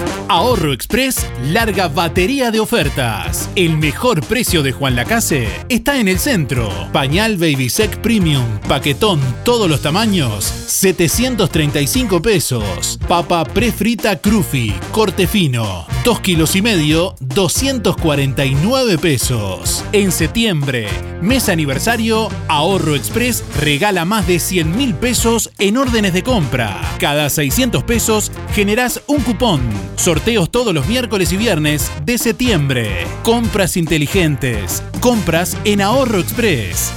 Ahorro 0.31 0.71
Express 0.71 1.27
larga 1.47 1.89
batería 1.89 2.51
de 2.51 2.61
ofertas. 2.61 3.49
El 3.57 3.77
mejor 3.77 4.25
precio 4.25 4.63
de 4.63 4.71
Juan 4.71 4.95
Lacase 4.95 5.49
está 5.67 5.99
en 5.99 6.07
el 6.07 6.19
centro. 6.19 6.69
Pañal 6.93 7.35
Baby 7.35 7.69
Sec 7.69 7.97
Premium, 7.97 8.45
paquetón 8.69 9.19
todos 9.43 9.69
los 9.69 9.81
tamaños, 9.81 10.45
735 10.45 12.21
pesos. 12.21 12.97
Papa 13.09 13.43
prefrita 13.43 14.19
Crufi, 14.19 14.73
corte 14.93 15.27
fino, 15.27 15.85
2 16.05 16.19
kilos 16.21 16.55
y 16.55 16.61
medio, 16.61 17.15
249 17.19 18.97
pesos. 18.99 19.83
En 19.91 20.13
septiembre, 20.13 20.87
mes 21.21 21.49
aniversario, 21.49 22.29
Ahorro 22.47 22.95
Express 22.95 23.43
regala 23.59 24.05
más 24.05 24.27
de 24.27 24.39
100 24.39 24.77
mil 24.77 24.95
pesos 24.95 25.51
en 25.59 25.75
órdenes 25.75 26.13
de 26.13 26.23
compra. 26.23 26.79
Cada 26.99 27.29
600 27.29 27.83
pesos 27.83 28.31
generás 28.53 29.01
un 29.07 29.19
cupón. 29.23 29.59
Sorteos 30.21 30.51
todos 30.51 30.71
los 30.71 30.87
miércoles 30.87 31.33
y 31.33 31.37
viernes 31.37 31.91
de 32.05 32.19
septiembre. 32.19 33.07
Compras 33.23 33.75
inteligentes. 33.75 34.83
Compras 34.99 35.57
en 35.65 35.81
Ahorro 35.81 36.19
Express. 36.19 36.93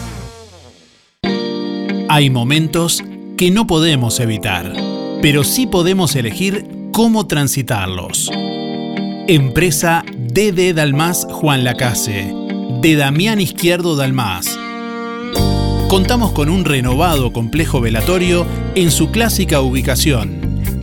Hay 2.11 2.29
momentos 2.29 3.03
que 3.39 3.51
no 3.51 3.66
podemos 3.66 4.20
evitar, 4.20 4.75
pero 5.22 5.43
sí 5.43 5.66
podemos 5.66 6.14
elegir 6.16 6.66
cómo 6.93 7.27
transitarlos. 7.27 8.31
Empresa 9.27 10.05
DD 10.18 10.75
Dalmas 10.75 11.27
Juan 11.31 11.64
Lacase, 11.64 12.31
de 12.83 12.95
Damián 12.95 13.41
Izquierdo 13.41 13.97
Dalmas. 13.97 14.59
Contamos 15.89 16.33
con 16.33 16.51
un 16.51 16.66
renovado 16.66 17.33
complejo 17.33 17.81
velatorio 17.81 18.45
en 18.75 18.91
su 18.91 19.11
clásica 19.11 19.62
ubicación 19.62 20.43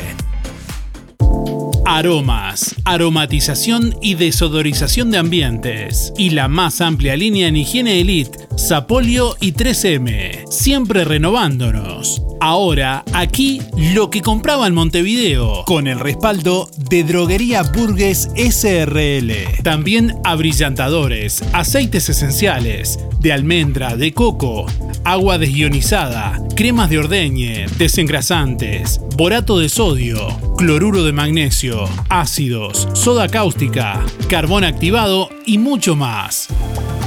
Aromas, 1.92 2.76
aromatización 2.84 3.96
y 4.00 4.14
desodorización 4.14 5.10
de 5.10 5.18
ambientes. 5.18 6.12
Y 6.16 6.30
la 6.30 6.46
más 6.46 6.80
amplia 6.80 7.16
línea 7.16 7.48
en 7.48 7.56
higiene 7.56 8.00
elite, 8.00 8.46
Sapolio 8.56 9.34
y 9.40 9.54
3M. 9.54 10.46
Siempre 10.48 11.04
renovándonos. 11.04 12.22
Ahora, 12.42 13.04
aquí 13.12 13.60
lo 13.76 14.08
que 14.08 14.22
compraba 14.22 14.66
en 14.66 14.72
Montevideo, 14.74 15.62
con 15.66 15.86
el 15.86 16.00
respaldo 16.00 16.70
de 16.88 17.04
Droguería 17.04 17.62
Burgues 17.62 18.30
SRL. 18.34 19.62
También 19.62 20.16
abrillantadores, 20.24 21.44
aceites 21.52 22.08
esenciales, 22.08 22.98
de 23.20 23.34
almendra, 23.34 23.94
de 23.94 24.14
coco, 24.14 24.64
agua 25.04 25.36
desionizada, 25.36 26.40
cremas 26.56 26.88
de 26.88 27.00
ordeñe, 27.00 27.66
desengrasantes, 27.76 29.02
borato 29.18 29.58
de 29.58 29.68
sodio, 29.68 30.28
cloruro 30.56 31.04
de 31.04 31.12
magnesio, 31.12 31.86
ácidos, 32.08 32.88
soda 32.94 33.28
cáustica, 33.28 34.02
carbón 34.30 34.64
activado 34.64 35.28
y 35.44 35.58
mucho 35.58 35.94
más. 35.94 36.48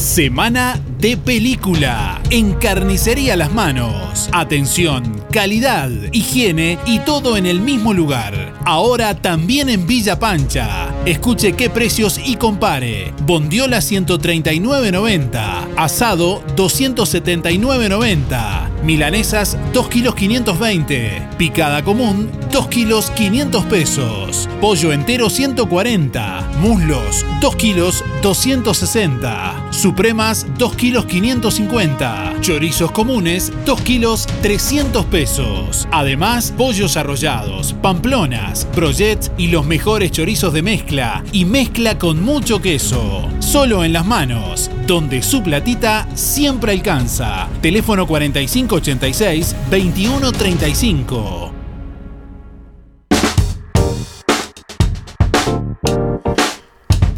Semana 0.00 0.80
de 0.98 1.16
película 1.18 2.22
en 2.30 2.54
Carnicería 2.54 3.36
Las 3.36 3.52
Manos. 3.52 4.30
Atención, 4.32 5.22
calidad, 5.30 5.90
higiene 6.12 6.78
y 6.86 7.00
todo 7.00 7.36
en 7.36 7.44
el 7.44 7.60
mismo 7.60 7.92
lugar. 7.92 8.54
Ahora 8.64 9.14
también 9.14 9.68
en 9.68 9.86
Villa 9.86 10.18
Pancha. 10.18 10.88
Escuche 11.04 11.52
qué 11.52 11.68
precios 11.68 12.18
y 12.24 12.36
compare. 12.36 13.12
Bondiola 13.26 13.80
139.90. 13.80 15.74
Asado 15.76 16.42
279.90. 16.56 18.70
Milanesas 18.82 19.58
2 19.74 19.88
kilos 19.88 20.14
520. 20.14 21.28
Picada 21.36 21.84
común 21.84 22.30
2 22.50 22.68
kilos 22.68 23.10
500 23.10 23.64
pesos. 23.66 24.48
Pollo 24.60 24.92
entero 24.92 25.28
140. 25.28 26.48
Muslos 26.62 27.26
2 27.40 27.56
kilos 27.56 28.04
260. 28.22 29.69
Supremas 29.70 30.46
2 30.58 30.76
kilos 30.76 31.06
550. 31.06 32.34
Chorizos 32.40 32.90
comunes 32.90 33.52
2 33.64 33.80
kilos 33.82 34.26
300 34.42 35.04
pesos. 35.06 35.88
Además, 35.92 36.52
pollos 36.56 36.96
arrollados, 36.96 37.72
pamplonas, 37.74 38.66
brochets 38.74 39.30
y 39.38 39.48
los 39.48 39.64
mejores 39.66 40.10
chorizos 40.10 40.52
de 40.52 40.62
mezcla 40.62 41.24
y 41.32 41.44
mezcla 41.44 41.98
con 41.98 42.22
mucho 42.22 42.60
queso. 42.60 43.28
Solo 43.38 43.84
en 43.84 43.92
las 43.92 44.06
manos, 44.06 44.70
donde 44.86 45.22
su 45.22 45.42
platita 45.42 46.08
siempre 46.14 46.72
alcanza. 46.72 47.48
Teléfono 47.62 48.06
4586 48.06 49.54
2135. 49.70 51.59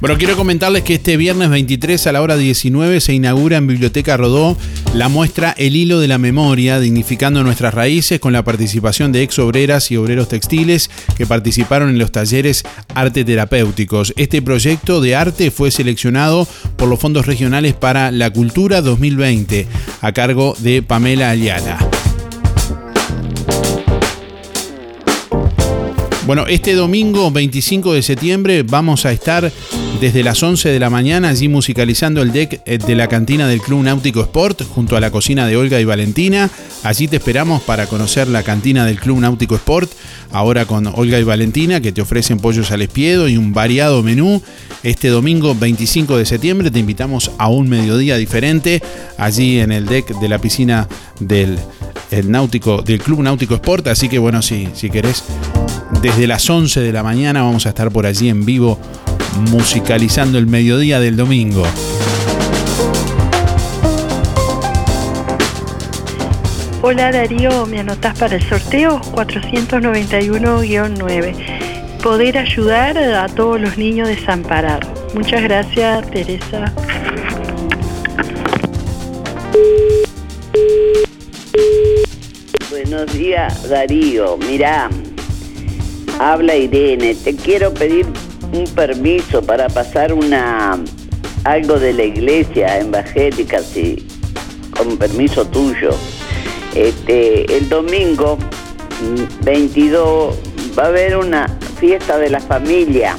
Bueno, 0.02 0.18
quiero 0.18 0.36
comentarles 0.36 0.82
que 0.82 0.94
este 0.94 1.16
viernes 1.16 1.48
23 1.48 2.08
a 2.08 2.10
la 2.10 2.22
hora 2.22 2.36
19 2.36 3.00
se 3.00 3.14
inaugura 3.14 3.58
en 3.58 3.68
Biblioteca 3.68 4.16
Rodó 4.16 4.58
la 4.94 5.08
muestra 5.08 5.54
El 5.56 5.76
hilo 5.76 6.00
de 6.00 6.08
la 6.08 6.18
memoria, 6.18 6.80
dignificando 6.80 7.44
nuestras 7.44 7.72
raíces 7.72 8.18
con 8.18 8.32
la 8.32 8.42
participación 8.42 9.12
de 9.12 9.22
ex 9.22 9.38
obreras 9.38 9.92
y 9.92 9.96
obreros 9.96 10.26
textiles 10.26 10.90
que 11.16 11.24
participaron 11.24 11.88
en 11.88 12.00
los 12.00 12.10
talleres 12.10 12.64
arte 12.96 13.24
terapéuticos. 13.24 14.12
Este 14.16 14.42
proyecto 14.42 15.00
de 15.00 15.14
arte 15.14 15.52
fue 15.52 15.70
seleccionado 15.70 16.48
por 16.76 16.88
los 16.88 16.98
fondos 16.98 17.26
regionales 17.26 17.74
para 17.74 18.10
la 18.10 18.30
cultura 18.30 18.82
2020 18.82 19.68
a 20.00 20.10
cargo 20.10 20.56
de 20.58 20.82
Pamela 20.82 21.30
Ayala. 21.30 21.78
Bueno, 26.24 26.46
este 26.46 26.74
domingo 26.74 27.32
25 27.32 27.94
de 27.94 28.02
septiembre 28.02 28.62
vamos 28.62 29.06
a 29.06 29.12
estar 29.12 29.50
desde 30.00 30.22
las 30.22 30.40
11 30.40 30.68
de 30.68 30.78
la 30.78 30.88
mañana 30.88 31.30
allí 31.30 31.48
musicalizando 31.48 32.22
el 32.22 32.30
deck 32.30 32.62
eh, 32.64 32.78
de 32.78 32.94
la 32.94 33.08
cantina 33.08 33.48
del 33.48 33.60
Club 33.60 33.82
Náutico 33.82 34.20
Sport 34.20 34.62
junto 34.68 34.96
a 34.96 35.00
la 35.00 35.10
cocina 35.10 35.48
de 35.48 35.56
Olga 35.56 35.80
y 35.80 35.84
Valentina. 35.84 36.48
Allí 36.84 37.08
te 37.08 37.16
esperamos 37.16 37.62
para 37.62 37.86
conocer 37.86 38.28
la 38.28 38.44
cantina 38.44 38.86
del 38.86 39.00
Club 39.00 39.18
Náutico 39.18 39.56
Sport, 39.56 39.90
ahora 40.30 40.64
con 40.64 40.86
Olga 40.86 41.18
y 41.18 41.24
Valentina 41.24 41.80
que 41.80 41.90
te 41.90 42.02
ofrecen 42.02 42.38
pollos 42.38 42.70
al 42.70 42.82
espiedo 42.82 43.28
y 43.28 43.36
un 43.36 43.52
variado 43.52 44.00
menú. 44.04 44.40
Este 44.84 45.08
domingo 45.08 45.56
25 45.56 46.16
de 46.16 46.24
septiembre 46.24 46.70
te 46.70 46.78
invitamos 46.78 47.32
a 47.38 47.48
un 47.48 47.68
mediodía 47.68 48.16
diferente 48.16 48.80
allí 49.18 49.58
en 49.58 49.72
el 49.72 49.86
deck 49.86 50.16
de 50.20 50.28
la 50.28 50.38
piscina 50.38 50.88
del 51.18 51.58
náutico 52.28 52.80
del 52.82 53.00
Club 53.00 53.22
Náutico 53.22 53.56
Sport, 53.56 53.88
así 53.88 54.08
que 54.08 54.20
bueno, 54.20 54.40
si, 54.40 54.68
si 54.74 54.88
querés 54.88 55.24
desde 56.00 56.26
las 56.26 56.48
11 56.48 56.80
de 56.80 56.92
la 56.92 57.02
mañana 57.02 57.42
vamos 57.42 57.66
a 57.66 57.70
estar 57.70 57.90
por 57.90 58.06
allí 58.06 58.28
en 58.28 58.44
vivo 58.44 58.78
musicalizando 59.50 60.38
el 60.38 60.46
mediodía 60.46 61.00
del 61.00 61.16
domingo. 61.16 61.64
Hola 66.82 67.10
Darío, 67.12 67.66
¿me 67.66 67.80
anotás 67.80 68.16
para 68.18 68.36
el 68.36 68.42
sorteo 68.42 69.00
491-9? 69.00 71.34
Poder 72.02 72.38
ayudar 72.38 72.98
a 72.98 73.28
todos 73.28 73.60
los 73.60 73.78
niños 73.78 74.08
desamparados. 74.08 75.14
Muchas 75.14 75.42
gracias, 75.42 76.10
Teresa. 76.10 76.72
Buenos 82.70 83.12
días, 83.12 83.68
Darío. 83.68 84.38
Mirá, 84.38 84.88
habla 86.18 86.56
Irene. 86.56 87.14
Te 87.14 87.34
quiero 87.34 87.72
pedir 87.72 88.06
un 88.52 88.64
permiso 88.64 89.42
para 89.42 89.68
pasar 89.68 90.12
una 90.12 90.78
algo 91.44 91.78
de 91.78 91.92
la 91.92 92.04
iglesia 92.04 92.78
evangélica, 92.78 93.60
si, 93.60 94.06
con 94.76 94.96
permiso 94.96 95.44
tuyo. 95.46 95.90
Este, 96.74 97.56
el 97.56 97.68
domingo 97.68 98.38
22 99.44 100.34
mm, 100.34 100.78
va 100.78 100.84
a 100.84 100.86
haber 100.86 101.16
una 101.16 101.48
fiesta 101.78 102.16
de 102.18 102.30
la 102.30 102.40
familia 102.40 103.16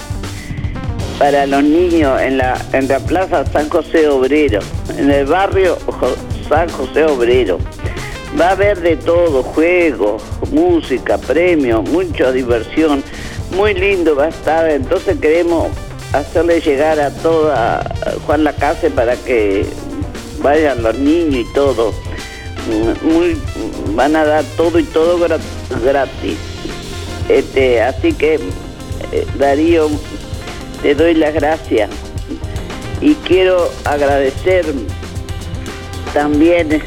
para 1.19 1.45
los 1.45 1.63
niños 1.63 2.19
en 2.21 2.37
la, 2.37 2.59
en 2.73 2.87
la 2.87 2.99
Plaza 2.99 3.45
San 3.45 3.69
José 3.69 4.07
Obrero, 4.07 4.59
en 4.97 5.11
el 5.11 5.25
barrio 5.25 5.77
San 6.49 6.69
José 6.69 7.05
Obrero. 7.05 7.59
Va 8.39 8.49
a 8.49 8.51
haber 8.51 8.81
de 8.81 8.95
todo, 8.95 9.43
juegos, 9.43 10.23
música, 10.53 11.17
premios, 11.17 11.87
mucha 11.89 12.31
diversión. 12.31 13.03
Muy 13.55 13.73
lindo 13.73 14.15
va 14.15 14.25
a 14.25 14.29
estar, 14.29 14.69
entonces 14.69 15.17
queremos 15.19 15.69
hacerle 16.13 16.61
llegar 16.61 16.99
a 16.99 17.09
toda 17.11 17.83
Juan 18.25 18.43
Lacase 18.43 18.89
para 18.89 19.15
que 19.15 19.65
vayan 20.41 20.81
los 20.83 20.97
niños 20.97 21.45
y 21.49 21.53
todo. 21.53 21.93
Muy, 23.03 23.37
van 23.95 24.15
a 24.15 24.23
dar 24.25 24.43
todo 24.55 24.79
y 24.79 24.83
todo 24.83 25.19
gra- 25.19 25.39
gratis. 25.83 26.37
Este, 27.29 27.81
así 27.81 28.13
que 28.13 28.35
eh, 29.11 29.25
Darío, 29.37 29.89
te 30.81 30.95
doy 30.95 31.13
las 31.13 31.33
gracias 31.33 31.89
y 33.01 33.15
quiero 33.15 33.69
agradecer 33.85 34.65
también 36.13 36.81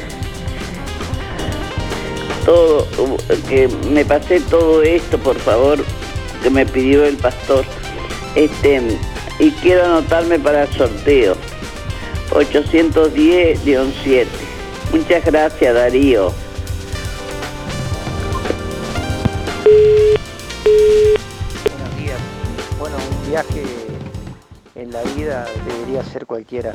que 3.49 3.67
me 3.89 4.05
pasé 4.05 4.39
todo 4.39 4.81
esto 4.81 5.17
por 5.17 5.37
favor 5.37 5.83
que 6.41 6.49
me 6.49 6.65
pidió 6.65 7.03
el 7.03 7.17
pastor 7.17 7.65
este 8.35 8.81
y 9.39 9.51
quiero 9.51 9.83
anotarme 9.83 10.39
para 10.39 10.63
el 10.63 10.73
sorteo 10.73 11.35
810-7 12.31 14.25
muchas 14.93 15.25
gracias 15.25 15.73
Darío 15.73 16.31
Buenos 21.65 21.97
días. 21.97 22.19
Bueno, 22.79 22.95
un 22.97 23.29
viaje 23.29 23.63
en 24.75 24.91
la 24.91 25.01
vida 25.03 25.45
debería 25.65 26.03
ser 26.03 26.25
cualquiera. 26.25 26.73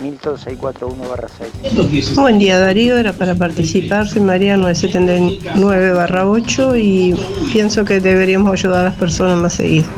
Milton 0.00 0.36
641-6. 0.36 2.14
Buen 2.14 2.38
día 2.38 2.60
Darío, 2.60 2.96
era 2.98 3.12
para 3.12 3.34
participar, 3.34 4.06
soy 4.06 4.22
María 4.22 4.56
979-8 4.56 6.80
y 6.80 7.16
pienso 7.52 7.84
que 7.84 7.98
deberíamos 7.98 8.52
ayudar 8.52 8.82
a 8.82 8.84
las 8.84 8.94
personas 8.94 9.38
más 9.38 9.54
seguido, 9.54 9.88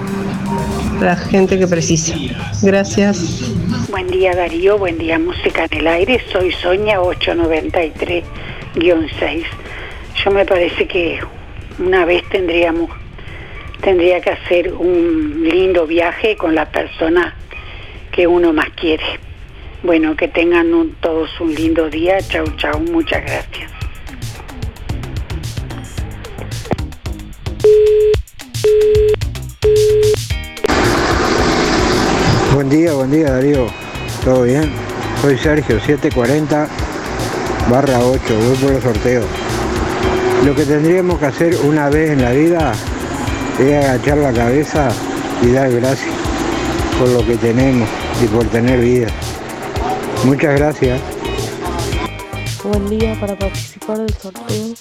la 1.03 1.17
gente 1.17 1.59
que 1.59 1.67
precisa. 1.67 2.15
Gracias. 2.63 3.43
Buen 3.91 4.07
día 4.07 4.35
Darío, 4.35 4.79
buen 4.79 4.97
día 4.97 5.19
Música 5.19 5.67
en 5.71 5.81
el 5.81 5.87
Aire, 5.87 6.19
soy 6.33 6.51
Soña 6.53 6.99
893-6. 7.01 8.25
Yo 10.25 10.31
me 10.31 10.47
parece 10.47 10.89
que 10.89 11.21
una 11.79 12.07
vez 12.07 12.27
tendríamos, 12.31 12.89
tendría 13.83 14.23
que 14.23 14.31
hacer 14.31 14.73
un 14.73 15.47
lindo 15.47 15.87
viaje 15.87 16.37
con 16.37 16.55
la 16.55 16.65
persona 16.71 17.35
que 18.13 18.27
uno 18.27 18.55
más 18.55 18.71
quiere. 18.71 19.05
Bueno, 19.83 20.15
que 20.15 20.29
tengan 20.29 20.71
todos 21.01 21.41
un 21.41 21.55
lindo 21.55 21.89
día, 21.89 22.19
chau 22.21 22.45
chau, 22.57 22.79
muchas 22.93 23.23
gracias. 23.23 23.71
Buen 32.55 32.69
día, 32.69 32.93
buen 32.93 33.11
día 33.11 33.31
Darío. 33.31 33.69
¿Todo 34.23 34.43
bien? 34.43 34.71
Soy 35.23 35.39
Sergio 35.39 35.81
740 35.81 36.69
barra 37.71 38.01
8, 38.01 38.21
voy 38.39 38.57
por 38.57 38.73
el 38.73 38.83
sorteo. 38.83 39.23
Lo 40.45 40.55
que 40.55 40.67
tendríamos 40.67 41.19
que 41.19 41.27
hacer 41.27 41.57
una 41.65 41.89
vez 41.89 42.11
en 42.11 42.21
la 42.21 42.33
vida 42.33 42.75
es 43.59 43.85
agachar 43.85 44.19
la 44.19 44.33
cabeza 44.35 44.91
y 45.41 45.53
dar 45.53 45.71
gracias 45.71 46.15
por 46.99 47.09
lo 47.09 47.27
que 47.27 47.37
tenemos 47.37 47.89
y 48.23 48.27
por 48.27 48.45
tener 48.47 48.79
vida. 48.81 49.09
Muchas 50.25 50.59
gracias. 50.59 51.01
Buen 52.63 52.91
día 52.91 53.19
para 53.19 53.39
participar 53.39 53.99
del 53.99 54.15
sorteo. 54.15 54.75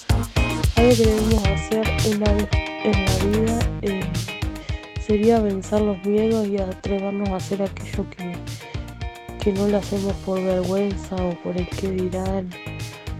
Algo 0.76 0.90
que 0.90 1.06
debemos 1.06 1.46
hacer 1.46 1.88
una 2.14 2.32
vez 2.34 2.48
en 2.84 3.04
la 3.04 3.38
vida 3.38 3.58
eh, 3.82 4.00
sería 5.06 5.40
vencer 5.40 5.80
los 5.80 5.96
miedos 6.04 6.46
y 6.46 6.58
atrevernos 6.58 7.28
a 7.30 7.36
hacer 7.36 7.62
aquello 7.62 8.04
que, 8.10 8.32
que 9.42 9.52
no 9.52 9.66
lo 9.66 9.78
hacemos 9.78 10.12
por 10.26 10.42
vergüenza 10.42 11.16
o 11.16 11.30
por 11.42 11.56
el 11.56 11.66
que 11.68 11.90
dirán 11.90 12.50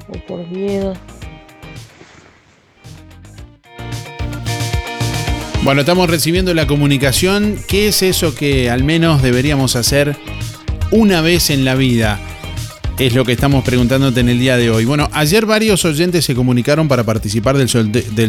o 0.08 0.26
por 0.26 0.46
miedo. 0.46 0.92
Bueno, 5.62 5.80
estamos 5.80 6.08
recibiendo 6.08 6.52
la 6.52 6.66
comunicación. 6.66 7.58
¿Qué 7.66 7.88
es 7.88 8.02
eso 8.02 8.34
que 8.34 8.70
al 8.70 8.84
menos 8.84 9.22
deberíamos 9.22 9.76
hacer 9.76 10.16
una 10.90 11.20
vez 11.20 11.50
en 11.50 11.64
la 11.64 11.74
vida? 11.74 12.18
Es 12.98 13.14
lo 13.14 13.24
que 13.24 13.32
estamos 13.32 13.64
preguntándote 13.64 14.20
en 14.20 14.28
el 14.28 14.38
día 14.38 14.58
de 14.58 14.70
hoy. 14.70 14.84
Bueno, 14.84 15.08
ayer 15.12 15.46
varios 15.46 15.84
oyentes 15.86 16.24
se 16.24 16.34
comunicaron 16.34 16.86
para 16.86 17.04
participar 17.04 17.56
del, 17.56 17.68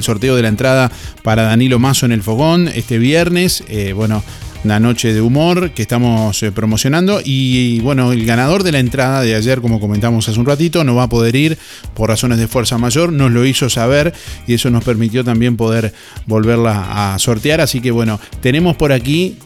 sorteo 0.04 0.36
de 0.36 0.42
la 0.42 0.48
entrada 0.48 0.90
para 1.24 1.44
Danilo 1.44 1.78
Mazo 1.78 2.06
en 2.06 2.14
el 2.14 2.24
Fogón 2.24 2.70
este 2.70 2.98
viernes. 2.98 3.66
Eh, 3.68 3.92
bueno, 3.94 4.24
una 4.64 4.80
noche 4.80 5.14
de 5.14 5.22
humor 5.22 5.72
que 5.72 5.82
estamos 5.82 6.42
eh, 6.44 6.52
promocionando. 6.52 7.20
Y 7.24 7.80
bueno, 7.82 8.14
el 8.14 8.26
ganador 8.26 8.64
de 8.64 8.72
la 8.72 8.80
entrada 8.80 9.22
de 9.22 9.36
ayer, 9.36 9.60
como 9.60 9.80
comentamos 9.80 10.30
hace 10.30 10.40
un 10.40 10.46
ratito, 10.46 10.84
no 10.84 10.96
va 10.96 11.04
a 11.04 11.10
poder 11.10 11.36
ir 11.36 11.58
por 11.94 12.10
razones 12.10 12.38
de 12.38 12.48
fuerza 12.48 12.78
mayor. 12.78 13.12
Nos 13.12 13.32
lo 13.32 13.46
hizo 13.46 13.70
saber 13.70 14.14
y 14.48 14.54
eso 14.54 14.70
nos 14.70 14.84
permitió 14.84 15.24
también 15.24 15.58
poder 15.58 15.94
volverla 16.28 17.14
a 17.14 17.20
sortear. 17.20 17.60
Así 17.60 17.82
que 17.82 17.92
bueno, 17.92 18.20
tenemos 18.42 18.78
por 18.78 18.94
aquí 18.94 19.38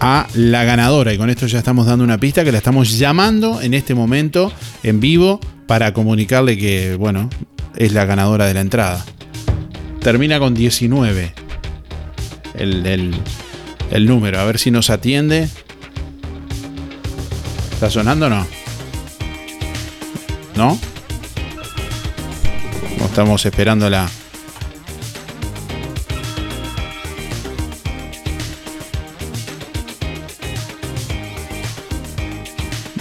a 0.00 0.26
la 0.34 0.64
ganadora. 0.64 1.12
Y 1.12 1.18
con 1.18 1.30
esto 1.30 1.46
ya 1.46 1.58
estamos 1.58 1.86
dando 1.86 2.04
una 2.04 2.18
pista 2.18 2.42
que 2.44 2.52
la 2.52 2.58
estamos 2.58 2.98
llamando 2.98 3.60
en 3.60 3.74
este 3.74 3.94
momento 3.94 4.52
en 4.82 5.00
vivo 5.00 5.40
para 5.66 5.92
comunicarle 5.92 6.56
que, 6.58 6.96
bueno, 6.96 7.28
es 7.76 7.92
la 7.92 8.04
ganadora 8.06 8.46
de 8.46 8.54
la 8.54 8.60
entrada. 8.60 9.04
Termina 10.00 10.38
con 10.38 10.54
19 10.54 11.32
el, 12.54 12.86
el- 12.86 14.06
número. 14.06 14.40
A 14.40 14.44
ver 14.44 14.58
si 14.58 14.70
nos 14.70 14.88
atiende. 14.90 15.48
¿Está 17.72 17.90
sonando 17.90 18.26
o 18.26 18.30
no? 18.30 18.46
¿No? 20.56 20.78
Estamos 23.04 23.44
esperando 23.46 23.88
la... 23.90 24.08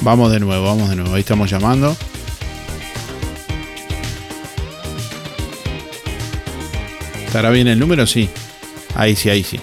Vamos 0.02 0.32
de 0.32 0.40
nuevo, 0.40 0.64
vamos 0.64 0.90
de 0.90 0.96
nuevo. 0.96 1.14
Ahí 1.14 1.22
estamos 1.22 1.50
llamando. 1.50 1.96
¿Estará 7.26 7.50
bien 7.50 7.68
el 7.68 7.78
número? 7.78 8.08
Sí. 8.08 8.30
Ahí 8.96 9.16
sí, 9.16 9.30
ahí 9.30 9.44
sí. 9.44 9.60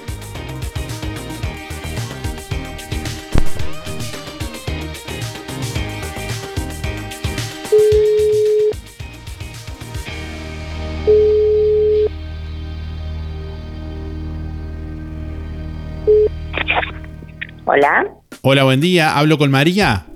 Hola. 17.65 18.07
Hola, 18.43 18.63
buen 18.65 18.81
día. 18.81 19.17
¿Hablo 19.19 19.39
con 19.39 19.51
María? 19.51 20.07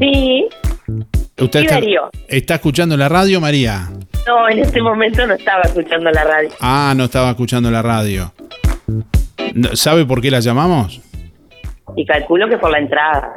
Sí. 0.00 0.46
¿Usted 1.40 1.60
Sí, 1.60 1.66
está, 1.66 1.74
Darío. 1.76 2.10
está 2.28 2.54
escuchando 2.56 2.96
la 2.96 3.08
radio, 3.08 3.40
María? 3.40 3.88
No, 4.26 4.48
en 4.48 4.58
este 4.58 4.82
momento 4.82 5.26
no 5.26 5.34
estaba 5.34 5.62
escuchando 5.62 6.10
la 6.10 6.24
radio. 6.24 6.48
Ah, 6.60 6.94
no 6.96 7.04
estaba 7.04 7.30
escuchando 7.30 7.70
la 7.70 7.82
radio. 7.82 8.32
¿Sabe 9.74 10.04
por 10.04 10.20
qué 10.20 10.30
la 10.30 10.40
llamamos? 10.40 11.00
Y 11.96 12.04
calculo 12.04 12.48
que 12.48 12.58
por 12.58 12.70
la 12.70 12.78
entrada. 12.78 13.36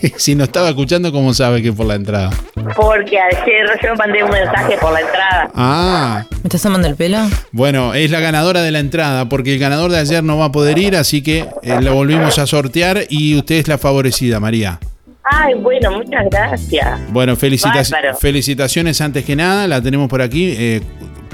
si 0.16 0.34
no 0.34 0.44
estaba 0.44 0.70
escuchando, 0.70 1.12
¿cómo 1.12 1.32
sabe 1.32 1.62
que 1.62 1.72
por 1.72 1.86
la 1.86 1.94
entrada? 1.94 2.30
Porque 2.74 3.18
ayer 3.18 3.66
yo 3.82 3.94
mandé 3.96 4.22
un 4.24 4.30
mensaje 4.30 4.76
por 4.80 4.92
la 4.92 5.00
entrada. 5.00 5.50
Ah, 5.54 6.24
¿Me 6.30 6.36
estás 6.44 6.62
tomando 6.62 6.88
el 6.88 6.96
pelo? 6.96 7.18
bueno, 7.52 7.94
es 7.94 8.10
la 8.10 8.20
ganadora 8.20 8.62
de 8.62 8.70
la 8.72 8.80
entrada, 8.80 9.28
porque 9.28 9.54
el 9.54 9.58
ganador 9.60 9.90
de 9.90 9.98
ayer 9.98 10.22
no 10.24 10.36
va 10.38 10.46
a 10.46 10.52
poder 10.52 10.78
ir, 10.78 10.96
así 10.96 11.22
que 11.22 11.46
eh, 11.62 11.80
la 11.80 11.92
volvimos 11.92 12.38
a 12.38 12.46
sortear 12.46 13.04
y 13.08 13.36
usted 13.38 13.56
es 13.56 13.68
la 13.68 13.78
favorecida, 13.78 14.40
María. 14.40 14.80
Ay, 15.32 15.54
bueno, 15.54 15.90
muchas 15.90 16.24
gracias. 16.30 17.12
Bueno, 17.12 17.34
felicita- 17.36 17.82
Bárbaro. 17.90 18.16
felicitaciones 18.16 19.00
antes 19.00 19.24
que 19.24 19.34
nada, 19.36 19.66
la 19.66 19.80
tenemos 19.82 20.08
por 20.08 20.22
aquí, 20.22 20.54
eh, 20.56 20.80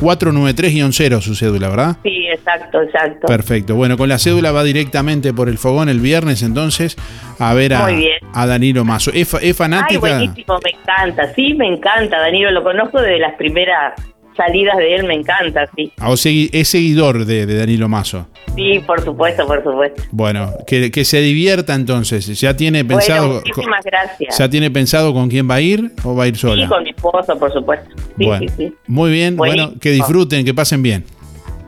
493-0 0.00 1.20
su 1.20 1.34
cédula, 1.34 1.68
¿verdad? 1.68 1.96
Sí, 2.02 2.26
exacto, 2.32 2.82
exacto. 2.82 3.26
Perfecto. 3.28 3.74
Bueno, 3.76 3.96
con 3.96 4.08
la 4.08 4.18
cédula 4.18 4.50
va 4.50 4.64
directamente 4.64 5.32
por 5.32 5.48
el 5.48 5.58
fogón 5.58 5.88
el 5.88 6.00
viernes 6.00 6.42
entonces 6.42 6.96
a 7.38 7.54
ver 7.54 7.74
a, 7.74 7.88
a 8.34 8.46
Danilo 8.46 8.84
Mazo. 8.84 9.10
¿Es, 9.14 9.32
es 9.34 9.60
Ay, 9.60 9.96
buenísimo, 9.98 10.58
me 10.64 10.70
encanta. 10.70 11.32
Sí, 11.34 11.54
me 11.54 11.68
encanta, 11.68 12.18
Danilo. 12.18 12.50
Lo 12.50 12.64
conozco 12.64 13.00
desde 13.00 13.18
las 13.20 13.34
primeras 13.34 13.92
salidas 14.36 14.76
de 14.76 14.94
él 14.94 15.04
me 15.04 15.14
encanta, 15.14 15.68
sí. 15.76 15.92
Ah, 15.98 16.10
o 16.10 16.14
es 16.14 16.68
seguidor 16.68 17.24
de, 17.24 17.46
de 17.46 17.58
Danilo 17.58 17.88
Mazo. 17.88 18.26
Sí, 18.54 18.80
por 18.86 19.02
supuesto, 19.02 19.46
por 19.46 19.62
supuesto. 19.62 20.02
Bueno, 20.10 20.52
que, 20.66 20.90
que 20.90 21.04
se 21.04 21.20
divierta 21.20 21.74
entonces. 21.74 22.26
¿Ya 22.40 22.56
tiene 22.56 22.84
pensado, 22.84 23.26
bueno, 23.26 23.42
muchísimas 23.46 23.84
gracias. 23.84 24.38
¿Ya 24.38 24.48
tiene 24.48 24.70
pensado 24.70 25.14
con 25.14 25.28
quién 25.28 25.48
va 25.48 25.56
a 25.56 25.60
ir 25.60 25.92
o 26.04 26.14
va 26.14 26.24
a 26.24 26.28
ir 26.28 26.36
sola? 26.36 26.62
Sí, 26.62 26.68
con 26.68 26.82
mi 26.82 26.90
esposo, 26.90 27.38
por 27.38 27.52
supuesto. 27.52 27.88
Sí, 28.18 28.24
bueno, 28.26 28.46
sí, 28.48 28.54
sí. 28.56 28.74
muy 28.86 29.10
bien. 29.10 29.36
Buenísimo. 29.36 29.66
Bueno, 29.68 29.80
que 29.80 29.90
disfruten, 29.90 30.44
que 30.44 30.54
pasen 30.54 30.82
bien. 30.82 31.04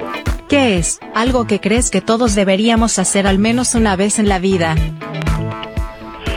¿Qué 0.52 0.76
es? 0.78 1.00
Algo 1.16 1.48
que 1.48 1.62
crees 1.62 1.90
que 1.90 2.02
todos 2.02 2.36
deberíamos 2.36 3.00
hacer 3.00 3.26
al 3.26 3.40
menos 3.40 3.74
una 3.74 3.96
vez 3.96 4.20
en 4.20 4.28
la 4.28 4.38
vida. 4.38 4.76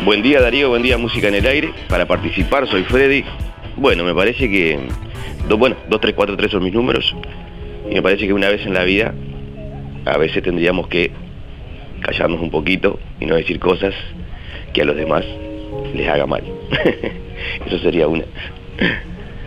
Buen 0.05 0.23
día 0.23 0.41
Darío, 0.41 0.69
buen 0.69 0.83
día 0.83 0.97
Música 0.99 1.27
en 1.27 1.35
el 1.35 1.45
Aire. 1.47 1.71
Para 1.89 2.07
participar 2.07 2.69
soy 2.69 2.85
Freddy. 2.85 3.25
Bueno, 3.77 4.05
me 4.05 4.15
parece 4.15 4.49
que... 4.49 4.79
do- 5.49 5.59
bueno, 5.59 5.75
2, 5.91 6.01
3, 6.01 6.15
4, 6.15 6.37
3 6.37 6.49
son 6.53 6.63
mis 6.63 6.73
números. 6.73 7.13
Y 7.91 7.95
me 7.95 8.03
parece 8.03 8.27
que 8.29 8.33
una 8.33 8.49
vez 8.51 8.65
en 8.65 8.75
la 8.75 8.85
vida, 8.85 9.13
a 10.05 10.17
veces 10.17 10.45
tendríamos 10.45 10.87
que 10.87 11.11
callarnos 12.01 12.41
un 12.41 12.51
poquito 12.53 13.01
y 13.19 13.27
no 13.27 13.35
decir 13.35 13.59
cosas 13.59 13.95
que 14.73 14.83
a 14.83 14.85
los 14.85 14.95
demás 14.95 15.25
les 15.93 16.09
haga 16.09 16.27
mal. 16.27 16.45
Eso 17.67 17.81
sería 17.81 18.07
una. 18.07 18.23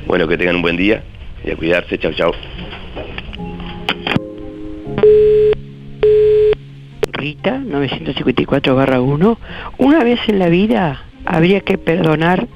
Bueno, 0.07 0.27
que 0.27 0.37
tengan 0.37 0.57
un 0.57 0.61
buen 0.61 0.75
día 0.75 1.03
y 1.45 1.51
a 1.51 1.55
cuidarse. 1.55 1.97
Chau, 1.99 2.11
chau. 2.11 2.31
Rita, 7.17 7.57
954-1, 7.57 9.37
una 9.77 10.03
vez 10.03 10.19
en 10.27 10.39
la 10.39 10.49
vida 10.49 11.03
habría 11.25 11.61
que 11.61 11.77
perdonar 11.77 12.47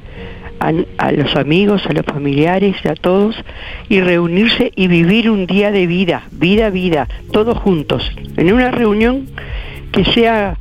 a, 0.60 1.12
los 1.12 1.36
amigos, 1.36 1.86
a 1.88 1.94
los 1.94 2.06
familiares, 2.06 2.76
a 2.86 2.94
todos, 2.94 3.36
y 3.90 4.00
reunirse 4.00 4.72
y 4.76 4.88
vivir 4.88 5.30
un 5.30 5.48
día 5.48 5.72
de 5.72 5.88
vida, 5.88 6.24
vida, 6.32 6.70
vida, 6.70 7.08
todos 7.32 7.58
juntos, 7.58 8.10
en 8.38 8.54
una 8.54 8.70
reunión 8.70 9.28
que 9.92 10.06
sea 10.06 10.58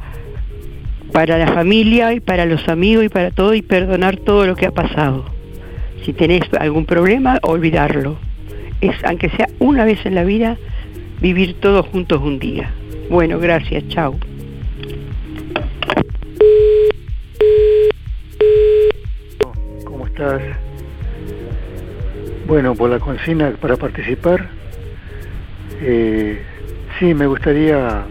para 1.13 1.37
la 1.39 1.49
familia 1.49 2.15
y 2.15 2.21
para 2.21 2.47
los 2.47 2.67
amigos 2.69 3.05
y 3.05 3.09
para 3.11 3.31
todo, 3.31 3.53
y 3.55 3.63
perdonar 3.63 4.17
todo 4.17 4.47
lo 4.47 4.57
que 4.57 4.67
ha 4.67 4.73
pasado. 4.73 5.27
Si 6.05 6.15
tenés 6.15 6.43
algún 6.59 6.87
problema, 6.87 7.39
olvidarlo. 7.43 8.17
Es, 8.81 8.97
aunque 9.05 9.29
sea 9.31 9.49
una 9.59 9.85
vez 9.85 10.07
en 10.07 10.15
la 10.15 10.25
vida, 10.25 10.57
vivir 11.21 11.61
todos 11.61 11.85
juntos 11.87 12.23
un 12.23 12.39
día. 12.39 12.71
Bueno, 13.11 13.41
gracias, 13.41 13.89
chao. 13.89 14.17
¿Cómo 19.85 20.07
estás? 20.07 20.41
Bueno, 22.47 22.77
por 22.77 22.89
la 22.89 23.01
consigna 23.01 23.51
para 23.61 23.75
participar, 23.77 24.49
eh, 25.83 26.41
sí, 27.01 27.13
me 27.13 27.27
gustaría 27.27 28.05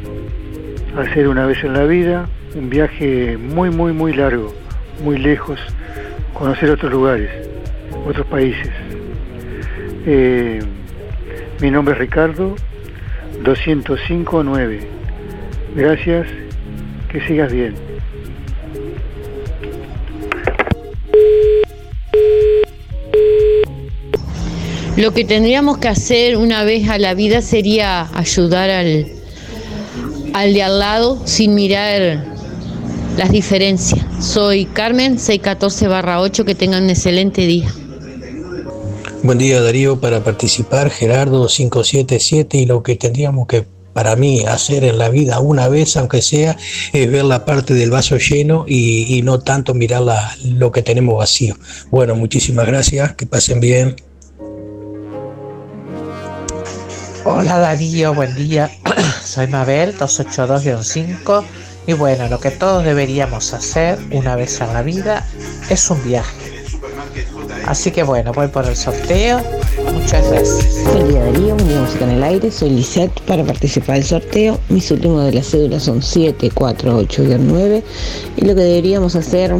hacer 0.97 1.29
una 1.29 1.45
vez 1.45 1.63
en 1.63 1.71
la 1.71 1.85
vida 1.85 2.27
un 2.53 2.69
viaje 2.69 3.37
muy, 3.37 3.69
muy, 3.69 3.93
muy 3.93 4.11
largo, 4.11 4.53
muy 5.01 5.17
lejos, 5.17 5.61
conocer 6.33 6.71
otros 6.71 6.91
lugares, 6.91 7.31
otros 8.05 8.27
países. 8.27 8.69
Eh, 10.05 10.59
mi 11.61 11.71
nombre 11.71 11.93
es 11.93 11.99
Ricardo, 11.99 12.57
205.9. 13.43 14.79
Gracias, 15.75 16.27
que 17.11 17.21
sigas 17.27 17.51
bien. 17.51 17.75
Lo 24.97 25.13
que 25.13 25.23
tendríamos 25.23 25.77
que 25.77 25.87
hacer 25.87 26.35
una 26.35 26.65
vez 26.65 26.89
a 26.89 26.97
la 26.97 27.13
vida 27.13 27.41
sería 27.41 28.09
ayudar 28.13 28.69
al, 28.69 29.05
al 30.33 30.53
de 30.53 30.61
al 30.61 30.79
lado 30.79 31.25
sin 31.25 31.55
mirar 31.55 32.25
las 33.17 33.31
diferencias. 33.31 34.05
Soy 34.19 34.65
Carmen, 34.65 35.17
614-8, 35.17 36.43
que 36.43 36.55
tengan 36.55 36.83
un 36.83 36.89
excelente 36.89 37.43
día. 37.43 37.69
Buen 39.23 39.37
día 39.37 39.61
Darío, 39.61 39.99
para 39.99 40.23
participar 40.23 40.89
Gerardo 40.89 41.47
577 41.47 42.57
y 42.57 42.65
lo 42.65 42.81
que 42.83 42.95
tendríamos 42.95 43.47
que 43.47 43.65
para 43.93 44.15
mí 44.15 44.45
hacer 44.45 44.83
en 44.85 44.97
la 44.97 45.09
vida 45.09 45.39
una 45.39 45.67
vez, 45.67 45.97
aunque 45.97 46.21
sea, 46.21 46.55
es 46.93 47.11
ver 47.11 47.25
la 47.25 47.43
parte 47.43 47.73
del 47.73 47.91
vaso 47.91 48.17
lleno 48.17 48.65
y, 48.67 49.17
y 49.17 49.21
no 49.21 49.39
tanto 49.39 49.73
mirar 49.73 50.03
la- 50.03 50.35
lo 50.45 50.71
que 50.71 50.81
tenemos 50.83 51.17
vacío. 51.17 51.55
Bueno, 51.91 52.15
muchísimas 52.15 52.65
gracias, 52.65 53.13
que 53.15 53.25
pasen 53.25 53.59
bien. 53.59 53.95
Hola 57.25 57.57
Darío, 57.59 58.13
buen 58.13 58.33
día. 58.35 58.71
Soy 59.23 59.47
Mabel, 59.47 59.97
282-5. 59.97 61.43
Y 61.87 61.93
bueno, 61.93 62.27
lo 62.29 62.39
que 62.39 62.51
todos 62.51 62.85
deberíamos 62.85 63.53
hacer 63.53 63.99
una 64.11 64.35
vez 64.35 64.61
en 64.61 64.73
la 64.73 64.81
vida 64.81 65.27
es 65.69 65.89
un 65.89 66.01
viaje. 66.03 66.38
Así 67.69 67.91
que 67.91 68.01
bueno, 68.01 68.31
voy 68.33 68.47
por 68.47 68.65
el 68.65 68.75
sorteo. 68.75 69.41
Muchas 69.93 70.27
gracias. 70.27 70.83
Buen 70.91 71.07
día 71.07 71.23
Darío, 71.23 71.53
buen 71.53 71.67
día 71.67 71.81
Música 71.81 72.05
en 72.05 72.09
el 72.09 72.23
Aire, 72.23 72.49
soy 72.49 72.71
Lisette 72.71 73.21
para 73.27 73.43
participar 73.43 73.97
del 73.97 74.05
sorteo. 74.05 74.59
Mis 74.69 74.89
últimos 74.89 75.23
de 75.23 75.33
la 75.33 75.43
cédula 75.43 75.79
son 75.79 76.01
7, 76.01 76.49
4, 76.51 76.97
8 76.97 77.23
y 77.25 77.27
9. 77.27 77.83
Y 78.37 78.45
lo 78.45 78.55
que 78.55 78.61
deberíamos 78.61 79.15
hacer, 79.15 79.53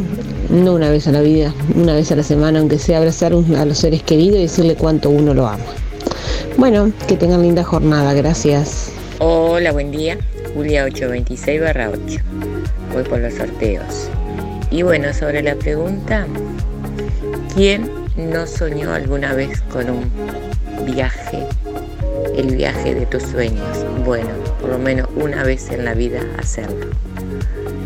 no 0.48 0.74
una 0.74 0.90
vez 0.90 1.06
a 1.06 1.12
la 1.12 1.20
vida, 1.20 1.54
una 1.76 1.94
vez 1.94 2.10
a 2.10 2.16
la 2.16 2.24
semana, 2.24 2.58
aunque 2.58 2.80
sea 2.80 2.98
abrazar 2.98 3.32
a 3.32 3.64
los 3.64 3.78
seres 3.78 4.02
queridos 4.02 4.38
y 4.38 4.42
decirle 4.42 4.74
cuánto 4.74 5.08
uno 5.08 5.32
lo 5.32 5.46
ama. 5.46 5.62
Bueno, 6.56 6.90
que 7.06 7.16
tengan 7.16 7.42
linda 7.42 7.62
jornada, 7.62 8.12
gracias. 8.12 8.90
Hola, 9.20 9.70
buen 9.70 9.92
día. 9.92 10.18
Julia 10.56 10.82
826 10.82 11.60
barra 11.60 11.90
8. 11.90 12.20
Voy 12.92 13.04
por 13.04 13.20
los 13.20 13.34
sorteos. 13.34 14.10
Y 14.72 14.82
bueno, 14.82 15.14
sobre 15.14 15.44
la 15.44 15.54
pregunta, 15.54 16.26
¿quién 17.54 17.99
no 18.28 18.46
soñó 18.46 18.92
alguna 18.92 19.32
vez 19.32 19.62
con 19.72 19.88
un 19.88 20.12
viaje? 20.84 21.46
El 22.36 22.56
viaje 22.56 22.94
de 22.94 23.06
tus 23.06 23.22
sueños. 23.22 23.78
Bueno, 24.04 24.28
por 24.60 24.68
lo 24.70 24.78
menos 24.78 25.08
una 25.16 25.42
vez 25.42 25.70
en 25.70 25.84
la 25.84 25.94
vida 25.94 26.20
hacerlo. 26.38 26.86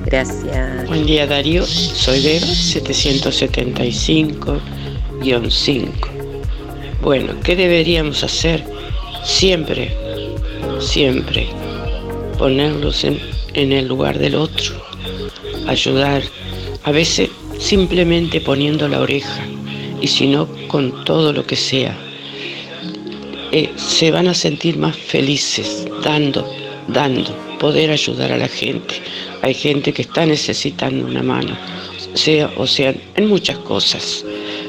Gracias. 0.07 0.87
Buen 0.87 1.07
día 1.07 1.27
Darío, 1.27 1.65
soy 1.65 2.23
Beba, 2.23 2.47
775-5. 2.47 4.61
Bueno, 7.01 7.33
¿qué 7.43 7.57
deberíamos 7.57 8.23
hacer? 8.23 8.63
Siempre, 9.25 9.97
siempre 10.81 11.49
ponerlos 12.39 13.05
en 13.05 13.73
el 13.73 13.87
lugar 13.87 14.19
del 14.19 14.35
otro, 14.35 14.75
ayudar, 15.67 16.23
a 16.83 16.91
veces 16.91 17.31
simplemente 17.59 18.41
poniendo 18.41 18.89
la 18.89 19.01
oreja 19.01 19.47
y 20.05 20.07
si 20.07 20.27
no 20.27 20.47
con 20.69 21.03
todo 21.07 21.33
lo 21.33 21.47
que 21.47 21.57
sea. 21.57 21.97
Eh, 23.53 23.71
se 23.77 24.11
van 24.11 24.29
a 24.29 24.35
sentir 24.35 24.77
más 24.77 24.95
felices 24.95 25.87
dando, 26.03 26.47
dando, 26.89 27.35
poder 27.59 27.91
ayudar 27.91 28.31
a 28.31 28.37
la 28.37 28.49
gente. 28.49 28.97
Hay 29.41 29.55
gente 29.55 29.95
que 29.95 30.03
está 30.03 30.27
necesitando 30.27 31.07
una 31.07 31.23
mano, 31.23 31.57
sea, 32.13 32.53
o 32.59 32.67
sea, 32.67 32.95
en 33.15 33.27
muchas 33.29 33.57
cosas. 33.61 34.27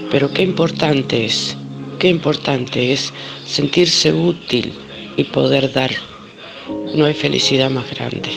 Pero 0.09 0.31
qué 0.31 0.43
importante 0.43 1.25
es, 1.25 1.57
qué 1.99 2.07
importante 2.07 2.93
es 2.93 3.11
sentirse 3.45 4.13
útil 4.13 4.71
y 5.17 5.25
poder 5.25 5.73
dar. 5.73 5.91
No 6.95 7.03
hay 7.03 7.13
felicidad 7.13 7.69
más 7.69 7.89
grande. 7.93 8.29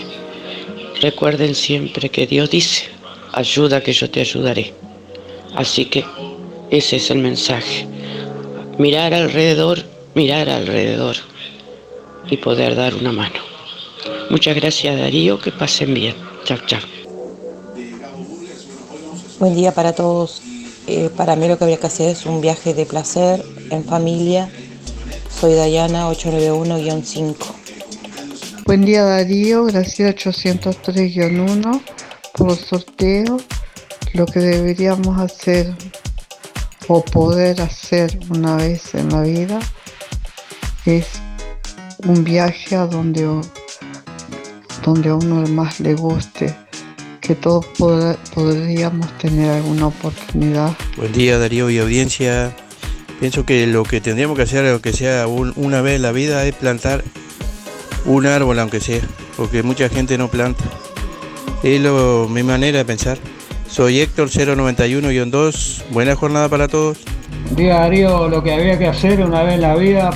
Recuerden 1.00 1.54
siempre 1.54 2.08
que 2.08 2.26
Dios 2.26 2.50
dice, 2.50 2.86
ayuda 3.34 3.84
que 3.84 3.92
yo 3.92 4.10
te 4.10 4.20
ayudaré. 4.20 4.74
Así 5.54 5.84
que 5.84 6.04
ese 6.70 6.96
es 6.96 7.10
el 7.10 7.18
mensaje. 7.18 7.86
Mirar 8.78 9.14
alrededor, 9.14 9.82
mirar 10.14 10.48
alrededor 10.48 11.16
y 12.30 12.36
poder 12.36 12.74
dar 12.76 12.94
una 12.94 13.12
mano. 13.12 13.40
Muchas 14.30 14.54
gracias 14.56 14.98
Darío, 14.98 15.40
que 15.40 15.50
pasen 15.50 15.94
bien. 15.94 16.14
Chao, 16.44 16.58
chao. 16.66 16.80
Buen 19.38 19.54
día 19.54 19.72
para 19.72 19.92
todos. 19.94 20.42
eh, 20.86 21.10
para 21.16 21.36
mí 21.36 21.46
lo 21.48 21.58
que 21.58 21.64
habría 21.64 21.78
que 21.78 21.86
hacer 21.86 22.08
es 22.10 22.26
un 22.26 22.40
viaje 22.40 22.72
de 22.74 22.86
placer 22.86 23.44
en 23.70 23.84
familia. 23.84 24.50
Soy 25.40 25.54
Dayana 25.54 26.10
891-5. 26.10 27.34
Buen 28.66 28.84
día 28.84 29.02
Darío, 29.04 29.64
gracias 29.64 30.14
803-1 30.16 31.82
por 32.34 32.50
el 32.50 32.58
sorteo. 32.58 33.38
Lo 34.14 34.26
que 34.26 34.40
deberíamos 34.40 35.18
hacer 35.20 35.72
o 36.88 37.04
poder 37.04 37.60
hacer 37.60 38.18
una 38.30 38.56
vez 38.56 38.94
en 38.94 39.10
la 39.10 39.22
vida 39.22 39.60
es 40.86 41.06
un 41.98 42.24
viaje 42.24 42.76
a 42.76 42.86
donde, 42.86 43.28
donde 44.82 45.10
a 45.10 45.14
uno 45.14 45.46
más 45.48 45.80
le 45.80 45.94
guste, 45.94 46.54
que 47.20 47.34
todos 47.34 47.66
podríamos 48.34 49.18
tener 49.18 49.50
alguna 49.50 49.88
oportunidad. 49.88 50.74
Buen 50.96 51.12
día 51.12 51.38
Darío 51.38 51.68
y 51.68 51.78
audiencia. 51.78 52.56
Pienso 53.20 53.44
que 53.44 53.66
lo 53.66 53.82
que 53.82 54.00
tendríamos 54.00 54.36
que 54.36 54.44
hacer, 54.44 54.66
aunque 54.66 54.92
sea 54.92 55.26
una 55.26 55.82
vez 55.82 55.96
en 55.96 56.02
la 56.02 56.12
vida, 56.12 56.46
es 56.46 56.54
plantar 56.54 57.04
un 58.06 58.26
árbol, 58.26 58.58
aunque 58.60 58.80
sea, 58.80 59.02
porque 59.36 59.62
mucha 59.62 59.88
gente 59.88 60.16
no 60.16 60.28
planta. 60.28 60.64
Es 61.62 61.80
lo, 61.82 62.28
mi 62.30 62.44
manera 62.44 62.78
de 62.78 62.84
pensar. 62.84 63.18
Soy 63.68 64.00
Héctor 64.00 64.28
091-2. 64.28 65.84
Buena 65.90 66.16
jornada 66.16 66.48
para 66.48 66.68
todos. 66.68 66.98
Día 67.54 67.80
Darío, 67.80 68.28
lo 68.28 68.42
que 68.42 68.52
había 68.52 68.78
que 68.78 68.86
hacer 68.86 69.20
una 69.20 69.42
vez 69.42 69.54
en 69.54 69.60
la 69.60 69.76
vida, 69.76 70.10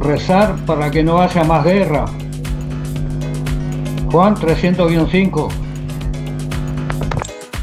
rezar 0.00 0.56
para 0.64 0.90
que 0.90 1.02
no 1.02 1.20
haya 1.20 1.44
más 1.44 1.64
guerra. 1.64 2.06
Juan 4.10 4.34
300-5. 4.34 5.48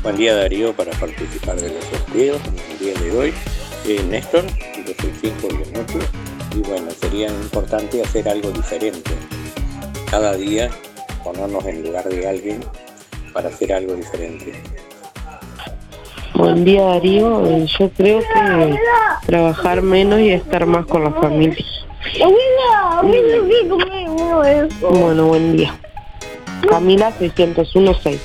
Buen 0.04 0.18
día 0.18 0.36
Darío 0.36 0.74
para 0.74 0.92
participar 0.92 1.56
de 1.56 1.70
los 1.74 1.84
sorteos 1.86 2.40
en 2.48 2.72
el 2.72 2.80
día 2.80 2.94
de 3.02 3.18
hoy. 3.18 3.34
Eh, 3.88 4.04
Néstor, 4.10 4.46
5 5.22 5.48
y 6.56 6.60
bueno, 6.60 6.92
sería 7.02 7.28
importante 7.28 8.02
hacer 8.02 8.30
algo 8.30 8.52
diferente. 8.52 9.12
Cada 10.10 10.36
día 10.36 10.70
ponernos 11.24 11.66
en 11.66 11.84
lugar 11.84 12.08
de 12.08 12.28
alguien 12.28 12.60
para 13.34 13.50
hacer 13.50 13.74
algo 13.74 13.96
diferente. 13.96 14.54
Buen 16.36 16.66
día 16.66 16.84
Darío, 16.84 17.46
eh, 17.46 17.66
yo 17.80 17.90
creo 17.92 18.20
que 18.20 18.78
trabajar 19.26 19.82
menos 19.82 20.20
y 20.20 20.32
estar 20.32 20.66
más 20.66 20.86
con 20.86 21.04
la 21.04 21.12
familia. 21.12 21.64
Bueno, 24.82 25.28
buen 25.28 25.56
día. 25.56 25.76
Camila 26.68 27.12
601-6. 27.20 28.20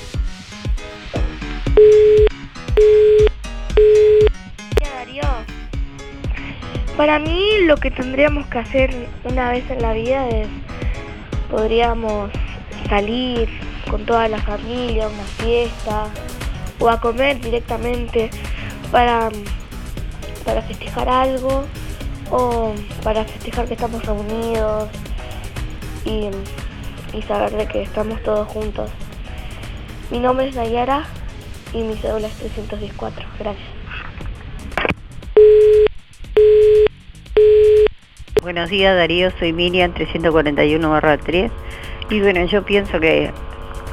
Para 6.97 7.17
mí 7.17 7.59
lo 7.61 7.77
que 7.77 7.91
tendríamos 7.91 8.45
que 8.47 8.59
hacer 8.59 8.93
una 9.23 9.51
vez 9.51 9.63
en 9.71 9.81
la 9.81 9.93
vida 9.93 10.27
es, 10.27 10.49
podríamos 11.49 12.29
salir 12.89 13.47
con 13.89 14.05
toda 14.05 14.27
la 14.27 14.37
familia, 14.39 15.07
una 15.07 15.23
fiesta, 15.23 16.07
o 16.79 16.89
a 16.89 16.99
comer 16.99 17.39
directamente 17.39 18.29
para, 18.91 19.29
para 20.45 20.61
festejar 20.63 21.09
algo, 21.09 21.65
o 22.31 22.73
para 23.03 23.25
festejar 23.25 23.67
que 23.67 23.73
estamos 23.73 24.05
reunidos 24.05 24.87
y, 26.05 26.29
y 27.13 27.21
saber 27.23 27.51
de 27.51 27.67
que 27.67 27.81
estamos 27.81 28.21
todos 28.23 28.47
juntos. 28.47 28.89
Mi 30.11 30.19
nombre 30.19 30.47
es 30.47 30.55
Nayara 30.55 31.05
y 31.73 31.83
mi 31.83 31.95
cédula 31.97 32.27
es 32.27 32.35
314. 32.37 33.25
Gracias. 33.39 33.67
Buenos 38.41 38.69
días 38.69 38.95
Darío, 38.95 39.31
soy 39.37 39.53
Miriam 39.53 39.93
341-3 39.93 41.51
y 42.09 42.19
bueno, 42.21 42.45
yo 42.45 42.63
pienso 42.63 42.99
que 42.99 43.31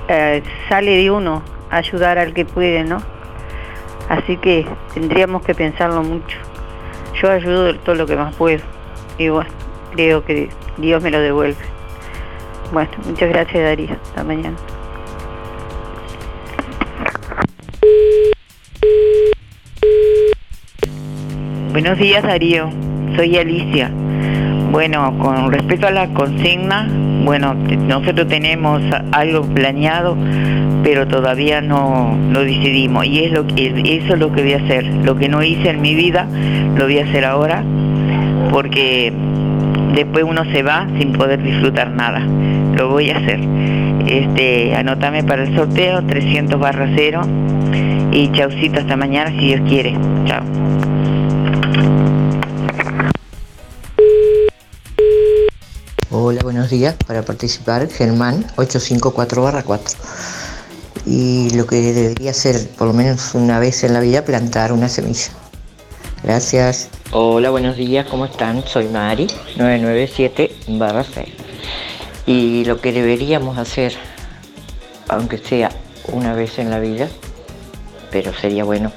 eh, 0.09 0.43
sale 0.69 0.97
de 0.97 1.11
uno 1.11 1.43
ayudar 1.71 2.19
al 2.19 2.35
que 2.35 2.45
puede, 2.45 2.85
¿no? 2.85 3.03
Así 4.09 4.37
que 4.37 4.67
tendríamos 4.95 5.43
que 5.43 5.55
pensarlo 5.55 6.03
mucho. 6.03 6.39
Yo 7.21 7.31
ayudo 7.31 7.75
todo 7.79 7.95
lo 7.95 8.07
que 8.07 8.17
más 8.17 8.35
puedo 8.35 8.63
y 9.19 9.29
bueno, 9.29 9.51
creo 9.93 10.25
que 10.25 10.49
Dios 10.77 11.03
me 11.03 11.11
lo 11.11 11.21
devuelve. 11.21 11.57
Bueno, 12.73 12.91
muchas 13.05 13.29
gracias 13.29 13.63
Darío, 13.63 13.93
hasta 13.93 14.25
mañana. 14.25 14.57
Buenos 21.73 21.99
días 21.99 22.23
Darío, 22.23 22.71
soy 23.17 23.37
Alicia. 23.37 23.91
Bueno, 24.77 25.17
con 25.17 25.51
respecto 25.51 25.87
a 25.87 25.91
la 25.91 26.09
consigna, 26.09 26.87
bueno, 27.25 27.55
nosotros 27.55 28.29
tenemos 28.29 28.83
algo 29.11 29.41
planeado, 29.41 30.19
pero 30.85 31.09
todavía 31.09 31.63
no 31.63 32.15
lo 32.31 32.45
decidimos 32.45 33.07
y 33.07 33.25
es 33.25 33.33
lo 33.33 33.47
que 33.47 33.69
eso 33.69 34.13
es 34.13 34.21
lo 34.21 34.31
que 34.33 34.43
voy 34.43 34.53
a 34.53 34.59
hacer. 34.59 34.85
Lo 35.03 35.17
que 35.17 35.31
no 35.31 35.43
hice 35.43 35.71
en 35.71 35.81
mi 35.81 35.95
vida 35.95 36.29
lo 36.77 36.85
voy 36.85 36.99
a 36.99 37.05
hacer 37.05 37.25
ahora, 37.25 37.65
porque 38.51 39.15
después 39.95 40.27
uno 40.29 40.45
se 40.53 40.63
va 40.63 40.87
sin 40.99 41.15
poder 41.15 41.43
disfrutar 41.43 41.91
nada. 41.93 42.21
Lo 42.75 42.91
voy 42.91 43.09
a 43.09 43.17
hacer. 43.17 43.41
Este, 44.07 44.75
anótame 44.77 45.25
para 45.25 45.45
el 45.45 45.57
sorteo 45.57 46.03
300 46.05 46.61
barra 46.61 46.87
0 46.95 47.23
y 48.13 48.29
chaucito 48.33 48.81
hasta 48.81 48.95
mañana 48.95 49.31
si 49.31 49.39
Dios 49.39 49.63
quiere. 49.67 49.95
Chao. 50.27 50.43
Hola, 56.19 56.41
buenos 56.43 56.71
días. 56.71 56.95
Para 57.07 57.21
participar, 57.21 57.91
Germán 57.91 58.47
854-4. 58.57 59.97
Y 61.05 61.51
lo 61.51 61.67
que 61.67 61.77
debería 61.93 62.31
hacer, 62.31 62.71
por 62.71 62.87
lo 62.87 62.95
menos 62.95 63.35
una 63.35 63.59
vez 63.59 63.85
en 63.85 63.93
la 63.93 64.01
vida, 64.01 64.25
plantar 64.25 64.73
una 64.73 64.89
semilla. 64.89 65.29
Gracias. 66.23 66.89
Hola, 67.11 67.51
buenos 67.51 67.77
días, 67.77 68.07
¿cómo 68.07 68.25
están? 68.25 68.67
Soy 68.67 68.89
Mari, 68.89 69.27
997-6. 69.59 71.27
Y 72.25 72.65
lo 72.65 72.81
que 72.81 72.93
deberíamos 72.93 73.59
hacer, 73.59 73.93
aunque 75.09 75.37
sea 75.37 75.71
una 76.11 76.33
vez 76.33 76.59
en 76.59 76.71
la 76.71 76.81
vida, 76.81 77.09
pero 78.11 78.33
sería 78.33 78.65
bueno 78.65 78.91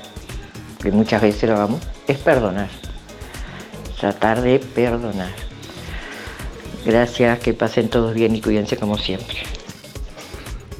que 0.82 0.90
muchas 0.94 1.22
veces 1.22 1.50
lo 1.50 1.58
hagamos, 1.58 1.82
es 2.08 2.18
perdonar. 2.18 2.70
Tratar 4.00 4.42
de 4.42 4.60
perdonar 4.60 5.49
Gracias, 6.86 7.40
que 7.40 7.54
pasen 7.54 7.90
todos 7.90 8.14
bien 8.14 8.36
y 8.36 8.42
cuídense 8.42 8.78
como 8.78 8.98
siempre. 8.98 9.38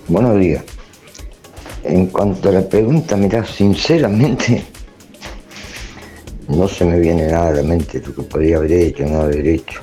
Buenos 0.08 0.40
días. 0.40 0.64
En 1.84 2.08
cuanto 2.08 2.50
a 2.50 2.54
la 2.54 2.68
pregunta, 2.68 3.16
mira, 3.16 3.46
sinceramente, 3.46 4.64
no 6.48 6.68
se 6.68 6.86
me 6.86 7.00
viene 7.00 7.28
nada 7.28 7.50
a 7.50 7.54
la 7.54 7.62
mente 7.64 8.02
lo 8.06 8.16
que 8.16 8.24
podría 8.24 8.58
haber 8.58 8.72
hecho, 8.72 9.06
no 9.06 9.22
haber 9.22 9.48
hecho. 9.48 9.80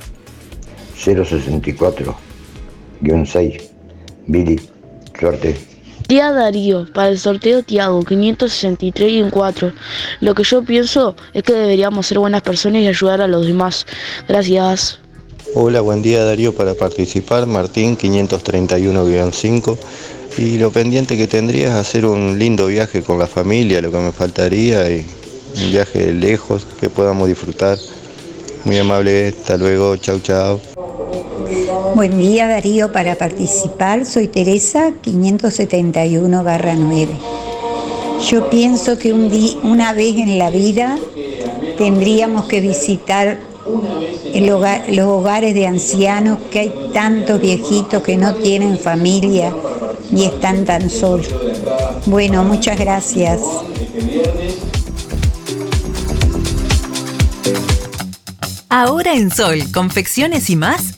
064-6. 0.97 3.61
Billy, 4.27 4.59
suerte. 5.17 5.57
Día 6.07 6.31
Darío, 6.31 6.87
para 6.93 7.09
el 7.09 7.17
sorteo 7.19 7.63
Tiago, 7.63 8.03
563 8.03 9.11
y 9.11 9.19
en 9.19 9.29
4. 9.29 9.73
Lo 10.21 10.35
que 10.35 10.43
yo 10.43 10.63
pienso 10.63 11.15
es 11.33 11.43
que 11.43 11.53
deberíamos 11.53 12.07
ser 12.07 12.19
buenas 12.19 12.41
personas 12.41 12.81
y 12.81 12.87
ayudar 12.87 13.21
a 13.21 13.27
los 13.27 13.45
demás. 13.45 13.85
Gracias. 14.27 14.99
Hola, 15.55 15.79
buen 15.81 16.01
día 16.01 16.25
Darío 16.25 16.53
para 16.53 16.73
participar, 16.75 17.45
Martín 17.47 17.97
531-5 17.97 19.77
y 20.37 20.57
lo 20.57 20.71
pendiente 20.71 21.15
que 21.15 21.27
tendría 21.27 21.69
es 21.69 21.73
hacer 21.73 22.05
un 22.05 22.37
lindo 22.37 22.67
viaje 22.67 23.01
con 23.01 23.17
la 23.17 23.27
familia, 23.27 23.81
lo 23.81 23.89
que 23.89 23.97
me 23.97 24.11
faltaría 24.11 24.91
y 24.91 25.05
un 25.55 25.71
viaje 25.71 26.11
lejos 26.11 26.67
que 26.79 26.89
podamos 26.89 27.29
disfrutar. 27.29 27.77
Muy 28.65 28.77
amable, 28.77 29.29
hasta 29.29 29.55
luego, 29.57 29.95
chau 29.95 30.19
chau. 30.19 30.59
Buen 31.95 32.17
día 32.17 32.47
Darío 32.47 32.91
para 32.91 33.15
participar, 33.15 34.05
soy 34.05 34.27
Teresa 34.27 34.91
571-9. 35.03 37.07
Yo 38.29 38.49
pienso 38.49 38.99
que 38.99 39.13
un 39.13 39.31
una 39.63 39.93
vez 39.93 40.17
en 40.17 40.37
la 40.37 40.49
vida 40.49 40.99
tendríamos 41.77 42.47
que 42.47 42.59
visitar 42.59 43.39
los 44.35 45.05
hogares 45.07 45.53
de 45.53 45.67
ancianos, 45.67 46.39
que 46.51 46.59
hay 46.59 46.73
tantos 46.93 47.39
viejitos 47.41 48.01
que 48.03 48.17
no 48.17 48.35
tienen 48.35 48.77
familia 48.77 49.53
y 50.11 50.25
están 50.25 50.65
tan 50.65 50.89
solos. 50.89 51.27
Bueno, 52.05 52.43
muchas 52.43 52.77
gracias. 52.79 53.41
Ahora 58.69 59.13
en 59.13 59.31
Sol, 59.31 59.63
confecciones 59.73 60.49
y 60.49 60.55
más 60.55 60.97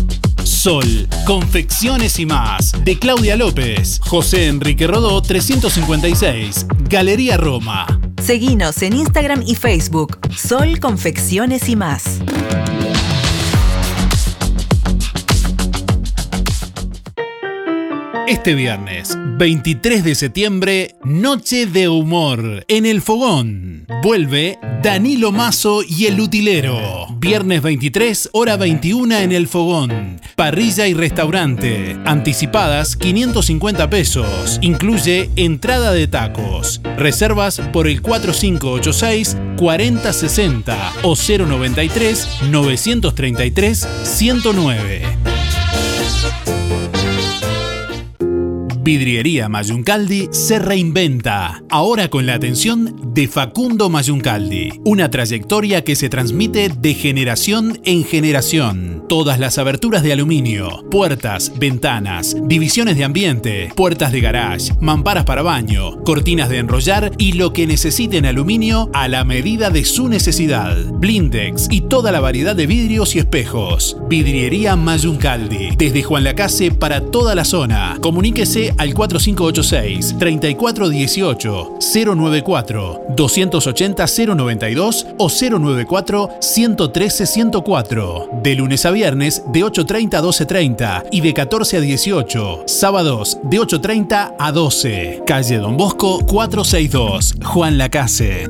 Sol, 0.51 1.07
confecciones 1.25 2.19
y 2.19 2.25
más, 2.25 2.73
de 2.83 2.99
Claudia 2.99 3.37
López, 3.37 3.99
José 4.01 4.47
Enrique 4.47 4.85
Rodó 4.85 5.21
356, 5.21 6.67
Galería 6.89 7.37
Roma. 7.37 7.87
Seguinos 8.21 8.83
en 8.83 8.93
Instagram 8.93 9.43
y 9.47 9.55
Facebook, 9.55 10.19
Sol 10.35 10.79
Confecciones 10.79 11.69
y 11.69 11.75
más. 11.75 12.19
Este 18.31 18.55
viernes, 18.55 19.17
23 19.37 20.05
de 20.05 20.15
septiembre, 20.15 20.95
Noche 21.03 21.65
de 21.65 21.89
Humor, 21.89 22.63
en 22.69 22.85
El 22.85 23.01
Fogón. 23.01 23.85
Vuelve 24.01 24.57
Danilo 24.81 25.33
Mazo 25.33 25.83
y 25.83 26.05
El 26.05 26.17
Utilero. 26.21 27.07
Viernes 27.17 27.61
23, 27.61 28.29
hora 28.31 28.55
21 28.55 29.17
en 29.17 29.33
El 29.33 29.49
Fogón. 29.49 30.21
Parrilla 30.37 30.87
y 30.87 30.93
restaurante. 30.93 31.97
Anticipadas 32.05 32.95
550 32.95 33.89
pesos. 33.89 34.59
Incluye 34.61 35.29
entrada 35.35 35.91
de 35.91 36.07
tacos. 36.07 36.79
Reservas 36.95 37.59
por 37.73 37.89
el 37.89 38.01
4586 38.01 39.35
4060 39.57 40.93
o 41.03 41.15
093 41.15 42.27
933 42.49 43.87
109. 44.03 45.30
Vidriería 48.83 49.47
Mayuncaldi 49.47 50.29
se 50.31 50.57
reinventa, 50.57 51.61
ahora 51.69 52.09
con 52.09 52.25
la 52.25 52.33
atención 52.33 53.10
de 53.13 53.27
Facundo 53.27 53.89
Mayuncaldi. 53.89 54.79
Una 54.85 55.09
trayectoria 55.09 55.83
que 55.83 55.95
se 55.95 56.07
transmite 56.07 56.69
de 56.69 56.93
generación 56.93 57.79
en 57.83 58.05
generación. 58.05 59.03
Todas 59.09 59.37
las 59.39 59.57
aberturas 59.57 60.01
de 60.03 60.13
aluminio, 60.13 60.85
puertas, 60.89 61.51
ventanas, 61.59 62.37
divisiones 62.45 62.95
de 62.95 63.03
ambiente, 63.03 63.69
puertas 63.75 64.13
de 64.13 64.21
garage, 64.21 64.71
mamparas 64.79 65.25
para 65.25 65.41
baño, 65.41 66.01
cortinas 66.03 66.47
de 66.47 66.59
enrollar 66.59 67.11
y 67.17 67.33
lo 67.33 67.51
que 67.51 67.67
necesiten 67.67 68.25
aluminio 68.25 68.89
a 68.93 69.09
la 69.09 69.25
medida 69.25 69.69
de 69.69 69.83
su 69.83 70.07
necesidad. 70.07 70.77
Blindex 70.93 71.67
y 71.69 71.81
toda 71.81 72.13
la 72.13 72.21
variedad 72.21 72.55
de 72.55 72.67
vidrios 72.67 73.15
y 73.17 73.19
espejos. 73.19 73.97
Vidriería 74.07 74.77
Mayuncaldi, 74.77 75.75
desde 75.75 76.03
Juan 76.03 76.23
Lacase 76.23 76.71
para 76.71 77.01
toda 77.01 77.35
la 77.35 77.43
zona. 77.43 77.97
Comuníquese 77.99 78.73
al 78.77 78.93
4586 78.93 80.15
3418 80.17 81.79
094 82.15 83.01
280 83.15 84.05
092 84.35 85.07
o 85.17 85.29
094 85.29 86.29
113 86.39 87.25
104. 87.25 88.29
De 88.43 88.55
lunes 88.55 88.85
a 88.85 88.91
viernes 88.91 89.43
de 89.51 89.61
8.30 89.61 90.15
a 90.15 90.21
12.30 90.21 91.07
y 91.11 91.21
de 91.21 91.33
14 91.33 91.77
a 91.77 91.81
18. 91.81 92.63
Sábados 92.67 93.37
de 93.43 93.59
8.30 93.59 94.35
a 94.37 94.51
12. 94.51 95.23
Calle 95.25 95.57
Don 95.57 95.77
Bosco 95.77 96.19
462. 96.25 97.35
Juan 97.43 97.77
Lacase. 97.77 98.49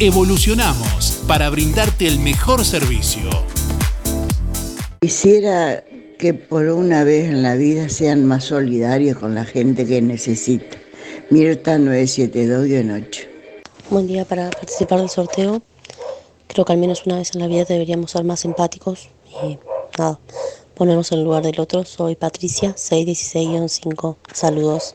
Evolucionamos 0.00 1.24
para 1.26 1.50
brindarte 1.50 2.06
el 2.06 2.20
mejor 2.20 2.64
servicio. 2.64 3.28
Quisiera 5.00 5.82
que 6.20 6.34
por 6.34 6.68
una 6.68 7.02
vez 7.02 7.24
en 7.24 7.42
la 7.42 7.56
vida 7.56 7.88
sean 7.88 8.24
más 8.24 8.44
solidarios 8.44 9.18
con 9.18 9.34
la 9.34 9.44
gente 9.44 9.84
que 9.86 10.00
necesita. 10.00 10.76
Mirta 11.30 11.78
972-8. 11.78 13.26
Buen 13.90 14.06
día 14.06 14.24
para 14.24 14.50
participar 14.50 15.00
del 15.00 15.10
sorteo. 15.10 15.62
Creo 16.46 16.64
que 16.64 16.72
al 16.72 16.78
menos 16.78 17.04
una 17.04 17.16
vez 17.16 17.34
en 17.34 17.40
la 17.40 17.48
vida 17.48 17.64
deberíamos 17.64 18.12
ser 18.12 18.22
más 18.22 18.44
empáticos 18.44 19.08
y 19.42 19.58
nada, 19.98 20.20
ponernos 20.76 21.10
en 21.10 21.18
el 21.18 21.24
lugar 21.24 21.42
del 21.42 21.58
otro. 21.58 21.84
Soy 21.84 22.14
Patricia, 22.14 22.72
616-5. 22.76 24.14
Saludos. 24.32 24.94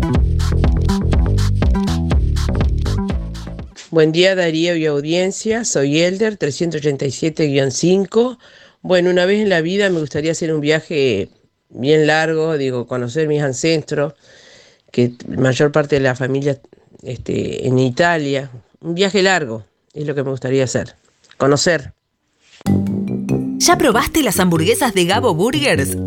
Buen 3.91 4.13
día 4.13 4.35
Darío 4.35 4.77
y 4.77 4.85
audiencia, 4.85 5.65
soy 5.65 5.99
Elder 5.99 6.39
387-5. 6.39 8.37
Bueno, 8.81 9.09
una 9.09 9.25
vez 9.25 9.41
en 9.41 9.49
la 9.49 9.59
vida 9.59 9.89
me 9.89 9.99
gustaría 9.99 10.31
hacer 10.31 10.53
un 10.53 10.61
viaje 10.61 11.27
bien 11.67 12.07
largo, 12.07 12.57
digo, 12.57 12.87
conocer 12.87 13.27
mis 13.27 13.41
ancestros, 13.41 14.13
que 14.93 15.11
mayor 15.27 15.73
parte 15.73 15.97
de 15.97 16.03
la 16.03 16.15
familia 16.15 16.57
este, 17.03 17.67
en 17.67 17.79
Italia. 17.79 18.49
Un 18.79 18.95
viaje 18.95 19.21
largo 19.21 19.65
es 19.93 20.07
lo 20.07 20.15
que 20.15 20.23
me 20.23 20.31
gustaría 20.31 20.63
hacer, 20.63 20.95
conocer. 21.35 21.91
¿Ya 23.57 23.77
probaste 23.77 24.23
las 24.23 24.39
hamburguesas 24.39 24.93
de 24.93 25.03
Gabo 25.03 25.35
Burgers? 25.35 25.97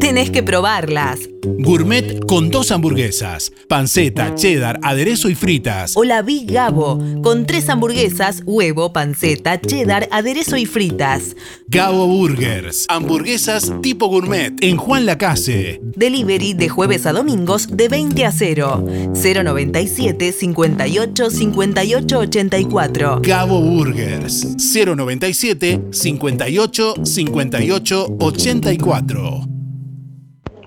Tenés 0.00 0.30
que 0.30 0.42
probarlas. 0.42 1.20
Gourmet 1.42 2.20
con 2.26 2.50
dos 2.50 2.70
hamburguesas, 2.70 3.52
panceta, 3.68 4.34
cheddar, 4.34 4.78
aderezo 4.82 5.30
y 5.30 5.34
fritas. 5.34 5.96
O 5.96 6.04
la 6.04 6.22
Big 6.22 6.50
Gabo, 6.50 7.00
con 7.22 7.46
tres 7.46 7.68
hamburguesas, 7.68 8.42
huevo, 8.44 8.92
panceta, 8.92 9.60
cheddar, 9.60 10.08
aderezo 10.10 10.56
y 10.56 10.66
fritas. 10.66 11.36
Gabo 11.68 12.06
Burgers, 12.06 12.84
hamburguesas 12.88 13.72
tipo 13.80 14.08
gourmet 14.08 14.52
en 14.60 14.76
Juan 14.76 15.06
Lacase. 15.06 15.80
Delivery 15.82 16.54
de 16.54 16.68
jueves 16.68 17.06
a 17.06 17.12
domingos 17.12 17.68
de 17.76 17.88
20 17.88 18.24
a 18.26 18.32
0. 18.32 18.84
097 19.14 20.32
58 20.32 21.30
58 21.30 22.18
84. 22.18 23.20
Gabo 23.22 23.60
Burgers, 23.60 24.56
097 24.58 25.80
58 25.90 26.94
58 27.04 28.16
84. 28.18 29.55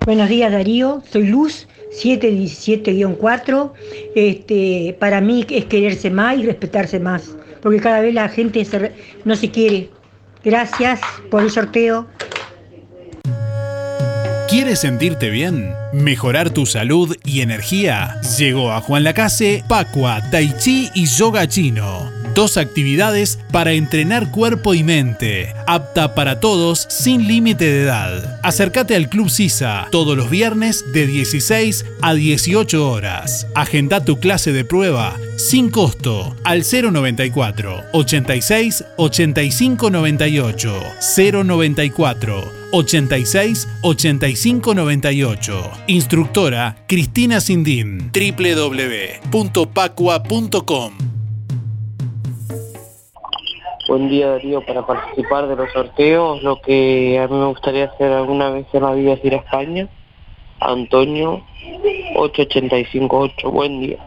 Buenos 0.10 0.28
días 0.28 0.52
Darío, 0.52 1.04
soy 1.12 1.28
Luz 1.28 1.68
717-4. 2.04 3.72
Este, 4.16 4.98
para 5.00 5.22
mí 5.22 5.46
es 5.48 5.66
quererse 5.66 6.10
más 6.10 6.36
y 6.40 6.48
respetarse 6.48 7.00
más, 7.00 7.36
porque 7.62 7.80
cada 7.80 8.02
vez 8.02 8.16
la 8.16 8.28
gente 8.28 8.66
se 8.66 8.92
no 9.24 9.36
se 9.36 9.52
quiere. 9.52 9.92
Gracias 10.44 11.00
por 11.30 11.44
el 11.44 11.52
sorteo. 11.52 12.08
¿Quieres 14.50 14.80
sentirte 14.80 15.30
bien? 15.30 15.76
¿Mejorar 15.94 16.50
tu 16.50 16.66
salud 16.66 17.16
y 17.24 17.42
energía? 17.42 18.20
Llegó 18.40 18.72
a 18.72 18.82
Juan 18.82 19.04
Lacase, 19.04 19.64
Pacua, 19.70 20.24
Tai 20.32 20.58
Chi 20.58 20.90
y 20.96 21.06
Yoga 21.06 21.48
Chino 21.48 22.19
Dos 22.34 22.58
actividades 22.58 23.38
para 23.52 23.74
entrenar 23.74 24.32
cuerpo 24.32 24.74
y 24.74 24.84
mente. 24.84 25.54
Apta 25.68 26.16
para 26.16 26.40
todos 26.40 26.88
sin 26.90 27.28
límite 27.28 27.66
de 27.66 27.84
edad. 27.84 28.40
Acércate 28.44 28.96
al 28.96 29.10
Club 29.10 29.30
Sisa 29.30 29.88
todos 29.92 30.16
los 30.16 30.30
viernes 30.30 30.86
de 30.94 31.06
16 31.08 31.86
a 32.02 32.14
18 32.14 32.90
horas. 32.90 33.48
Agenda 33.56 34.06
tu 34.06 34.20
clase 34.20 34.54
de 34.54 34.64
prueba 34.64 35.18
sin 35.38 35.70
costo 35.70 36.36
al 36.44 36.64
094 36.64 37.84
86 37.94 38.86
85 38.98 39.90
98 39.90 40.84
094 41.44 42.52
86 42.72 43.68
85 43.82 44.76
98. 44.76 45.72
Instructora 45.88 46.76
Cristina 46.88 47.42
Sindín. 47.42 48.12
www.pacua.com. 48.14 51.09
Buen 53.90 54.08
día 54.08 54.30
Darío, 54.30 54.62
para 54.62 54.86
participar 54.86 55.48
de 55.48 55.56
los 55.56 55.72
sorteos, 55.72 56.44
lo 56.44 56.62
que 56.62 57.18
a 57.18 57.28
mí 57.28 57.36
me 57.36 57.48
gustaría 57.48 57.86
hacer 57.86 58.12
alguna 58.12 58.52
vez 58.52 58.68
en 58.72 58.84
la 58.84 58.94
vida 58.94 59.14
es 59.14 59.26
ir 59.26 59.34
a 59.34 59.38
España. 59.38 59.88
Antonio 60.60 61.42
8858, 62.16 63.50
buen 63.50 63.80
día. 63.80 63.98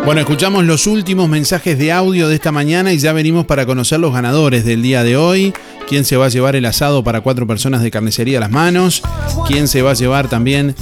Bueno, 0.05 0.21
escuchamos 0.21 0.65
los 0.65 0.87
últimos 0.87 1.29
mensajes 1.29 1.79
de 1.79 1.93
audio 1.93 2.29
de 2.29 2.35
esta 2.35 2.53
mañana 2.53 2.93
y 2.93 2.99
ya 2.99 3.13
venimos 3.13 3.47
para 3.47 3.65
conocer 3.65 4.01
los 4.01 4.13
ganadores 4.13 4.65
del 4.65 4.83
día 4.83 5.05
de 5.05 5.17
hoy. 5.17 5.55
¿Quién 5.89 6.05
se 6.05 6.17
va 6.17 6.27
a 6.27 6.29
llevar 6.29 6.57
el 6.57 6.67
asado 6.67 7.05
para 7.05 7.21
cuatro 7.21 7.47
personas 7.47 7.83
de 7.83 7.91
carnicería 7.91 8.39
a 8.39 8.41
las 8.41 8.51
manos? 8.51 9.03
¿Quién 9.47 9.69
se 9.69 9.83
va 9.83 9.93
a 9.93 9.95
llevar 9.95 10.29
también 10.29 10.75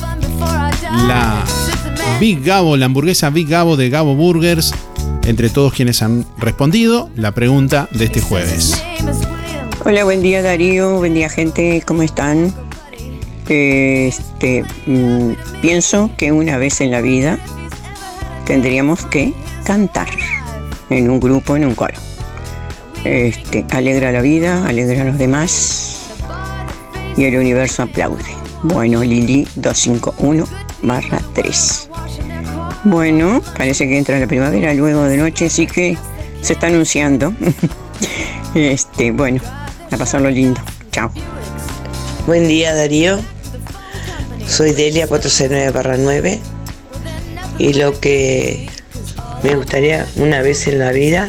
la 1.06 1.44
Big 2.18 2.42
Gabo, 2.42 2.78
la 2.78 2.86
hamburguesa 2.86 3.28
Big 3.28 3.46
Gabo 3.46 3.76
de 3.76 3.90
Gabo 3.90 4.14
Burgers? 4.14 4.72
Entre 5.26 5.50
todos 5.50 5.74
quienes 5.74 6.00
han 6.00 6.24
respondido 6.38 7.10
la 7.14 7.32
pregunta 7.32 7.90
de 7.92 8.06
este 8.06 8.22
jueves. 8.22 8.82
Hola, 9.84 10.04
buen 10.04 10.22
día 10.22 10.40
Darío, 10.40 10.96
buen 10.96 11.12
día 11.12 11.28
gente, 11.28 11.82
¿cómo 11.84 12.02
están? 12.02 12.54
Este, 13.48 14.64
mm, 14.86 15.32
pienso 15.60 16.10
que 16.16 16.32
una 16.32 16.56
vez 16.56 16.80
en 16.80 16.90
la 16.90 17.02
vida 17.02 17.38
tendríamos 18.46 19.04
que 19.04 19.34
cantar 19.64 20.08
en 20.88 21.10
un 21.10 21.20
grupo, 21.20 21.54
en 21.54 21.66
un 21.66 21.74
coro. 21.74 21.94
Este, 23.04 23.66
alegra 23.70 24.10
la 24.10 24.22
vida, 24.22 24.66
alegra 24.66 25.02
a 25.02 25.04
los 25.04 25.18
demás 25.18 26.06
y 27.14 27.24
el 27.24 27.36
universo 27.36 27.82
aplaude. 27.82 28.24
Bueno, 28.62 29.04
Lili 29.04 29.46
251 29.56 30.46
barra 30.82 31.20
3. 31.34 31.85
Bueno, 32.86 33.42
parece 33.58 33.88
que 33.88 33.98
entra 33.98 34.16
la 34.20 34.28
primavera 34.28 34.72
luego 34.72 35.02
de 35.02 35.16
noche, 35.16 35.46
así 35.46 35.66
que 35.66 35.98
se 36.40 36.52
está 36.52 36.68
anunciando. 36.68 37.34
este, 38.54 39.10
bueno, 39.10 39.40
a 39.90 39.96
pasarlo 39.96 40.30
lindo. 40.30 40.60
Chao. 40.92 41.10
Buen 42.28 42.46
día 42.46 42.76
Darío, 42.76 43.18
soy 44.46 44.70
Delia 44.70 45.08
469 45.08 45.72
barra 45.72 45.96
9 45.96 46.38
y 47.58 47.72
lo 47.72 47.98
que 47.98 48.68
me 49.42 49.56
gustaría 49.56 50.06
una 50.14 50.40
vez 50.42 50.68
en 50.68 50.78
la 50.78 50.92
vida 50.92 51.28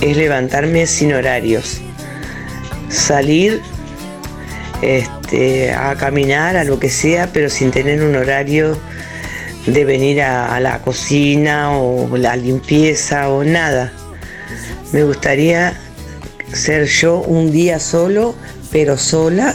es 0.00 0.16
levantarme 0.16 0.88
sin 0.88 1.14
horarios, 1.14 1.80
salir 2.88 3.62
este, 4.82 5.70
a 5.70 5.94
caminar, 5.94 6.56
a 6.56 6.64
lo 6.64 6.80
que 6.80 6.90
sea, 6.90 7.32
pero 7.32 7.48
sin 7.48 7.70
tener 7.70 8.02
un 8.02 8.16
horario 8.16 8.76
de 9.66 9.84
venir 9.84 10.22
a, 10.22 10.58
la 10.60 10.80
cocina 10.80 11.76
o 11.78 12.16
la 12.16 12.36
limpieza 12.36 13.28
o 13.28 13.44
nada. 13.44 13.92
Me 14.92 15.04
gustaría 15.04 15.74
ser 16.52 16.86
yo 16.86 17.18
un 17.18 17.50
día 17.50 17.78
solo, 17.78 18.34
pero 18.70 18.98
sola, 18.98 19.54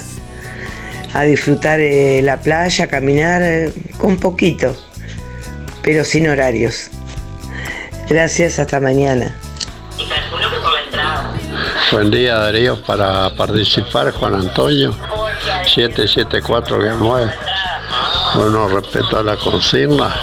a 1.14 1.24
disfrutar 1.24 1.80
eh, 1.80 2.22
la 2.24 2.38
playa, 2.38 2.88
caminar 2.88 3.42
eh, 3.44 3.74
con 3.98 4.18
poquito, 4.18 4.76
pero 5.84 6.04
sin 6.04 6.28
horarios. 6.28 6.90
Gracias, 8.10 8.60
hasta 8.60 8.80
mañana. 8.80 9.36
Buen 11.92 12.12
día 12.12 12.36
Darío, 12.36 12.82
para 12.84 13.30
participar 13.36 14.12
Juan 14.12 14.36
Antonio, 14.36 14.94
774-9. 15.76 17.47
Bueno, 18.38 18.68
respeto 18.68 19.18
a 19.18 19.23
la 19.23 19.35
consigna 19.35 20.15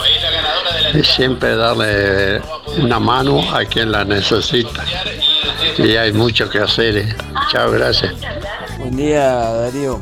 y 0.94 1.02
siempre 1.02 1.56
darle 1.56 2.40
una 2.80 3.00
mano 3.00 3.42
a 3.52 3.64
quien 3.64 3.90
la 3.90 4.04
necesita. 4.04 4.84
Y 5.78 5.96
hay 5.96 6.12
mucho 6.12 6.48
que 6.48 6.60
hacer. 6.60 7.16
Chao, 7.50 7.72
gracias. 7.72 8.14
Buen 8.78 8.96
día 8.96 9.24
Darío. 9.24 10.00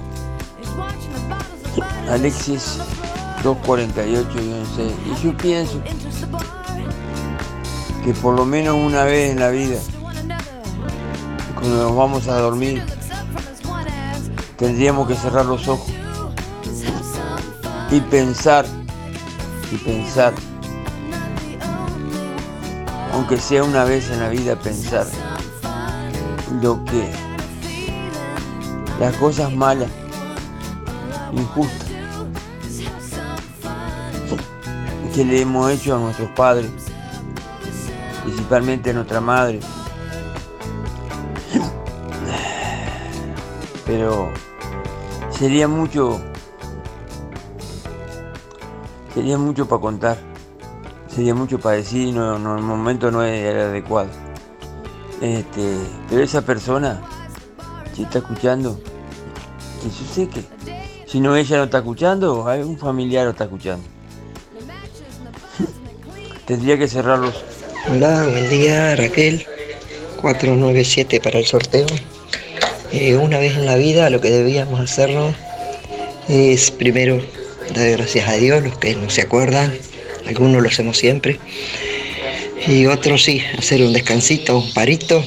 Alexis 2.10 2.80
248 3.42 4.28
Y 5.06 5.24
yo 5.24 5.36
pienso 5.38 5.80
que 8.04 8.12
por 8.12 8.34
lo 8.36 8.44
menos 8.44 8.74
una 8.74 9.04
vez 9.04 9.30
en 9.30 9.40
la 9.40 9.48
vida, 9.48 9.78
cuando 11.54 11.84
nos 11.84 11.96
vamos 11.96 12.28
a 12.28 12.38
dormir, 12.40 12.82
tendríamos 14.58 15.08
que 15.08 15.14
cerrar 15.14 15.46
los 15.46 15.66
ojos 15.66 16.01
y 17.92 18.00
pensar, 18.00 18.64
y 19.70 19.76
pensar 19.76 20.32
aunque 23.12 23.36
sea 23.36 23.62
una 23.62 23.84
vez 23.84 24.10
en 24.10 24.20
la 24.20 24.30
vida, 24.30 24.56
pensar 24.56 25.06
lo 26.62 26.82
que 26.84 27.10
las 28.98 29.14
cosas 29.16 29.52
malas, 29.52 29.90
injustas, 31.32 31.88
que 35.14 35.24
le 35.24 35.42
hemos 35.42 35.70
hecho 35.70 35.96
a 35.96 35.98
nuestros 35.98 36.30
padres, 36.30 36.70
principalmente 38.24 38.90
a 38.90 38.92
nuestra 38.94 39.20
madre. 39.20 39.60
Pero 43.84 44.30
sería 45.38 45.68
mucho, 45.68 46.18
sería 49.14 49.38
mucho 49.38 49.66
para 49.68 49.80
contar, 49.80 50.18
sería 51.14 51.34
mucho 51.34 51.58
para 51.58 51.76
decir, 51.76 52.14
no, 52.14 52.38
no, 52.38 52.56
el 52.56 52.62
momento 52.62 53.10
no 53.10 53.22
el 53.22 53.58
adecuado. 53.58 54.10
Este, 55.20 55.76
pero 56.08 56.22
esa 56.22 56.42
persona, 56.42 57.00
si 57.94 58.02
está 58.02 58.18
escuchando, 58.18 58.78
que 59.82 59.88
yo 59.88 60.12
sé 60.12 60.28
si 61.06 61.20
no 61.20 61.36
ella 61.36 61.58
no 61.58 61.64
está 61.64 61.78
escuchando, 61.78 62.48
algún 62.48 62.78
familiar 62.78 63.24
lo 63.24 63.30
está 63.30 63.44
escuchando. 63.44 63.84
Tendría 66.46 66.78
que 66.78 66.88
cerrarlos. 66.88 67.44
Hola, 67.90 68.24
buen 68.24 68.48
día 68.48 68.96
Raquel. 68.96 69.46
497 70.22 71.20
para 71.20 71.38
el 71.40 71.46
sorteo. 71.46 71.86
Eh, 72.92 73.16
una 73.16 73.38
vez 73.38 73.56
en 73.56 73.66
la 73.66 73.76
vida 73.76 74.08
lo 74.08 74.20
que 74.20 74.30
debíamos 74.30 74.80
hacerlo 74.80 75.34
es 76.28 76.70
primero 76.70 77.20
gracias 77.74 78.28
a 78.28 78.36
Dios, 78.36 78.62
los 78.62 78.76
que 78.78 78.94
no 78.94 79.10
se 79.10 79.22
acuerdan, 79.22 79.76
algunos 80.26 80.62
lo 80.62 80.68
hacemos 80.68 80.96
siempre, 80.96 81.38
y 82.66 82.86
otros 82.86 83.24
sí, 83.24 83.42
hacer 83.58 83.82
un 83.82 83.92
descansito, 83.92 84.58
un 84.58 84.72
parito 84.72 85.24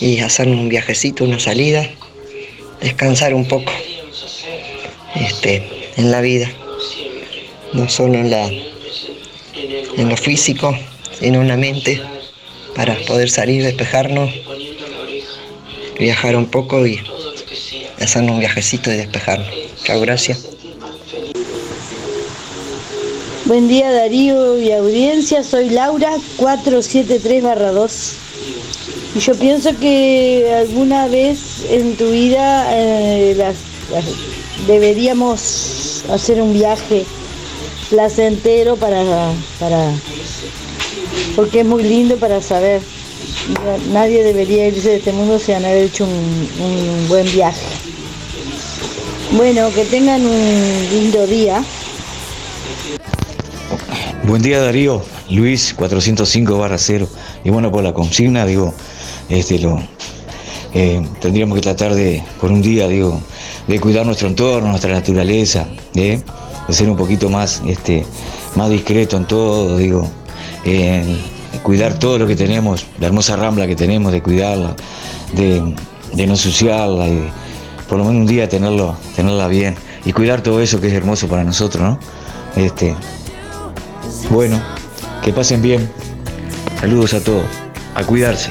y 0.00 0.20
hacer 0.20 0.48
un 0.48 0.68
viajecito, 0.68 1.24
una 1.24 1.38
salida, 1.38 1.88
descansar 2.80 3.34
un 3.34 3.46
poco 3.46 3.72
este, 5.14 5.62
en 5.96 6.10
la 6.10 6.20
vida, 6.20 6.50
no 7.72 7.88
solo 7.88 8.14
en, 8.14 8.30
la, 8.30 8.46
en 8.46 10.08
lo 10.08 10.16
físico, 10.16 10.76
sino 11.18 11.40
en 11.40 11.48
la 11.48 11.56
mente, 11.56 12.02
para 12.74 12.96
poder 12.96 13.30
salir, 13.30 13.62
despejarnos, 13.62 14.32
viajar 15.98 16.36
un 16.36 16.46
poco 16.46 16.86
y 16.86 17.00
hacernos 18.00 18.32
un 18.32 18.40
viajecito 18.40 18.90
y 18.90 18.96
despejarnos. 18.96 19.48
Chao, 19.84 20.00
gracias. 20.00 20.48
Buen 23.52 23.68
día 23.68 23.92
Darío 23.92 24.56
y 24.58 24.72
audiencia, 24.72 25.44
soy 25.44 25.68
Laura 25.68 26.14
473-2. 26.38 28.12
Y 29.14 29.18
yo 29.18 29.34
pienso 29.34 29.78
que 29.78 30.50
alguna 30.56 31.06
vez 31.06 31.38
en 31.68 31.94
tu 31.98 32.08
vida 32.08 32.66
eh, 32.74 33.36
deberíamos 34.66 36.02
hacer 36.10 36.40
un 36.40 36.54
viaje 36.54 37.04
placentero 37.90 38.76
para, 38.76 39.04
para, 39.60 39.92
porque 41.36 41.60
es 41.60 41.66
muy 41.66 41.82
lindo 41.82 42.16
para 42.16 42.40
saber. 42.40 42.80
Na- 43.66 44.00
Nadie 44.00 44.24
debería 44.24 44.68
irse 44.68 44.88
de 44.88 44.96
este 44.96 45.12
mundo 45.12 45.38
sin 45.38 45.56
haber 45.56 45.84
hecho 45.84 46.04
un 46.06 47.06
buen 47.06 47.30
viaje. 47.30 47.66
Bueno, 49.32 49.70
que 49.74 49.84
tengan 49.84 50.24
un 50.24 50.88
lindo 50.90 51.26
día. 51.26 51.62
Buen 54.24 54.40
día 54.40 54.62
Darío, 54.62 55.02
Luis 55.30 55.74
405 55.74 56.56
barra 56.56 56.78
0. 56.78 57.08
Y 57.42 57.50
bueno, 57.50 57.72
por 57.72 57.82
la 57.82 57.92
consigna, 57.92 58.46
digo, 58.46 58.72
este 59.28 59.58
lo 59.58 59.80
eh, 60.74 61.04
tendríamos 61.20 61.56
que 61.56 61.62
tratar 61.62 61.92
de, 61.94 62.22
por 62.40 62.52
un 62.52 62.62
día, 62.62 62.86
digo, 62.86 63.20
de 63.66 63.80
cuidar 63.80 64.06
nuestro 64.06 64.28
entorno, 64.28 64.68
nuestra 64.68 64.92
naturaleza, 64.92 65.66
¿eh? 65.96 66.22
de 66.68 66.74
ser 66.74 66.88
un 66.88 66.96
poquito 66.96 67.30
más, 67.30 67.62
este, 67.66 68.06
más 68.54 68.70
discreto 68.70 69.16
en 69.16 69.24
todo, 69.24 69.76
digo, 69.76 70.08
cuidar 71.64 71.98
todo 71.98 72.16
lo 72.18 72.26
que 72.28 72.36
tenemos, 72.36 72.86
la 73.00 73.08
hermosa 73.08 73.34
rambla 73.34 73.66
que 73.66 73.76
tenemos, 73.76 74.12
de 74.12 74.22
cuidarla, 74.22 74.76
de, 75.34 75.74
de 76.12 76.26
no 76.26 76.34
ensuciarla 76.34 77.08
y 77.08 77.28
por 77.88 77.98
lo 77.98 78.04
menos 78.04 78.20
un 78.20 78.26
día 78.26 78.48
tenerlo, 78.48 78.96
tenerla 79.16 79.48
bien 79.48 79.74
y 80.04 80.12
cuidar 80.12 80.42
todo 80.42 80.60
eso 80.60 80.80
que 80.80 80.86
es 80.86 80.92
hermoso 80.92 81.26
para 81.26 81.42
nosotros, 81.42 81.82
¿no? 81.82 81.98
Este, 82.54 82.94
bueno, 84.32 84.58
que 85.22 85.32
pasen 85.32 85.60
bien. 85.60 85.88
Saludos 86.80 87.12
a 87.14 87.22
todos. 87.22 87.44
A 87.94 88.02
cuidarse. 88.02 88.50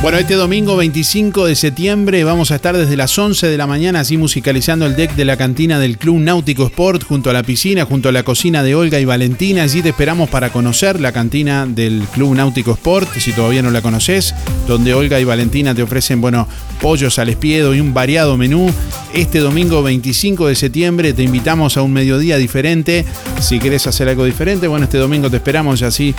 Bueno, 0.00 0.18
este 0.18 0.34
domingo 0.34 0.76
25 0.76 1.46
de 1.46 1.56
septiembre 1.56 2.22
vamos 2.22 2.52
a 2.52 2.54
estar 2.54 2.76
desde 2.76 2.96
las 2.96 3.18
11 3.18 3.48
de 3.48 3.58
la 3.58 3.66
mañana 3.66 4.00
así 4.00 4.16
musicalizando 4.16 4.86
el 4.86 4.94
deck 4.94 5.16
de 5.16 5.24
la 5.24 5.36
cantina 5.36 5.80
del 5.80 5.98
Club 5.98 6.20
Náutico 6.20 6.66
Sport 6.66 7.02
junto 7.02 7.30
a 7.30 7.32
la 7.32 7.42
piscina, 7.42 7.84
junto 7.84 8.08
a 8.08 8.12
la 8.12 8.22
cocina 8.22 8.62
de 8.62 8.76
Olga 8.76 9.00
y 9.00 9.04
Valentina. 9.04 9.64
Allí 9.64 9.82
te 9.82 9.88
esperamos 9.88 10.30
para 10.30 10.50
conocer 10.50 11.00
la 11.00 11.10
cantina 11.10 11.66
del 11.66 12.04
Club 12.14 12.36
Náutico 12.36 12.74
Sport, 12.74 13.12
si 13.18 13.32
todavía 13.32 13.60
no 13.60 13.72
la 13.72 13.82
conoces, 13.82 14.36
donde 14.68 14.94
Olga 14.94 15.18
y 15.18 15.24
Valentina 15.24 15.74
te 15.74 15.82
ofrecen, 15.82 16.20
bueno, 16.20 16.46
pollos 16.80 17.18
al 17.18 17.28
espiedo 17.28 17.74
y 17.74 17.80
un 17.80 17.92
variado 17.92 18.36
menú. 18.36 18.70
Este 19.12 19.40
domingo 19.40 19.82
25 19.82 20.46
de 20.46 20.54
septiembre 20.54 21.12
te 21.12 21.24
invitamos 21.24 21.76
a 21.76 21.82
un 21.82 21.92
mediodía 21.92 22.36
diferente. 22.36 23.04
Si 23.40 23.58
querés 23.58 23.88
hacer 23.88 24.08
algo 24.08 24.24
diferente, 24.24 24.68
bueno, 24.68 24.84
este 24.84 24.98
domingo 24.98 25.28
te 25.28 25.38
esperamos 25.38 25.82
así 25.82 26.14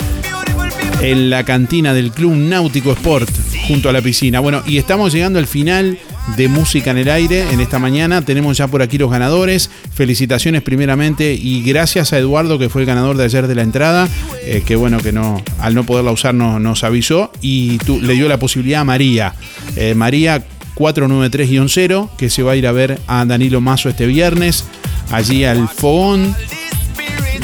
en 1.01 1.30
la 1.30 1.45
cantina 1.45 1.93
del 1.93 2.11
Club 2.11 2.35
Náutico 2.35 2.91
Sport 2.91 3.30
junto 3.70 3.88
a 3.88 3.94
la 3.94 4.02
piscina. 4.02 4.40
Bueno, 4.40 4.64
y 4.66 4.80
estamos 4.80 5.14
llegando 5.14 5.38
al 5.38 5.46
final 5.46 6.00
de 6.36 6.48
Música 6.48 6.90
en 6.90 6.98
el 6.98 7.08
Aire 7.10 7.46
en 7.52 7.60
esta 7.60 7.78
mañana. 7.78 8.24
Tenemos 8.24 8.58
ya 8.58 8.68
por 8.68 8.82
aquí 8.82 8.98
los 8.98 9.12
ganadores. 9.12 9.70
Felicitaciones 9.94 10.64
primeramente 10.64 11.36
y 11.36 11.62
gracias 11.62 12.12
a 12.12 12.18
Eduardo 12.18 12.58
que 12.58 12.68
fue 12.68 12.82
el 12.82 12.88
ganador 12.88 13.16
de 13.16 13.26
ayer 13.26 13.46
de 13.46 13.54
la 13.54 13.62
entrada. 13.62 14.10
eh, 14.44 14.64
que 14.66 14.76
bueno 14.76 14.98
que 14.98 15.12
no, 15.12 15.44
al 15.60 15.76
no 15.76 15.84
poderla 15.84 16.12
usar 16.12 16.34
no- 16.34 16.60
nos 16.60 16.84
avisó 16.84 17.32
y 17.41 17.78
le 18.02 18.14
dio 18.16 18.28
la 18.28 18.40
posibilidad 18.40 18.82
a 18.82 18.86
María. 18.86 19.36
Eh, 19.76 19.94
María 19.96 20.44
493-0 20.76 22.10
que 22.18 22.32
se 22.32 22.41
va 22.41 22.54
a 22.54 22.56
ir 22.56 22.66
a 22.66 22.72
ver 22.72 23.00
a 23.06 23.24
Danilo 23.26 23.62
Mazo 23.62 23.90
este 23.90 24.08
viernes 24.08 24.66
allí 25.12 25.44
al 25.46 25.68
Fogón. 25.70 26.36